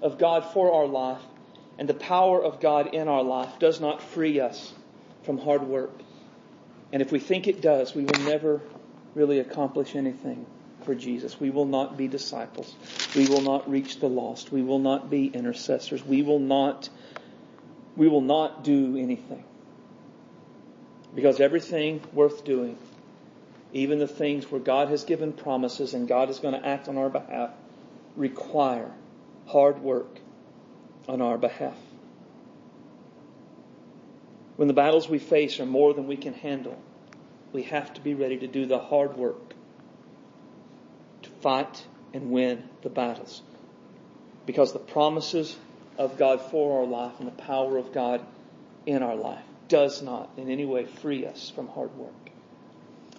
of 0.00 0.18
God 0.18 0.52
for 0.52 0.72
our 0.72 0.86
life, 0.86 1.22
and 1.78 1.88
the 1.88 1.94
power 1.94 2.42
of 2.42 2.60
God 2.60 2.94
in 2.94 3.08
our 3.08 3.22
life 3.22 3.58
does 3.58 3.80
not 3.80 4.02
free 4.02 4.40
us 4.40 4.72
from 5.22 5.38
hard 5.38 5.62
work. 5.62 5.92
And 6.92 7.00
if 7.00 7.10
we 7.10 7.18
think 7.18 7.48
it 7.48 7.62
does, 7.62 7.94
we 7.94 8.04
will 8.04 8.20
never 8.24 8.60
really 9.14 9.38
accomplish 9.38 9.96
anything 9.96 10.46
for 10.84 10.94
Jesus. 10.94 11.40
We 11.40 11.50
will 11.50 11.64
not 11.64 11.96
be 11.96 12.08
disciples. 12.08 12.74
We 13.16 13.26
will 13.26 13.40
not 13.40 13.70
reach 13.70 14.00
the 14.00 14.08
lost. 14.08 14.52
We 14.52 14.62
will 14.62 14.78
not 14.78 15.10
be 15.10 15.26
intercessors. 15.26 16.04
We 16.04 16.22
will 16.22 16.40
not 16.40 16.88
we 17.96 18.08
will 18.08 18.22
not 18.22 18.64
do 18.64 18.96
anything. 18.96 19.44
Because 21.14 21.40
everything 21.40 22.00
worth 22.14 22.42
doing, 22.42 22.78
even 23.72 23.98
the 23.98 24.08
things 24.08 24.50
where 24.50 24.60
God 24.60 24.88
has 24.88 25.04
given 25.04 25.32
promises 25.32 25.94
and 25.94 26.06
God 26.06 26.28
is 26.30 26.38
going 26.38 26.54
to 26.54 26.66
act 26.66 26.88
on 26.88 26.98
our 26.98 27.08
behalf, 27.08 27.50
require 28.16 28.90
hard 29.46 29.80
work 29.80 30.18
on 31.08 31.22
our 31.22 31.38
behalf. 31.38 31.76
When 34.56 34.68
the 34.68 34.74
battles 34.74 35.08
we 35.08 35.18
face 35.18 35.58
are 35.60 35.66
more 35.66 35.94
than 35.94 36.06
we 36.06 36.16
can 36.16 36.34
handle, 36.34 36.78
we 37.52 37.62
have 37.64 37.92
to 37.94 38.00
be 38.00 38.14
ready 38.14 38.38
to 38.38 38.46
do 38.46 38.66
the 38.66 38.78
hard 38.78 39.16
work 39.16 39.54
to 41.22 41.30
fight 41.40 41.86
and 42.12 42.30
win 42.30 42.68
the 42.82 42.90
battles. 42.90 43.42
Because 44.44 44.72
the 44.72 44.78
promises 44.78 45.56
of 45.96 46.18
God 46.18 46.40
for 46.40 46.80
our 46.80 46.86
life 46.86 47.14
and 47.18 47.28
the 47.28 47.42
power 47.42 47.78
of 47.78 47.92
God 47.92 48.24
in 48.86 49.02
our 49.02 49.16
life 49.16 49.44
does 49.68 50.02
not 50.02 50.30
in 50.36 50.50
any 50.50 50.66
way 50.66 50.84
free 50.84 51.26
us 51.26 51.50
from 51.50 51.68
hard 51.68 51.94
work. 51.96 52.21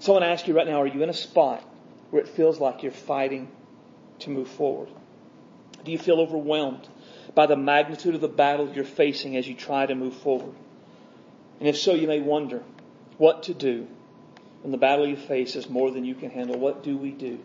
So 0.04 0.12
I 0.12 0.16
want 0.16 0.24
to 0.24 0.32
ask 0.32 0.50
you 0.50 0.54
right 0.54 0.68
now, 0.68 0.82
are 0.82 0.86
you 0.86 1.02
in 1.02 1.10
a 1.10 1.14
spot 1.14 1.64
where 2.10 2.22
it 2.22 2.28
feels 2.28 2.60
like 2.60 2.84
you're 2.84 2.92
fighting 2.92 3.48
to 4.20 4.30
move 4.30 4.50
forward? 4.50 4.90
Do 5.86 5.94
you 5.94 5.98
feel 5.98 6.20
overwhelmed 6.20 6.86
by 7.34 7.46
the 7.46 7.56
magnitude 7.56 8.14
of 8.14 8.20
the 8.20 8.28
battle 8.28 8.68
you're 8.68 8.84
facing 8.84 9.38
as 9.38 9.48
you 9.48 9.56
try 9.56 9.86
to 9.86 9.96
move 9.96 10.14
forward? 10.16 10.54
And 11.62 11.70
if 11.70 11.78
so, 11.78 11.94
you 11.94 12.10
may 12.10 12.20
wonder 12.20 12.64
what 13.18 13.44
to 13.44 13.54
do 13.54 13.88
when 14.62 14.74
the 14.74 14.78
battle 14.78 15.08
you 15.08 15.16
face 15.16 15.56
is 15.56 15.70
more 15.70 15.90
than 15.90 16.04
you 16.04 16.16
can 16.16 16.32
handle. 16.32 16.60
What 16.60 16.84
do 16.84 16.98
we 16.98 17.12
do? 17.12 17.40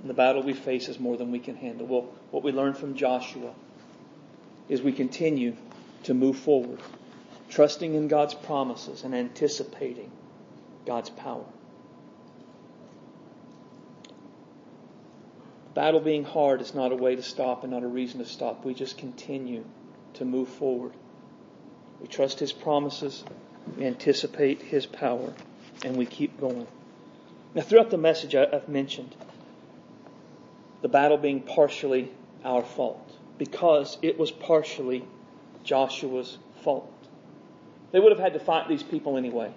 And 0.00 0.08
the 0.08 0.14
battle 0.14 0.42
we 0.42 0.54
face 0.54 0.88
is 0.88 0.98
more 0.98 1.18
than 1.18 1.32
we 1.32 1.38
can 1.38 1.56
handle. 1.56 1.86
Well, 1.86 2.08
what 2.30 2.42
we 2.42 2.50
learn 2.52 2.72
from 2.72 2.94
Joshua 2.94 3.52
is 4.70 4.80
we 4.80 4.92
continue 4.92 5.54
to 6.04 6.14
move 6.14 6.38
forward, 6.38 6.80
trusting 7.50 7.92
in 7.92 8.08
God's 8.08 8.32
promises 8.32 9.04
and 9.04 9.14
anticipating 9.14 10.10
God's 10.86 11.10
power. 11.10 11.44
Battle 15.74 16.00
being 16.00 16.24
hard 16.24 16.60
is 16.60 16.74
not 16.74 16.92
a 16.92 16.96
way 16.96 17.16
to 17.16 17.22
stop 17.22 17.64
and 17.64 17.72
not 17.72 17.82
a 17.82 17.88
reason 17.88 18.20
to 18.20 18.26
stop. 18.26 18.64
We 18.64 18.74
just 18.74 18.96
continue 18.96 19.64
to 20.14 20.24
move 20.24 20.48
forward. 20.48 20.92
We 22.00 22.06
trust 22.06 22.38
His 22.38 22.52
promises, 22.52 23.24
we 23.76 23.84
anticipate 23.84 24.62
His 24.62 24.86
power, 24.86 25.32
and 25.84 25.96
we 25.96 26.06
keep 26.06 26.40
going. 26.40 26.66
Now, 27.54 27.62
throughout 27.62 27.90
the 27.90 27.98
message, 27.98 28.34
I've 28.34 28.68
mentioned 28.68 29.14
the 30.82 30.88
battle 30.88 31.16
being 31.16 31.40
partially 31.40 32.10
our 32.44 32.62
fault 32.62 33.10
because 33.38 33.98
it 34.02 34.18
was 34.18 34.30
partially 34.30 35.04
Joshua's 35.64 36.38
fault. 36.62 36.92
They 37.90 38.00
would 38.00 38.12
have 38.12 38.20
had 38.20 38.34
to 38.34 38.40
fight 38.40 38.68
these 38.68 38.82
people 38.82 39.16
anyway. 39.16 39.52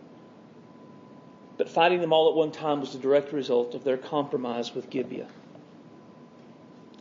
But 1.58 1.70
fighting 1.70 2.02
them 2.02 2.14
all 2.14 2.30
at 2.30 2.36
one 2.36 2.52
time 2.52 2.80
was 2.80 2.94
the 2.94 3.00
direct 3.00 3.34
result 3.34 3.74
of 3.74 3.84
their 3.84 3.98
compromise 3.98 4.74
with 4.76 4.90
Gibeah. 4.90 5.28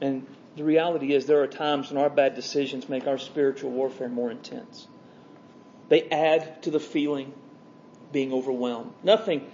And 0.00 0.26
the 0.56 0.64
reality 0.64 1.12
is, 1.12 1.26
there 1.26 1.42
are 1.42 1.46
times 1.46 1.90
when 1.90 2.00
our 2.00 2.10
bad 2.10 2.34
decisions 2.34 2.88
make 2.88 3.06
our 3.06 3.18
spiritual 3.18 3.70
warfare 3.70 4.08
more 4.08 4.30
intense. 4.30 4.86
They 5.88 6.08
add 6.08 6.62
to 6.62 6.70
the 6.70 6.80
feeling 6.80 7.32
being 8.12 8.32
overwhelmed. 8.32 8.92
Nothing, 9.02 9.46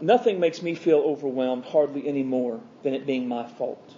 nothing 0.00 0.40
makes 0.40 0.62
me 0.62 0.74
feel 0.74 0.98
overwhelmed 0.98 1.64
hardly 1.64 2.06
any 2.08 2.22
more 2.22 2.60
than 2.82 2.94
it 2.94 3.06
being 3.06 3.28
my 3.28 3.46
fault. 3.46 3.94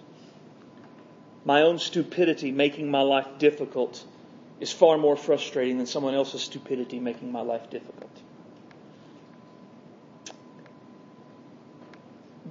My 1.43 1.61
own 1.61 1.77
stupidity 1.77 2.51
making 2.51 2.89
my 2.89 3.01
life 3.01 3.27
difficult 3.37 4.03
is 4.59 4.71
far 4.71 4.97
more 4.97 5.15
frustrating 5.15 5.77
than 5.77 5.85
someone 5.85 6.15
else's 6.15 6.41
stupidity 6.41 6.99
making 6.99 7.31
my 7.31 7.41
life 7.41 7.69
difficult. 7.69 8.09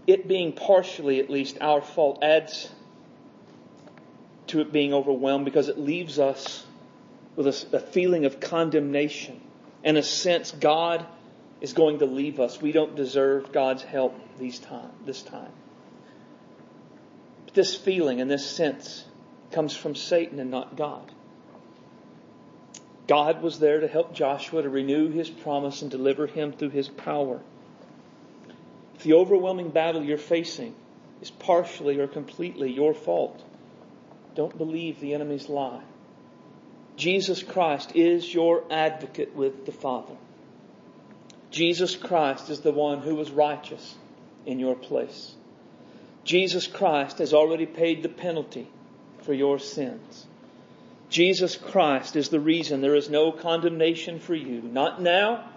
It 0.07 0.29
being 0.29 0.53
partially, 0.53 1.21
at 1.21 1.31
least, 1.31 1.59
our 1.61 1.81
fault 1.81 2.23
adds 2.23 2.71
to 4.49 4.61
it 4.61 4.73
being 4.73 4.93
overwhelmed 4.93 5.45
because 5.45 5.69
it 5.69 5.79
leaves 5.79 6.19
us 6.19 6.65
with 7.37 7.47
a, 7.47 7.77
a 7.77 7.81
feeling 7.81 8.25
of 8.27 8.41
condemnation 8.41 9.41
and 9.83 9.97
a 9.97 10.03
sense 10.03 10.51
God 10.53 11.05
is 11.61 11.73
going 11.73 12.01
to 12.01 12.07
leave 12.07 12.41
us. 12.41 12.61
We 12.61 12.73
don't 12.73 12.95
deserve 12.95 13.53
God's 13.53 13.83
help 13.83 14.15
these 14.39 14.59
time, 14.59 14.91
this 15.07 15.23
time. 15.23 15.53
But 17.47 17.55
this 17.55 17.75
feeling 17.75 18.21
and 18.21 18.31
this 18.31 18.49
sense 18.49 19.05
comes 19.53 19.75
from 19.75 19.95
Satan 19.95 20.41
and 20.41 20.51
not 20.51 20.77
God. 20.77 21.11
God 23.07 23.43
was 23.43 23.59
there 23.59 23.81
to 23.81 23.89
help 23.89 24.15
Joshua 24.15 24.63
to 24.63 24.69
renew 24.69 25.11
his 25.11 25.29
promise 25.29 25.83
and 25.83 25.91
deliver 25.91 26.27
him 26.27 26.53
through 26.53 26.71
his 26.71 26.89
power. 26.89 27.41
The 29.05 29.13
overwhelming 29.13 29.69
battle 29.69 30.03
you're 30.03 30.17
facing 30.17 30.75
is 31.21 31.31
partially 31.31 32.01
or 32.01 32.07
completely 32.07 32.73
your 32.73 32.95
fault, 32.95 33.45
don't 34.35 34.57
believe 34.57 34.99
the 34.99 35.13
enemy's 35.13 35.51
lie. 35.51 35.83
Jesus 36.97 37.43
Christ 37.43 37.95
is 37.95 38.33
your 38.33 38.65
advocate 38.73 39.35
with 39.35 39.67
the 39.67 39.73
Father. 39.73 40.17
Jesus 41.51 41.95
Christ 41.97 42.49
is 42.49 42.61
the 42.61 42.73
one 42.73 43.01
who 43.01 43.15
was 43.15 43.31
righteous 43.31 43.95
in 44.47 44.59
your 44.59 44.75
place. 44.75 45.35
Jesus 46.25 46.67
Christ 46.67 47.19
has 47.19 47.35
already 47.35 47.67
paid 47.67 48.03
the 48.03 48.09
penalty 48.09 48.67
for 49.23 49.35
your 49.35 49.59
sins. 49.59 50.27
Jesus 51.11 51.57
Christ 51.57 52.17
is 52.17 52.31
the 52.31 52.41
reason 52.41 52.81
there 52.81 52.97
is 52.97 53.11
no 53.11 53.33
condemnation 53.33 54.19
for 54.19 54.35
you. 54.35 54.63
Not 54.63 55.03
now, 55.03 55.51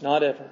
not 0.00 0.22
ever. 0.22 0.48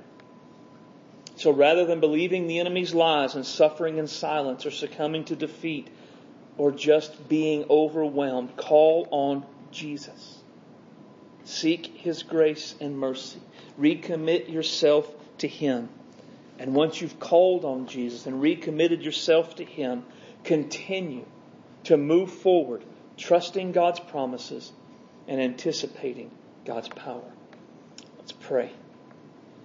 So 1.39 1.53
rather 1.53 1.85
than 1.85 2.01
believing 2.01 2.49
the 2.49 2.59
enemy's 2.59 2.93
lies 2.93 3.37
and 3.37 3.47
suffering 3.47 3.99
in 3.99 4.09
silence 4.09 4.67
or 4.67 4.73
succumbing 4.73 5.27
to 5.27 5.37
defeat 5.37 5.87
or 6.57 6.73
just 6.73 7.29
being 7.29 7.65
overwhelmed, 7.71 8.57
call 8.57 9.07
on 9.13 9.47
Jesus. 9.71 10.41
Seek 11.45 11.87
His 11.99 12.25
grace 12.25 12.75
and 12.81 12.99
mercy. 12.99 13.41
Recommit 13.79 14.53
yourself 14.53 15.09
to 15.39 15.47
Him. 15.47 15.89
And 16.59 16.75
once 16.75 17.01
you've 17.01 17.21
called 17.21 17.65
on 17.65 17.87
Jesus 17.87 18.27
and 18.27 18.43
recommitted 18.43 19.03
yourself 19.03 19.55
to 19.57 19.65
Him, 19.65 20.05
continue 20.43 21.25
to 21.85 21.97
move 21.97 22.33
forward, 22.33 22.83
trusting 23.17 23.71
God's 23.71 24.01
promises 24.01 24.73
and 25.29 25.41
anticipating 25.41 26.33
God's 26.65 26.89
power. 26.89 27.31
Let's 28.19 28.33
pray. 28.33 28.73